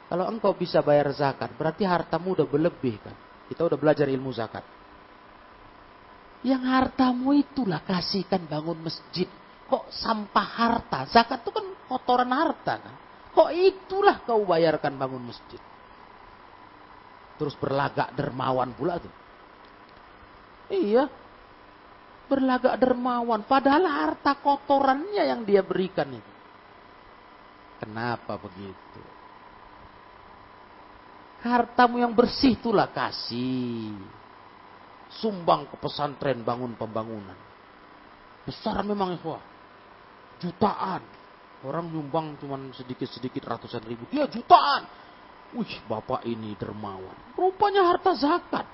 Kalau 0.07 0.27
engkau 0.31 0.55
bisa 0.55 0.83
bayar 0.83 1.11
zakat, 1.15 1.55
berarti 1.55 1.83
hartamu 1.87 2.35
udah 2.35 2.47
berlebih 2.47 2.99
kan. 3.03 3.15
Kita 3.47 3.67
udah 3.67 3.79
belajar 3.79 4.07
ilmu 4.11 4.31
zakat. 4.35 4.63
Yang 6.47 6.63
hartamu 6.67 7.35
itulah 7.35 7.83
kasihkan 7.83 8.47
bangun 8.47 8.79
masjid. 8.79 9.27
Kok 9.67 9.91
sampah 9.91 10.47
harta? 10.47 11.11
Zakat 11.11 11.43
itu 11.43 11.51
kan 11.51 11.67
kotoran 11.91 12.31
harta 12.31 12.79
kan. 12.79 12.95
Kok 13.35 13.51
itulah 13.51 14.23
kau 14.23 14.47
bayarkan 14.47 14.95
bangun 14.95 15.27
masjid? 15.27 15.59
Terus 17.37 17.55
berlagak 17.61 18.17
dermawan 18.17 18.73
pula 18.73 18.97
tuh. 19.01 19.13
Iya. 20.73 21.07
Berlagak 22.27 22.75
dermawan. 22.81 23.47
Padahal 23.47 23.87
harta 23.87 24.35
kotorannya 24.41 25.23
yang 25.23 25.47
dia 25.47 25.63
berikan 25.63 26.11
itu. 26.11 26.33
Kenapa 27.77 28.41
begitu? 28.41 29.03
Hartamu 31.45 32.01
yang 32.01 32.17
bersih 32.17 32.57
itulah 32.57 32.91
kasih. 32.91 33.95
Sumbang 35.13 35.71
ke 35.71 35.77
pesantren 35.79 36.43
bangun 36.43 36.75
pembangunan. 36.75 37.37
Besar 38.43 38.83
memang 38.83 39.15
ya. 39.21 39.39
Jutaan. 40.43 41.03
Orang 41.65 41.89
nyumbang 41.91 42.37
cuma 42.39 42.59
sedikit-sedikit 42.75 43.43
ratusan 43.43 43.83
ribu. 43.87 44.05
Dia 44.11 44.29
jutaan. 44.29 45.06
Wih, 45.57 45.75
bapak 45.89 46.29
ini 46.29 46.53
dermawan. 46.61 47.33
Rupanya 47.33 47.89
harta 47.89 48.13
zakat. 48.13 48.69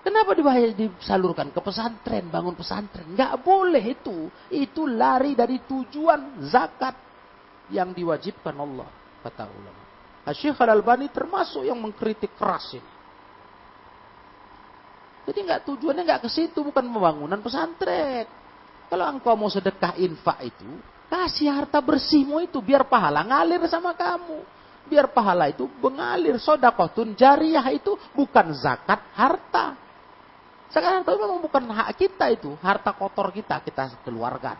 Kenapa 0.00 0.32
dibayar 0.32 0.72
disalurkan 0.72 1.52
ke 1.54 1.60
pesantren, 1.60 2.26
bangun 2.32 2.56
pesantren? 2.56 3.06
Nggak 3.14 3.44
boleh 3.44 3.84
itu. 3.84 4.26
Itu 4.50 4.88
lari 4.88 5.38
dari 5.38 5.62
tujuan 5.62 6.42
zakat 6.50 6.96
yang 7.70 7.94
diwajibkan 7.94 8.56
Allah, 8.56 8.88
kata 9.22 9.46
ulama. 9.46 9.82
Syekh 10.30 10.58
Al-Albani 10.62 11.10
termasuk 11.10 11.66
yang 11.66 11.78
mengkritik 11.78 12.34
keras 12.38 12.74
ini. 12.74 12.92
Jadi 15.30 15.38
nggak 15.46 15.62
tujuannya 15.68 16.02
nggak 16.02 16.22
ke 16.26 16.30
situ, 16.32 16.58
bukan 16.66 16.86
pembangunan 16.90 17.38
pesantren. 17.38 18.26
Kalau 18.90 19.06
engkau 19.06 19.38
mau 19.38 19.46
sedekah 19.46 19.94
infak 20.02 20.42
itu, 20.42 20.70
Kasih 21.10 21.50
harta 21.50 21.82
bersihmu 21.82 22.38
itu 22.38 22.62
biar 22.62 22.86
pahala 22.86 23.26
ngalir 23.26 23.66
sama 23.66 23.90
kamu. 23.98 24.46
Biar 24.86 25.10
pahala 25.10 25.50
itu 25.50 25.66
mengalir. 25.82 26.38
Sodakotun 26.38 27.18
jariah 27.18 27.66
itu 27.74 27.98
bukan 28.14 28.54
zakat 28.54 29.02
harta. 29.18 29.74
Zakat 30.70 31.02
harta 31.02 31.10
memang 31.18 31.42
bukan 31.42 31.66
hak 31.66 31.98
kita 31.98 32.30
itu. 32.30 32.54
Harta 32.62 32.94
kotor 32.94 33.34
kita, 33.34 33.58
kita 33.58 34.06
keluarkan. 34.06 34.54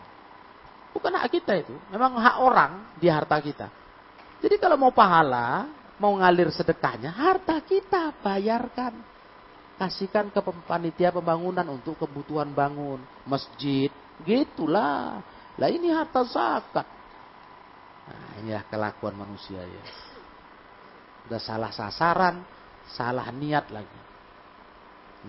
Bukan 0.91 1.11
hak 1.15 1.31
kita 1.31 1.55
itu. 1.55 1.71
Memang 1.87 2.19
hak 2.19 2.35
orang 2.43 2.71
di 2.99 3.07
harta 3.07 3.39
kita. 3.39 3.71
Jadi 4.43 4.59
kalau 4.59 4.75
mau 4.75 4.91
pahala, 4.91 5.71
mau 5.95 6.11
ngalir 6.19 6.51
sedekahnya, 6.51 7.15
harta 7.15 7.63
kita 7.63 8.11
bayarkan. 8.19 8.91
Kasihkan 9.79 10.29
ke 10.35 10.43
panitia 10.67 11.15
pembangunan 11.15 11.65
untuk 11.71 11.95
kebutuhan 11.95 12.51
bangun. 12.51 12.99
Masjid. 13.23 13.87
Gitulah. 14.27 15.23
Lah 15.61 15.69
ini 15.69 15.93
harta 15.93 16.25
zakat. 16.25 16.87
Nah, 18.09 18.41
inilah 18.41 18.65
kelakuan 18.65 19.13
manusia 19.13 19.61
ya. 19.61 19.83
Udah 21.29 21.37
salah 21.37 21.69
sasaran, 21.69 22.41
salah 22.97 23.29
niat 23.29 23.69
lagi. 23.69 24.01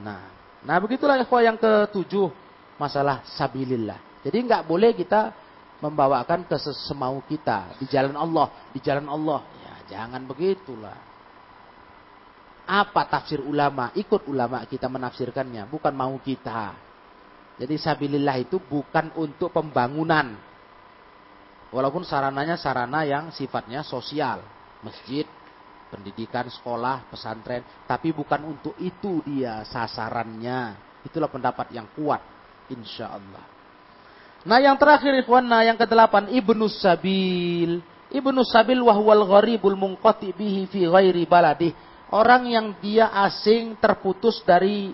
Nah, 0.00 0.24
nah 0.64 0.80
begitulah 0.80 1.20
ikhwah 1.20 1.44
yang 1.44 1.60
ketujuh 1.60 2.32
masalah 2.80 3.20
sabilillah. 3.36 4.24
Jadi 4.24 4.40
nggak 4.48 4.64
boleh 4.64 4.96
kita 4.96 5.36
membawakan 5.84 6.48
ke 6.48 6.56
sesemau 6.56 7.20
kita 7.28 7.76
di 7.76 7.84
jalan 7.92 8.16
Allah, 8.16 8.72
di 8.72 8.80
jalan 8.80 9.12
Allah. 9.12 9.44
Ya, 9.60 10.00
jangan 10.00 10.24
begitulah. 10.24 10.96
Apa 12.64 13.04
tafsir 13.04 13.44
ulama? 13.44 13.92
Ikut 13.98 14.24
ulama 14.32 14.64
kita 14.64 14.88
menafsirkannya, 14.88 15.68
bukan 15.68 15.92
mau 15.92 16.16
kita. 16.24 16.91
Jadi 17.62 17.78
sabilillah 17.78 18.42
itu 18.42 18.58
bukan 18.58 19.14
untuk 19.14 19.54
pembangunan. 19.54 20.34
Walaupun 21.70 22.02
sarananya 22.02 22.58
sarana 22.58 23.06
yang 23.06 23.30
sifatnya 23.30 23.86
sosial. 23.86 24.42
Masjid, 24.82 25.22
pendidikan, 25.86 26.50
sekolah, 26.50 27.06
pesantren. 27.06 27.62
Tapi 27.86 28.10
bukan 28.10 28.50
untuk 28.50 28.74
itu 28.82 29.22
dia 29.22 29.62
sasarannya. 29.62 30.74
Itulah 31.06 31.30
pendapat 31.30 31.70
yang 31.70 31.86
kuat. 31.94 32.18
Insya 32.66 33.14
Allah. 33.14 33.46
Nah 34.42 34.58
yang 34.58 34.74
terakhir 34.74 35.14
ikhwan, 35.22 35.46
nah 35.46 35.62
yang 35.62 35.78
kedelapan. 35.78 36.34
Ibnu 36.34 36.66
Sabil. 36.66 37.78
Ibnu 38.10 38.42
Sabil 38.42 38.82
wahwal 38.82 39.22
gharibul 39.22 39.78
mungkoti 39.78 40.34
bihi 40.34 40.66
fi 40.66 40.82
ghairi 40.82 41.30
baladih. 41.30 41.70
Orang 42.10 42.50
yang 42.50 42.74
dia 42.82 43.06
asing 43.22 43.78
terputus 43.78 44.42
dari 44.42 44.90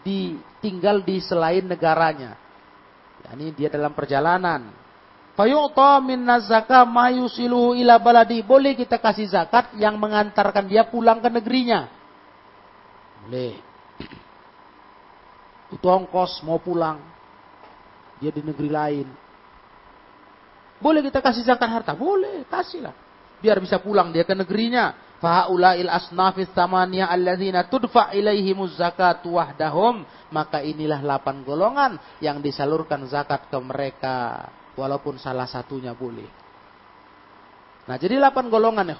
di 0.00 0.36
tinggal 0.60 1.04
di 1.04 1.20
selain 1.20 1.64
negaranya. 1.64 2.36
Ya, 3.24 3.36
ini 3.36 3.52
dia 3.52 3.68
dalam 3.68 3.92
perjalanan. 3.92 4.72
Fayu'ta 5.36 6.00
mayusiluhu 6.84 7.76
ila. 7.80 8.00
Boleh 8.44 8.72
kita 8.76 9.00
kasih 9.00 9.28
zakat 9.28 9.76
yang 9.76 9.96
mengantarkan 9.96 10.68
dia 10.68 10.84
pulang 10.88 11.20
ke 11.20 11.28
negerinya. 11.32 11.88
Boleh. 13.24 13.60
Itu 15.70 15.86
ongkos 15.86 16.42
mau 16.44 16.58
pulang. 16.58 16.98
Dia 18.20 18.32
di 18.34 18.42
negeri 18.44 18.68
lain. 18.68 19.08
Boleh 20.80 21.04
kita 21.04 21.20
kasih 21.20 21.44
zakat 21.44 21.68
harta? 21.68 21.92
Boleh, 21.92 22.44
kasihlah. 22.48 22.92
Biar 23.40 23.60
bisa 23.60 23.80
pulang 23.80 24.12
dia 24.12 24.24
ke 24.24 24.36
negerinya 24.36 24.92
Fa'ulail 25.20 25.92
asnafis 25.92 26.48
tamaniyah 26.56 27.12
alladzina 27.12 27.68
tudfa 27.68 28.16
ilaihimuz 28.16 28.80
zakatu 28.80 29.36
wahdahum. 29.36 30.02
Maka 30.32 30.64
inilah 30.64 31.04
lapan 31.04 31.44
golongan 31.44 32.00
yang 32.24 32.40
disalurkan 32.40 33.04
zakat 33.04 33.52
ke 33.52 33.58
mereka. 33.60 34.48
Walaupun 34.80 35.20
salah 35.20 35.44
satunya 35.44 35.92
boleh. 35.92 36.24
Nah 37.84 38.00
jadi 38.00 38.16
lapan 38.16 38.48
golongan 38.48 38.88
ya 38.88 38.96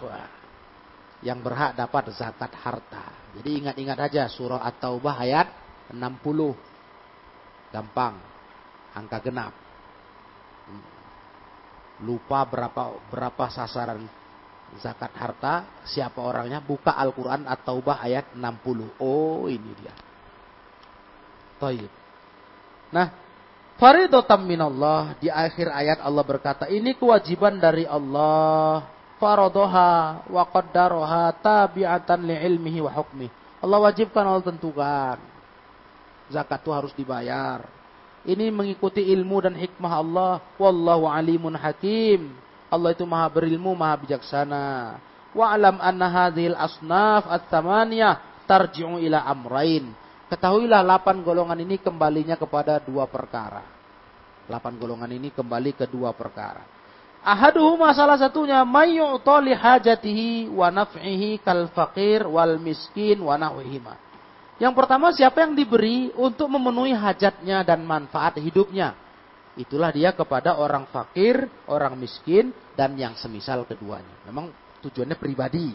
Yang 1.25 1.39
berhak 1.41 1.73
dapat 1.73 2.13
zakat 2.13 2.53
harta. 2.53 3.33
Jadi 3.41 3.65
ingat-ingat 3.65 3.99
aja 4.13 4.29
surah 4.29 4.61
At-Taubah 4.61 5.17
ayat 5.25 5.49
60. 5.89 7.73
Gampang. 7.73 8.15
Angka 8.93 9.19
genap. 9.25 9.57
Lupa 12.05 12.45
berapa 12.45 12.97
berapa 13.09 13.45
sasaran 13.53 14.20
zakat 14.79 15.11
harta, 15.19 15.83
siapa 15.83 16.23
orangnya? 16.23 16.63
Buka 16.63 16.95
Al-Quran 16.95 17.51
atau 17.51 17.83
Taubah 17.83 17.99
ayat 17.99 18.31
60. 18.39 19.03
Oh 19.03 19.51
ini 19.51 19.71
dia. 19.83 19.95
Taib. 21.59 21.91
Nah, 22.95 23.11
faridotam 23.77 24.47
minallah. 24.47 25.19
Di 25.19 25.27
akhir 25.27 25.67
ayat 25.69 25.99
Allah 26.01 26.23
berkata, 26.23 26.71
ini 26.71 26.95
kewajiban 26.95 27.59
dari 27.59 27.85
Allah. 27.85 28.87
faradoha 29.21 30.25
wa 30.33 30.49
qaddaroha 30.49 31.37
tabi'atan 31.45 32.25
li'ilmihi 32.25 32.81
wa 32.81 32.89
hukmi. 32.89 33.29
Allah 33.61 33.79
wajibkan 33.85 34.25
Allah 34.25 34.49
tentukan. 34.49 35.21
Zakat 36.33 36.65
itu 36.65 36.71
harus 36.73 36.93
dibayar. 36.97 37.69
Ini 38.25 38.49
mengikuti 38.49 39.05
ilmu 39.13 39.45
dan 39.45 39.53
hikmah 39.53 39.93
Allah. 39.93 40.33
Wallahu 40.57 41.05
alimun 41.05 41.53
hakim. 41.53 42.33
Allah 42.71 42.95
itu 42.95 43.03
maha 43.03 43.27
berilmu, 43.29 43.75
maha 43.75 43.99
bijaksana. 43.99 44.97
Wa'alam 45.35 45.83
anna 45.83 46.07
hadhil 46.07 46.55
asnaf 46.55 47.27
at-tamaniyah 47.27 48.47
tarji'u 48.47 49.03
ila 49.03 49.27
amrain. 49.27 49.91
Ketahuilah 50.31 50.87
lapan 50.87 51.27
golongan 51.27 51.59
ini 51.59 51.83
kembalinya 51.83 52.39
kepada 52.39 52.79
dua 52.79 53.11
perkara. 53.11 53.67
Lapan 54.47 54.79
golongan 54.79 55.11
ini 55.11 55.35
kembali 55.35 55.75
ke 55.75 55.91
dua 55.91 56.15
perkara. 56.15 56.63
Ahaduhuma 57.21 57.93
salah 57.93 58.17
satunya 58.17 58.65
mayyu'ta 58.65 59.43
li 59.45 59.53
hajatihi 59.53 60.49
wa 60.55 60.73
naf'ihi 60.73 61.43
kal 61.45 61.69
faqir 61.75 62.25
wal 62.25 62.57
miskin 62.57 63.21
wa 63.21 63.37
nahwihima. 63.37 63.99
Yang 64.57 64.75
pertama 64.77 65.13
siapa 65.13 65.45
yang 65.45 65.53
diberi 65.53 66.13
untuk 66.17 66.49
memenuhi 66.49 66.97
hajatnya 66.97 67.65
dan 67.65 67.85
manfaat 67.85 68.41
hidupnya. 68.41 68.97
Itulah 69.59 69.91
dia 69.91 70.15
kepada 70.15 70.55
orang 70.55 70.87
fakir, 70.95 71.51
orang 71.67 71.99
miskin, 71.99 72.55
dan 72.79 72.95
yang 72.95 73.19
semisal 73.19 73.67
keduanya. 73.67 74.23
Memang 74.27 74.55
tujuannya 74.79 75.19
pribadi. 75.19 75.75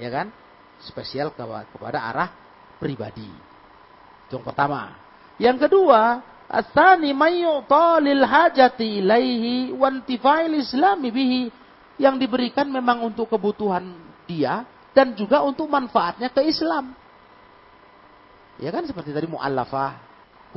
Ya 0.00 0.08
kan? 0.08 0.32
Spesial 0.80 1.32
kepada 1.36 2.00
arah 2.00 2.28
pribadi. 2.80 3.28
Itu 4.28 4.40
yang 4.40 4.46
pertama. 4.48 4.96
Yang 5.36 5.68
kedua, 5.68 6.24
asani 6.48 7.12
mayyuta 7.12 8.00
lil 8.00 8.24
hajati 8.24 9.04
ilaihi 9.04 9.76
wantifail 9.76 10.56
islami 10.56 11.08
bihi. 11.12 11.42
Yang 11.96 12.28
diberikan 12.28 12.68
memang 12.68 13.04
untuk 13.04 13.28
kebutuhan 13.32 13.92
dia 14.28 14.64
dan 14.92 15.12
juga 15.16 15.44
untuk 15.44 15.68
manfaatnya 15.68 16.28
ke 16.32 16.44
Islam. 16.44 16.92
Ya 18.56 18.72
kan 18.72 18.88
seperti 18.88 19.12
tadi 19.12 19.28
mu'allafah 19.28 20.05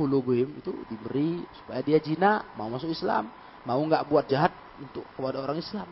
kulubuhim 0.00 0.56
itu 0.56 0.72
diberi 0.88 1.44
supaya 1.60 1.84
dia 1.84 2.00
jina 2.00 2.48
mau 2.56 2.72
masuk 2.72 2.88
Islam, 2.88 3.28
mau 3.68 3.76
nggak 3.84 4.08
buat 4.08 4.24
jahat 4.24 4.56
untuk 4.80 5.04
kepada 5.12 5.44
orang 5.44 5.60
Islam. 5.60 5.84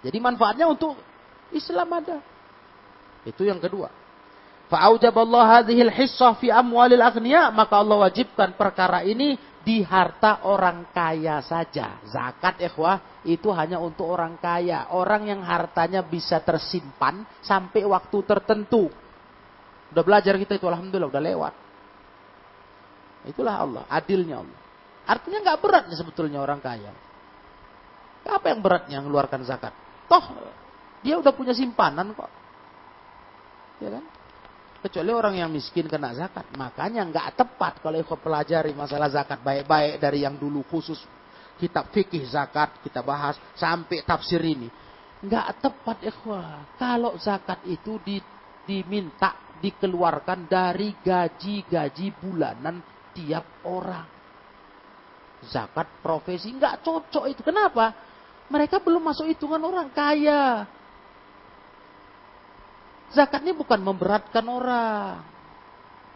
Jadi 0.00 0.16
manfaatnya 0.16 0.64
untuk 0.64 0.96
Islam 1.52 1.88
ada. 1.92 2.24
Itu 3.28 3.44
yang 3.44 3.60
kedua. 3.60 3.92
Fa'aujaballah 4.72 5.60
hadhil 5.60 5.92
hissah 5.92 6.32
fi 6.40 6.48
amwalil 6.48 7.04
maka 7.52 7.74
Allah 7.76 8.08
wajibkan 8.08 8.56
perkara 8.56 9.04
ini 9.04 9.36
di 9.60 9.84
harta 9.84 10.46
orang 10.48 10.88
kaya 10.94 11.44
saja. 11.44 12.00
Zakat 12.08 12.64
ikhwah 12.64 13.20
itu 13.28 13.52
hanya 13.52 13.76
untuk 13.76 14.08
orang 14.08 14.40
kaya, 14.40 14.88
orang 14.94 15.28
yang 15.28 15.42
hartanya 15.44 16.00
bisa 16.00 16.40
tersimpan 16.40 17.28
sampai 17.44 17.84
waktu 17.84 18.18
tertentu. 18.24 18.88
Udah 19.90 20.04
belajar 20.06 20.38
kita 20.38 20.56
itu 20.56 20.64
alhamdulillah 20.64 21.10
udah 21.10 21.24
lewat. 21.28 21.54
Itulah 23.28 23.54
Allah, 23.60 23.82
adilnya 23.90 24.40
Allah. 24.40 24.60
Artinya 25.04 25.38
nggak 25.42 25.58
berat 25.60 25.84
nih 25.90 25.98
sebetulnya 25.98 26.38
orang 26.40 26.60
kaya. 26.62 26.92
Apa 28.24 28.52
yang 28.52 28.60
beratnya 28.60 29.00
mengeluarkan 29.00 29.42
zakat? 29.42 29.74
Toh 30.06 30.24
dia 31.00 31.16
udah 31.16 31.32
punya 31.32 31.56
simpanan 31.56 32.12
kok. 32.12 32.30
Ya 33.80 33.96
kan? 33.96 34.04
Kecuali 34.80 35.12
orang 35.12 35.34
yang 35.36 35.50
miskin 35.52 35.88
kena 35.88 36.12
zakat. 36.16 36.48
Makanya 36.56 37.04
nggak 37.08 37.36
tepat 37.36 37.84
kalau 37.84 38.00
ikut 38.00 38.20
pelajari 38.20 38.72
masalah 38.72 39.12
zakat 39.12 39.40
baik-baik 39.40 40.00
dari 40.00 40.24
yang 40.24 40.36
dulu 40.40 40.64
khusus 40.68 41.00
kitab 41.60 41.92
fikih 41.92 42.24
zakat 42.24 42.80
kita 42.80 43.04
bahas 43.04 43.36
sampai 43.56 44.00
tafsir 44.04 44.40
ini. 44.40 44.72
Nggak 45.20 45.60
tepat 45.60 45.98
ikhwah. 46.08 46.80
Kalau 46.80 47.12
zakat 47.20 47.60
itu 47.68 48.00
di, 48.00 48.16
diminta 48.64 49.36
dikeluarkan 49.60 50.48
dari 50.48 50.96
gaji-gaji 51.04 52.16
bulanan 52.16 52.80
tiap 53.16 53.64
orang. 53.66 54.06
Zakat 55.46 55.88
profesi 56.04 56.52
nggak 56.52 56.84
cocok 56.84 57.24
itu. 57.32 57.40
Kenapa? 57.40 57.96
Mereka 58.50 58.82
belum 58.82 59.00
masuk 59.00 59.30
hitungan 59.30 59.62
orang 59.62 59.88
kaya. 59.94 60.66
Zakat 63.10 63.42
ini 63.42 63.56
bukan 63.56 63.80
memberatkan 63.82 64.44
orang. 64.46 65.22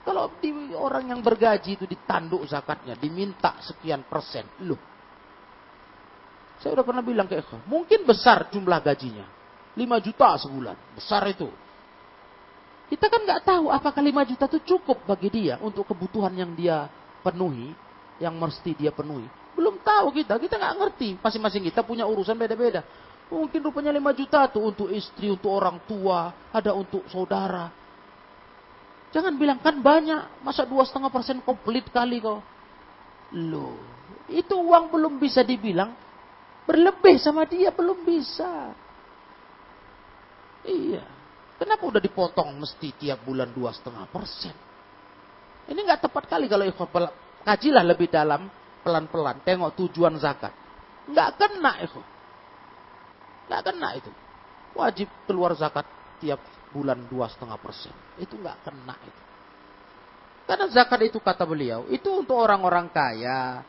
Kalau 0.05 0.29
di 0.37 0.53
orang 0.77 1.17
yang 1.17 1.25
bergaji 1.25 1.81
itu 1.81 1.89
ditanduk 1.89 2.45
zakatnya, 2.45 2.93
diminta 3.01 3.57
sekian 3.65 4.05
persen. 4.05 4.45
Loh. 4.69 4.77
Saya 6.61 6.77
udah 6.77 6.85
pernah 6.85 7.01
bilang 7.01 7.25
ke 7.25 7.41
Eko, 7.41 7.65
mungkin 7.65 8.05
besar 8.05 8.53
jumlah 8.53 8.79
gajinya. 8.85 9.27
5 9.75 10.07
juta 10.07 10.39
sebulan. 10.39 10.77
Besar 10.95 11.25
itu. 11.27 11.49
Kita 12.85 13.09
kan 13.09 13.25
nggak 13.25 13.43
tahu 13.49 13.73
apakah 13.73 14.03
5 14.05 14.31
juta 14.31 14.45
itu 14.51 14.77
cukup 14.77 15.09
bagi 15.09 15.33
dia 15.33 15.57
untuk 15.65 15.89
kebutuhan 15.89 16.37
yang 16.37 16.53
dia 16.53 16.87
penuhi, 17.25 17.73
yang 18.21 18.37
mesti 18.37 18.77
dia 18.77 18.93
penuhi. 18.93 19.25
Belum 19.57 19.81
tahu 19.81 20.13
kita, 20.13 20.37
kita 20.37 20.61
nggak 20.61 20.75
ngerti. 20.83 21.09
Masing-masing 21.23 21.65
kita 21.73 21.81
punya 21.81 22.05
urusan 22.05 22.37
beda-beda. 22.37 22.85
Mungkin 23.33 23.65
rupanya 23.65 23.91
5 23.95 24.21
juta 24.21 24.41
tuh 24.53 24.69
untuk 24.69 24.89
istri, 24.93 25.33
untuk 25.33 25.49
orang 25.49 25.81
tua, 25.89 26.51
ada 26.53 26.77
untuk 26.77 27.03
saudara. 27.09 27.73
Jangan 29.15 29.39
bilang 29.39 29.63
kan 29.63 29.79
banyak, 29.79 30.43
masa 30.43 30.67
dua 30.67 30.83
setengah 30.83 31.09
persen 31.09 31.39
komplit 31.41 31.87
kali 31.95 32.19
kok. 32.19 32.43
Loh, 33.33 33.79
itu 34.27 34.55
uang 34.59 34.91
belum 34.91 35.23
bisa 35.23 35.47
dibilang 35.47 35.95
berlebih 36.67 37.23
sama 37.23 37.47
dia 37.47 37.71
belum 37.71 38.03
bisa. 38.03 38.75
Iya, 40.67 41.05
kenapa 41.61 41.83
udah 41.87 42.03
dipotong 42.03 42.59
mesti 42.59 42.95
tiap 42.99 43.23
bulan 43.23 43.51
dua 43.51 43.71
setengah 43.75 44.07
persen? 44.11 44.55
Ini 45.65 45.81
nggak 45.81 46.09
tepat 46.09 46.29
kali 46.29 46.45
kalau 46.51 46.65
ikhwan 46.69 47.09
kajilah 47.45 47.85
lebih 47.85 48.13
dalam 48.13 48.49
pelan-pelan, 48.85 49.41
tengok 49.45 49.73
tujuan 49.81 50.17
zakat. 50.21 50.53
Nggak 51.09 51.31
kena 51.41 51.73
ikhwan. 51.81 52.07
Nggak 53.49 53.63
kena 53.65 53.89
itu. 53.97 54.11
Wajib 54.75 55.09
keluar 55.25 55.57
zakat 55.57 55.87
tiap 56.21 56.41
bulan 56.73 57.07
dua 57.09 57.31
setengah 57.31 57.57
persen. 57.61 57.95
Itu 58.21 58.37
nggak 58.37 58.67
kena 58.67 58.97
itu. 59.01 59.23
Karena 60.45 60.69
zakat 60.69 61.01
itu 61.09 61.19
kata 61.25 61.49
beliau, 61.49 61.89
itu 61.89 62.05
untuk 62.13 62.37
orang-orang 62.37 62.93
kaya. 62.93 63.65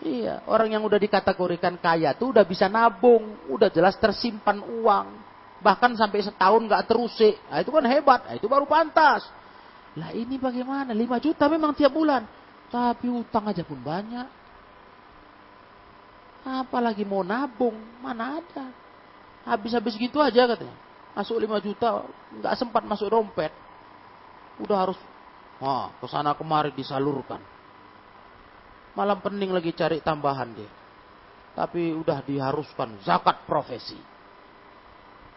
Iya, 0.00 0.46
orang 0.48 0.72
yang 0.72 0.82
udah 0.86 0.96
dikategorikan 0.96 1.76
kaya 1.76 2.14
tuh 2.16 2.32
udah 2.32 2.46
bisa 2.46 2.70
nabung, 2.70 3.50
udah 3.50 3.68
jelas 3.68 3.98
tersimpan 3.98 4.62
uang. 4.62 5.06
Bahkan 5.60 5.96
sampai 5.96 6.24
setahun 6.24 6.64
nggak 6.64 6.88
terusik. 6.88 7.36
Nah, 7.52 7.60
itu 7.60 7.70
kan 7.72 7.84
hebat, 7.84 8.20
nah, 8.24 8.34
itu 8.36 8.48
baru 8.48 8.64
pantas. 8.64 9.28
Lah 9.96 10.10
ini 10.16 10.40
bagaimana? 10.40 10.96
5 10.96 11.20
juta 11.20 11.44
memang 11.52 11.76
tiap 11.76 11.92
bulan. 11.92 12.24
Tapi 12.70 13.10
utang 13.10 13.44
aja 13.50 13.60
pun 13.66 13.76
banyak. 13.76 14.28
Apalagi 16.40 17.04
mau 17.04 17.20
nabung, 17.20 17.76
mana 18.00 18.40
ada. 18.40 18.72
Habis-habis 19.44 20.00
gitu 20.00 20.22
aja 20.22 20.48
katanya. 20.48 20.76
Masuk 21.12 21.36
5 21.36 21.60
juta, 21.60 22.08
nggak 22.40 22.54
sempat 22.56 22.82
masuk 22.88 23.12
dompet. 23.12 23.52
Udah 24.62 24.88
harus 24.88 24.98
ke 26.00 26.06
sana 26.08 26.32
kemari 26.32 26.72
disalurkan. 26.72 27.42
Malam 28.96 29.20
pening 29.20 29.52
lagi 29.52 29.76
cari 29.76 30.00
tambahan 30.00 30.56
dia. 30.56 30.70
Tapi 31.52 31.92
udah 31.92 32.24
diharuskan 32.24 33.04
zakat 33.04 33.44
profesi. 33.44 33.98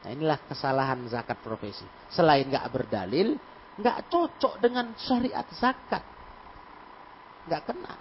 Nah 0.03 0.09
inilah 0.11 0.39
kesalahan 0.45 0.99
zakat 1.07 1.39
profesi. 1.39 1.87
Selain 2.11 2.43
nggak 2.43 2.67
berdalil, 2.67 3.39
nggak 3.79 4.11
cocok 4.11 4.59
dengan 4.59 4.91
syariat 4.99 5.47
zakat. 5.55 6.03
Nggak 7.47 7.61
kena. 7.71 7.93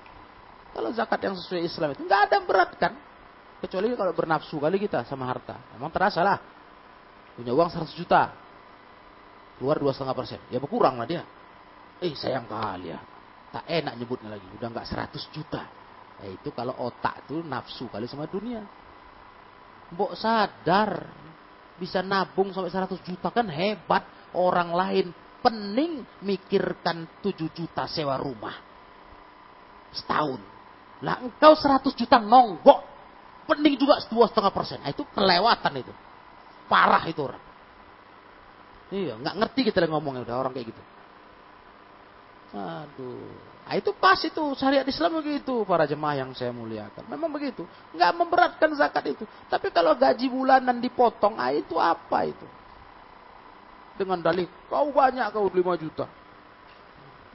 Kalau 0.73 0.91
zakat 0.91 1.21
yang 1.23 1.35
sesuai 1.39 1.63
Islam 1.63 1.95
itu 1.95 2.03
nggak 2.03 2.23
ada 2.27 2.39
berat 2.43 2.71
kan? 2.75 2.93
Kecuali 3.63 3.95
kalau 3.95 4.11
bernafsu 4.11 4.59
kali 4.59 4.83
kita 4.83 5.07
sama 5.07 5.31
harta. 5.31 5.55
Emang 5.79 5.95
terasa 5.95 6.27
lah. 6.27 6.43
Punya 7.39 7.55
uang 7.55 7.71
100 7.71 7.95
juta. 7.95 8.35
Keluar 9.57 9.79
dua 9.79 9.95
setengah 9.95 10.17
persen. 10.19 10.41
Ya 10.51 10.59
berkurang 10.59 10.99
lah 10.99 11.07
dia. 11.07 11.23
Eh 12.03 12.11
sayang 12.19 12.51
kali 12.51 12.91
ya. 12.91 12.99
Tak 13.55 13.63
enak 13.71 13.95
nyebutnya 13.95 14.35
lagi. 14.35 14.49
Udah 14.59 14.67
nggak 14.67 14.87
100 15.15 15.15
juta. 15.31 15.63
Ya 16.19 16.29
itu 16.35 16.51
kalau 16.51 16.75
otak 16.83 17.23
tuh 17.31 17.47
nafsu 17.47 17.87
kali 17.87 18.11
sama 18.11 18.27
dunia. 18.27 18.67
Mbok 19.95 20.19
sadar. 20.19 21.07
Bisa 21.81 22.05
nabung 22.05 22.53
sampai 22.53 22.73
100 22.73 23.01
juta 23.05 23.29
kan 23.33 23.49
hebat. 23.49 24.05
Orang 24.33 24.73
lain 24.73 25.13
pening 25.45 26.05
mikirkan 26.25 27.05
7 27.21 27.53
juta 27.53 27.85
sewa 27.85 28.17
rumah. 28.17 28.57
Setahun. 29.93 30.41
Lah 31.05 31.21
engkau 31.21 31.53
100 31.53 31.93
juta 31.93 32.17
nonggok 32.17 32.93
Pening 33.43 33.75
juga 33.75 33.99
dua 34.07 34.31
setengah 34.31 34.53
persen. 34.55 34.79
Nah, 34.79 34.91
itu 34.95 35.03
kelewatan 35.11 35.73
itu. 35.83 35.93
Parah 36.71 37.03
itu 37.11 37.21
orang. 37.27 37.43
Iya, 38.93 39.19
nggak 39.19 39.35
ngerti 39.41 39.61
kita 39.73 39.89
ngomongnya 39.89 40.23
udah 40.23 40.37
orang 40.37 40.53
kayak 40.55 40.71
gitu. 40.71 40.83
Aduh. 42.55 43.52
Nah, 43.73 43.81
itu 43.81 43.89
pas 43.97 44.21
itu 44.21 44.45
syariat 44.61 44.85
Islam 44.85 45.25
begitu 45.25 45.65
para 45.65 45.89
jemaah 45.89 46.21
yang 46.21 46.37
saya 46.37 46.53
muliakan. 46.53 47.09
Memang 47.09 47.33
begitu. 47.33 47.65
Nggak 47.97 48.13
memberatkan 48.21 48.69
zakat 48.77 49.17
itu. 49.17 49.25
Tapi 49.49 49.73
kalau 49.73 49.97
gaji 49.97 50.29
bulanan 50.29 50.77
dipotong, 50.77 51.41
ah 51.41 51.49
itu 51.49 51.81
apa 51.81 52.29
itu? 52.29 52.45
Dengan 53.97 54.21
dalih, 54.21 54.45
kau 54.69 54.93
banyak 54.93 55.25
kau 55.33 55.49
5 55.49 55.57
juta. 55.81 56.05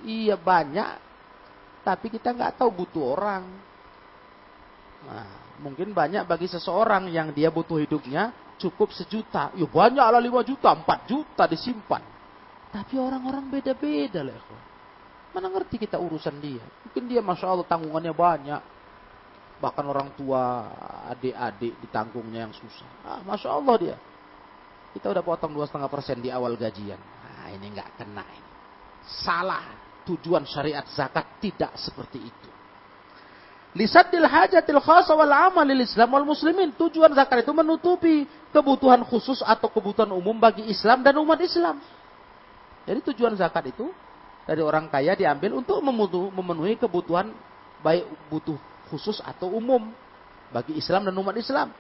Iya 0.05 0.37
banyak, 0.37 1.01
tapi 1.81 2.13
kita 2.13 2.29
nggak 2.37 2.61
tahu 2.61 2.85
butuh 2.85 3.17
orang. 3.17 3.43
Nah, 5.09 5.57
mungkin 5.57 5.89
banyak 5.89 6.21
bagi 6.29 6.45
seseorang 6.45 7.09
yang 7.09 7.33
dia 7.33 7.49
butuh 7.49 7.81
hidupnya 7.81 8.29
cukup 8.61 8.93
sejuta. 8.93 9.49
Ya 9.57 9.65
banyak 9.65 10.05
lah 10.05 10.21
5 10.21 10.45
juta, 10.45 10.69
4 10.69 10.85
juta 11.09 11.49
disimpan. 11.49 12.05
Tapi 12.69 12.93
orang-orang 13.01 13.49
beda-beda 13.49 14.21
lah. 14.21 14.66
Mana 15.37 15.53
ngerti 15.53 15.77
kita 15.77 16.01
urusan 16.01 16.41
dia. 16.41 16.65
Mungkin 16.81 17.05
dia 17.05 17.21
Masya 17.21 17.45
Allah 17.45 17.67
tanggungannya 17.69 18.09
banyak. 18.09 18.61
Bahkan 19.61 19.85
orang 19.85 20.09
tua, 20.17 20.65
adik-adik 21.13 21.77
ditanggungnya 21.77 22.49
yang 22.49 22.53
susah. 22.57 22.89
Ah, 23.05 23.21
Masya 23.21 23.53
Allah 23.53 23.75
dia. 23.77 23.95
Kita 24.97 25.13
udah 25.13 25.21
potong 25.21 25.53
dua 25.53 25.69
setengah 25.69 25.93
persen 25.93 26.25
di 26.25 26.33
awal 26.33 26.57
gajian. 26.57 26.97
Nah, 26.97 27.53
ini 27.53 27.69
nggak 27.69 28.01
kena 28.01 28.25
ini. 28.25 28.51
Salah. 29.05 29.77
Tujuan 30.09 30.41
syariat 30.49 30.89
zakat 30.89 31.37
tidak 31.37 31.77
seperti 31.77 32.17
itu. 32.17 32.49
Lisatil 33.77 34.25
hajatil 34.25 34.81
khasa 34.81 35.13
wal 35.13 35.29
amalil 35.29 35.85
islam 35.85 36.17
wal 36.17 36.25
muslimin. 36.25 36.73
Tujuan 36.73 37.13
zakat 37.13 37.45
itu 37.45 37.53
menutupi 37.53 38.25
kebutuhan 38.49 39.05
khusus 39.05 39.45
atau 39.45 39.69
kebutuhan 39.69 40.09
umum 40.17 40.33
bagi 40.33 40.65
Islam 40.65 41.05
dan 41.05 41.13
umat 41.21 41.37
Islam. 41.45 41.77
Jadi 42.89 43.05
tujuan 43.13 43.37
zakat 43.37 43.69
itu 43.69 43.93
dari 44.47 44.63
orang 44.63 44.87
kaya 44.87 45.13
diambil 45.13 45.59
untuk 45.59 45.83
memenuhi 45.83 46.79
kebutuhan 46.79 47.35
baik 47.83 48.07
butuh 48.31 48.55
khusus 48.87 49.19
atau 49.19 49.51
umum 49.51 49.91
bagi 50.55 50.79
Islam 50.79 51.03
dan 51.03 51.13
umat 51.19 51.35
Islam. 51.35 51.75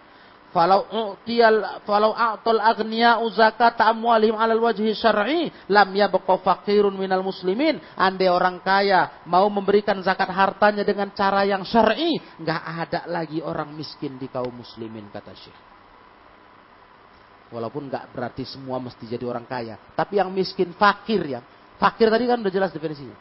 Falau 0.47 0.87
u'tiyal 0.87 1.83
falau 1.83 2.15
a'tal 2.15 2.59
aghniya 2.59 3.19
zakat 3.35 3.79
amwalihim 3.83 4.35
'alal 4.35 4.63
wajhi 4.63 4.95
syar'i 4.95 5.51
lam 5.67 5.91
yabqa 5.91 6.39
faqirun 6.39 6.95
minal 6.95 7.23
muslimin. 7.23 7.79
Andai 7.99 8.31
orang 8.31 8.63
kaya 8.63 9.23
mau 9.27 9.47
memberikan 9.51 9.99
zakat 10.03 10.31
hartanya 10.31 10.87
dengan 10.87 11.11
cara 11.11 11.43
yang 11.43 11.67
syar'i, 11.67 12.19
enggak 12.39 12.63
ada 12.63 12.99
lagi 13.11 13.43
orang 13.43 13.75
miskin 13.75 14.15
di 14.15 14.31
kaum 14.31 14.55
muslimin 14.55 15.11
kata 15.11 15.35
Syekh. 15.35 15.59
Walaupun 17.51 17.91
enggak 17.91 18.11
berarti 18.11 18.43
semua 18.47 18.79
mesti 18.79 19.03
jadi 19.03 19.23
orang 19.27 19.47
kaya, 19.47 19.75
tapi 19.99 20.19
yang 20.19 20.31
miskin 20.31 20.71
fakir 20.75 21.27
ya 21.27 21.43
Fakir 21.77 22.09
tadi 22.09 22.25
kan 22.25 22.41
udah 22.41 22.53
jelas 22.53 22.73
definisinya. 22.73 23.13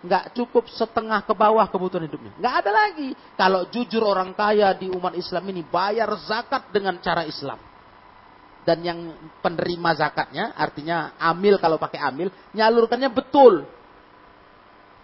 Nggak 0.00 0.32
cukup 0.32 0.64
setengah 0.72 1.20
ke 1.26 1.34
bawah 1.36 1.66
kebutuhan 1.68 2.08
hidupnya. 2.08 2.32
Nggak 2.40 2.54
ada 2.64 2.70
lagi. 2.72 3.08
Kalau 3.36 3.68
jujur 3.68 4.00
orang 4.00 4.32
kaya 4.32 4.72
di 4.72 4.88
umat 4.88 5.12
Islam 5.18 5.44
ini 5.50 5.60
bayar 5.66 6.08
zakat 6.24 6.70
dengan 6.72 6.96
cara 7.02 7.26
Islam. 7.26 7.58
Dan 8.64 8.84
yang 8.84 9.00
penerima 9.40 9.90
zakatnya, 9.96 10.52
artinya 10.54 11.16
amil 11.18 11.56
kalau 11.58 11.80
pakai 11.80 12.00
amil, 12.00 12.30
nyalurkannya 12.54 13.10
betul. 13.10 13.66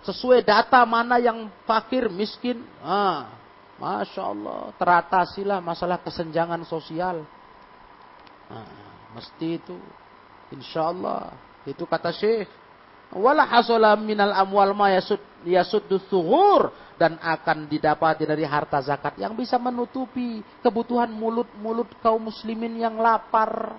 Sesuai 0.07 0.47
data 0.47 0.81
mana 0.87 1.19
yang 1.19 1.51
fakir, 1.67 2.07
miskin. 2.07 2.63
Ah, 2.79 3.33
Masya 3.77 4.23
Allah, 4.23 4.71
teratasilah 4.79 5.59
masalah 5.61 5.99
kesenjangan 6.01 6.63
sosial. 6.65 7.27
Ah, 8.47 9.11
mesti 9.19 9.59
itu. 9.59 9.77
Insya 10.55 10.95
Allah. 10.95 11.35
Itu 11.67 11.83
kata 11.83 12.15
Syekh 12.15 12.47
wala 13.15 13.47
hasala 13.47 13.95
minal 13.95 14.35
amwal 14.35 14.75
ma 14.75 14.91
yasud 14.91 15.21
yasuddu 15.47 16.03
dan 16.97 17.21
akan 17.21 17.69
didapati 17.69 18.25
dari 18.25 18.43
harta 18.43 18.81
zakat 18.81 19.21
yang 19.21 19.37
bisa 19.37 19.61
menutupi 19.61 20.41
kebutuhan 20.65 21.13
mulut-mulut 21.13 21.93
kaum 22.01 22.33
muslimin 22.33 22.81
yang 22.81 22.97
lapar. 22.97 23.77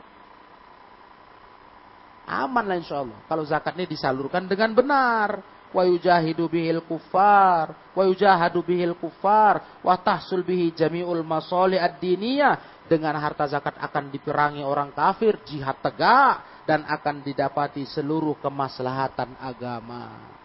Aman 2.28 2.68
lah 2.68 2.78
insya 2.78 3.02
Allah. 3.02 3.18
Kalau 3.26 3.44
zakat 3.48 3.74
ini 3.80 3.88
disalurkan 3.88 4.46
dengan 4.46 4.76
benar. 4.76 5.40
Wa 5.72 5.88
yujahidu 5.88 6.52
bihil 6.52 6.84
kufar. 6.84 7.72
Wa 7.96 8.04
yujahadu 8.04 8.60
bihil 8.68 9.00
kufar. 9.00 9.80
Wa 9.80 9.96
tahsul 9.96 10.44
bihi 10.44 10.76
jami'ul 10.76 11.24
masoli 11.24 11.80
ad-diniyah. 11.80 12.84
Dengan 12.84 13.16
harta 13.16 13.48
zakat 13.48 13.80
akan 13.80 14.12
diperangi 14.12 14.60
orang 14.60 14.92
kafir. 14.92 15.40
Jihad 15.48 15.80
tegak 15.80 16.57
dan 16.68 16.84
akan 16.84 17.24
didapati 17.24 17.88
seluruh 17.88 18.36
kemaslahatan 18.44 19.40
agama. 19.40 20.36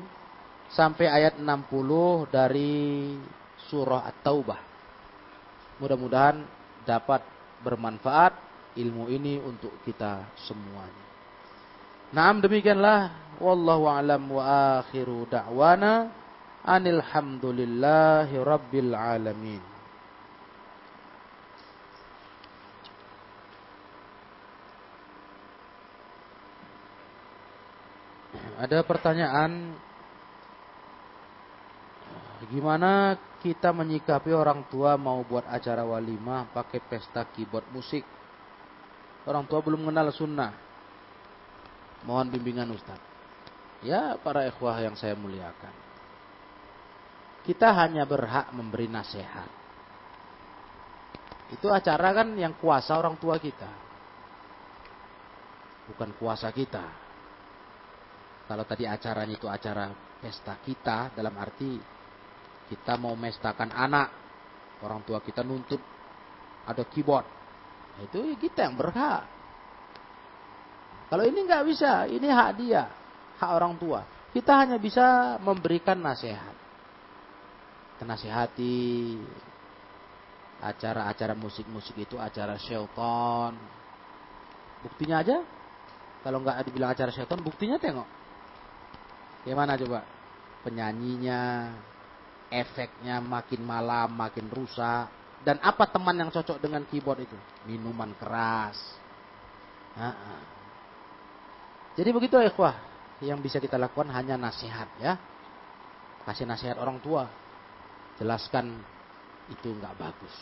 sampai 0.70 1.10
ayat 1.10 1.42
60 1.42 2.30
dari 2.30 3.14
surah 3.66 4.06
At-Taubah. 4.06 4.60
Mudah-mudahan 5.82 6.46
dapat 6.86 7.26
bermanfaat 7.66 8.32
ilmu 8.76 9.08
ini 9.08 9.40
untuk 9.40 9.72
kita 9.82 10.36
semuanya. 10.46 11.04
Naam 12.12 12.38
demikianlah 12.38 13.34
wallahu 13.42 13.90
alam 13.90 14.22
wa 14.30 14.80
akhiru 14.80 15.26
da'wana 15.26 16.12
anil 16.62 17.02
hamdulillahi 17.02 18.36
rabbil 18.40 18.92
alamin. 18.94 19.64
Ada 28.56 28.80
pertanyaan 28.88 29.76
Gimana 32.46 33.18
kita 33.42 33.74
menyikapi 33.74 34.30
orang 34.30 34.70
tua 34.70 34.94
mau 34.94 35.18
buat 35.26 35.48
acara 35.50 35.82
walimah 35.82 36.46
pakai 36.54 36.78
pesta 36.78 37.26
keyboard 37.26 37.66
musik 37.74 38.06
Orang 39.26 39.50
tua 39.50 39.58
belum 39.58 39.82
mengenal 39.82 40.14
sunnah. 40.14 40.54
Mohon 42.06 42.30
bimbingan 42.38 42.70
Ustaz. 42.70 42.98
Ya 43.82 44.14
para 44.22 44.46
ikhwah 44.46 44.78
yang 44.78 44.94
saya 44.94 45.18
muliakan. 45.18 45.74
Kita 47.42 47.74
hanya 47.74 48.06
berhak 48.06 48.54
memberi 48.54 48.86
nasihat. 48.86 49.50
Itu 51.50 51.70
acara 51.70 52.10
kan 52.10 52.34
yang 52.34 52.58
kuasa 52.58 52.94
orang 52.98 53.18
tua 53.18 53.38
kita. 53.38 53.70
Bukan 55.90 56.14
kuasa 56.18 56.50
kita. 56.50 56.82
Kalau 58.46 58.62
tadi 58.66 58.86
acaranya 58.86 59.34
itu 59.34 59.46
acara 59.50 59.90
pesta 60.22 60.58
kita 60.62 61.14
dalam 61.14 61.34
arti 61.38 61.78
kita 62.66 62.98
mau 62.98 63.14
mestakan 63.14 63.70
anak. 63.70 64.08
Orang 64.82 65.06
tua 65.06 65.22
kita 65.22 65.46
nuntut 65.46 65.78
ada 66.66 66.82
keyboard. 66.86 67.35
Itu 68.04 68.20
kita 68.36 68.68
yang 68.68 68.76
berhak. 68.76 69.24
Kalau 71.06 71.22
ini 71.22 71.38
nggak 71.46 71.64
bisa, 71.70 72.04
ini 72.10 72.26
hak 72.26 72.50
dia 72.58 72.84
hak 73.40 73.50
orang 73.52 73.76
tua. 73.76 74.04
Kita 74.32 74.64
hanya 74.64 74.76
bisa 74.76 75.36
memberikan 75.40 75.96
nasihat. 76.00 76.56
Nasihati 77.96 79.16
acara-acara 80.60 81.32
musik-musik 81.32 81.96
itu 81.96 82.20
acara 82.20 82.60
syaitan. 82.60 83.56
Buktinya 84.84 85.24
aja, 85.24 85.40
kalau 86.20 86.44
nggak 86.44 86.68
dibilang 86.68 86.92
acara 86.92 87.08
syaitan, 87.08 87.40
buktinya 87.40 87.80
tengok. 87.80 88.08
Gimana 89.48 89.80
coba? 89.80 90.04
Penyanyinya, 90.60 91.72
efeknya 92.52 93.24
makin 93.24 93.64
malam, 93.64 94.12
makin 94.12 94.52
rusak. 94.52 95.08
Dan 95.46 95.62
apa 95.62 95.86
teman 95.86 96.18
yang 96.18 96.34
cocok 96.34 96.58
dengan 96.58 96.82
keyboard 96.90 97.22
itu? 97.22 97.38
Minuman 97.70 98.10
keras. 98.18 98.74
Ha 99.94 100.10
-ha. 100.10 100.36
Jadi 101.94 102.10
begitu 102.10 102.34
ya, 102.42 102.50
yang 103.22 103.38
bisa 103.38 103.62
kita 103.62 103.78
lakukan 103.78 104.10
hanya 104.10 104.34
nasihat 104.34 104.90
ya. 104.98 105.14
Kasih 106.26 106.50
nasihat 106.50 106.82
orang 106.82 106.98
tua. 106.98 107.30
Jelaskan 108.18 108.74
itu 109.46 109.70
nggak 109.70 109.94
bagus. 109.94 110.34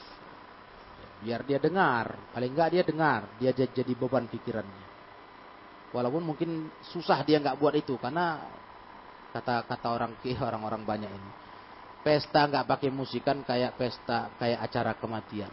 Biar 1.21 1.45
dia 1.45 1.61
dengar, 1.61 2.17
paling 2.33 2.57
nggak 2.57 2.71
dia 2.73 2.83
dengar, 2.83 3.29
dia 3.37 3.53
jadi 3.53 3.93
beban 3.93 4.25
pikirannya. 4.25 4.87
Walaupun 5.93 6.25
mungkin 6.25 6.73
susah 6.91 7.21
dia 7.23 7.39
nggak 7.39 7.61
buat 7.61 7.77
itu 7.77 7.95
karena 8.01 8.41
kata-kata 9.37 9.89
orang 9.93 10.17
orang-orang 10.49 10.83
banyak 10.83 11.13
ini. 11.13 11.44
Pesta 12.05 12.45
nggak 12.45 12.69
pakai 12.69 12.93
musikan 12.93 13.41
kayak 13.41 13.81
pesta 13.81 14.29
kayak 14.37 14.61
acara 14.61 14.93
kematian. 14.93 15.49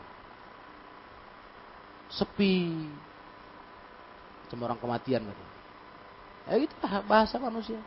Sepi. 2.11 2.91
Cuma 4.51 4.67
orang 4.67 4.83
kematian 4.83 5.23
gitu. 5.23 5.43
Ya 6.51 6.59
gitu 6.59 6.75
bahasa 7.07 7.39
manusia. 7.39 7.79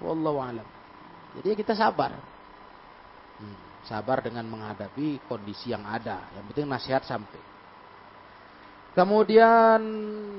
Wallahu 0.00 0.40
alam. 0.40 0.64
Jadi 1.36 1.60
kita 1.60 1.76
sabar. 1.76 2.16
Hmm, 3.36 3.58
sabar 3.84 4.24
dengan 4.24 4.48
menghadapi 4.48 5.20
kondisi 5.28 5.76
yang 5.76 5.84
ada. 5.84 6.24
Yang 6.32 6.44
penting 6.56 6.66
nasihat 6.72 7.04
sampai. 7.04 7.49
Kemudian 8.90 9.78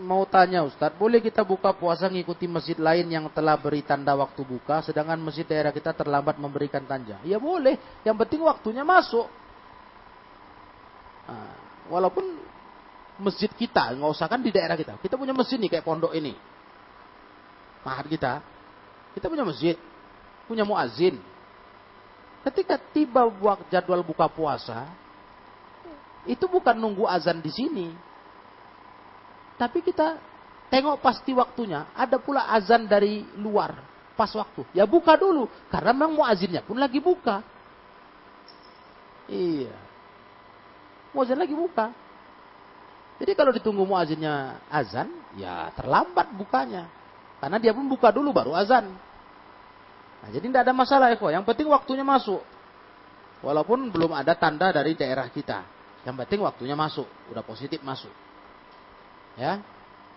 mau 0.04 0.28
tanya 0.28 0.68
Ustadz, 0.68 1.00
boleh 1.00 1.24
kita 1.24 1.48
buka 1.48 1.72
puasa 1.72 2.12
ngikuti 2.12 2.52
masjid 2.52 2.76
lain 2.76 3.08
yang 3.08 3.26
telah 3.32 3.56
beri 3.56 3.80
tanda 3.80 4.12
waktu 4.12 4.44
buka, 4.44 4.84
sedangkan 4.84 5.16
masjid 5.24 5.48
daerah 5.48 5.72
kita 5.72 5.96
terlambat 5.96 6.36
memberikan 6.36 6.84
tanda? 6.84 7.16
Ya 7.24 7.40
boleh, 7.40 7.80
yang 8.04 8.20
penting 8.20 8.44
waktunya 8.44 8.84
masuk. 8.84 9.32
Nah, 11.32 11.56
walaupun 11.88 12.28
masjid 13.24 13.48
kita, 13.56 13.96
nggak 13.96 14.12
usah 14.12 14.28
kan 14.28 14.44
di 14.44 14.52
daerah 14.52 14.76
kita. 14.76 15.00
Kita 15.00 15.16
punya 15.16 15.32
masjid 15.32 15.56
nih 15.56 15.72
kayak 15.72 15.88
pondok 15.88 16.12
ini 16.12 16.36
mahat 17.82 18.06
kita, 18.06 18.42
kita 19.18 19.26
punya 19.28 19.46
masjid, 19.46 19.76
punya 20.46 20.64
muazin. 20.66 21.18
Ketika 22.42 22.78
tiba 22.94 23.26
waktu 23.26 23.70
jadwal 23.70 24.02
buka 24.02 24.26
puasa, 24.26 24.90
itu 26.26 26.46
bukan 26.50 26.74
nunggu 26.74 27.06
azan 27.06 27.42
di 27.42 27.54
sini. 27.54 27.88
Tapi 29.62 29.86
kita 29.86 30.18
tengok 30.74 30.98
pasti 31.06 31.38
waktunya. 31.38 31.94
Ada 31.94 32.18
pula 32.18 32.50
azan 32.50 32.90
dari 32.90 33.22
luar 33.38 33.78
pas 34.18 34.34
waktu. 34.34 34.66
Ya 34.74 34.90
buka 34.90 35.14
dulu. 35.14 35.46
Karena 35.70 35.94
memang 35.94 36.18
muazinnya 36.18 36.66
pun 36.66 36.82
lagi 36.82 36.98
buka. 36.98 37.46
Iya. 39.30 39.78
Muazin 41.14 41.38
lagi 41.38 41.54
buka. 41.54 41.94
Jadi 43.22 43.38
kalau 43.38 43.54
ditunggu 43.54 43.86
muazinnya 43.86 44.66
azan, 44.66 45.14
ya 45.38 45.70
terlambat 45.78 46.34
bukanya. 46.34 46.90
Karena 47.38 47.62
dia 47.62 47.70
pun 47.70 47.86
buka 47.86 48.10
dulu 48.10 48.34
baru 48.34 48.58
azan. 48.58 48.90
Nah, 50.22 50.30
jadi 50.30 50.46
tidak 50.50 50.62
ada 50.70 50.74
masalah 50.74 51.10
ya 51.14 51.18
Yang 51.38 51.46
penting 51.54 51.70
waktunya 51.70 52.02
masuk. 52.02 52.42
Walaupun 53.46 53.94
belum 53.94 54.10
ada 54.18 54.34
tanda 54.34 54.74
dari 54.74 54.98
daerah 54.98 55.30
kita. 55.30 55.62
Yang 56.02 56.16
penting 56.26 56.40
waktunya 56.42 56.74
masuk. 56.74 57.06
Udah 57.30 57.46
positif 57.46 57.78
masuk. 57.86 58.31
Ya. 59.40 59.62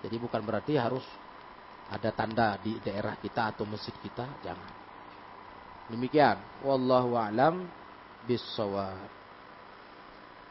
Jadi 0.05 0.17
bukan 0.21 0.43
berarti 0.45 0.77
harus 0.77 1.05
ada 1.89 2.11
tanda 2.13 2.57
di 2.61 2.77
daerah 2.81 3.17
kita 3.21 3.55
atau 3.55 3.65
masjid 3.65 3.95
kita. 4.01 4.27
Jangan. 4.43 4.73
Demikian. 5.93 6.37
Wallahu 6.65 7.17
a'lam 7.17 7.69
bisawab. 8.25 9.09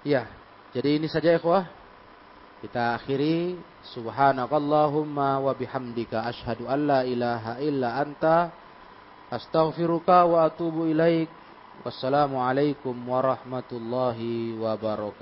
Ya. 0.05 0.29
Jadi 0.73 0.97
ini 0.97 1.05
saja 1.05 1.37
ya 1.37 1.41
kita 2.63 2.95
akhiri 2.95 3.59
subhanakallahumma 3.91 5.35
wa 5.43 5.51
bihamdika 5.51 6.23
asyhadu 6.31 6.71
an 6.71 6.87
la 6.87 7.03
ilaha 7.03 7.59
illa 7.59 7.99
anta 7.99 8.55
astaghfiruka 9.27 10.23
wa 10.23 10.47
atubu 10.47 10.87
ilaik. 10.87 11.27
Wassalamualaikum 11.83 12.95
warahmatullahi 12.95 14.55
wabarakatuh. 14.55 15.19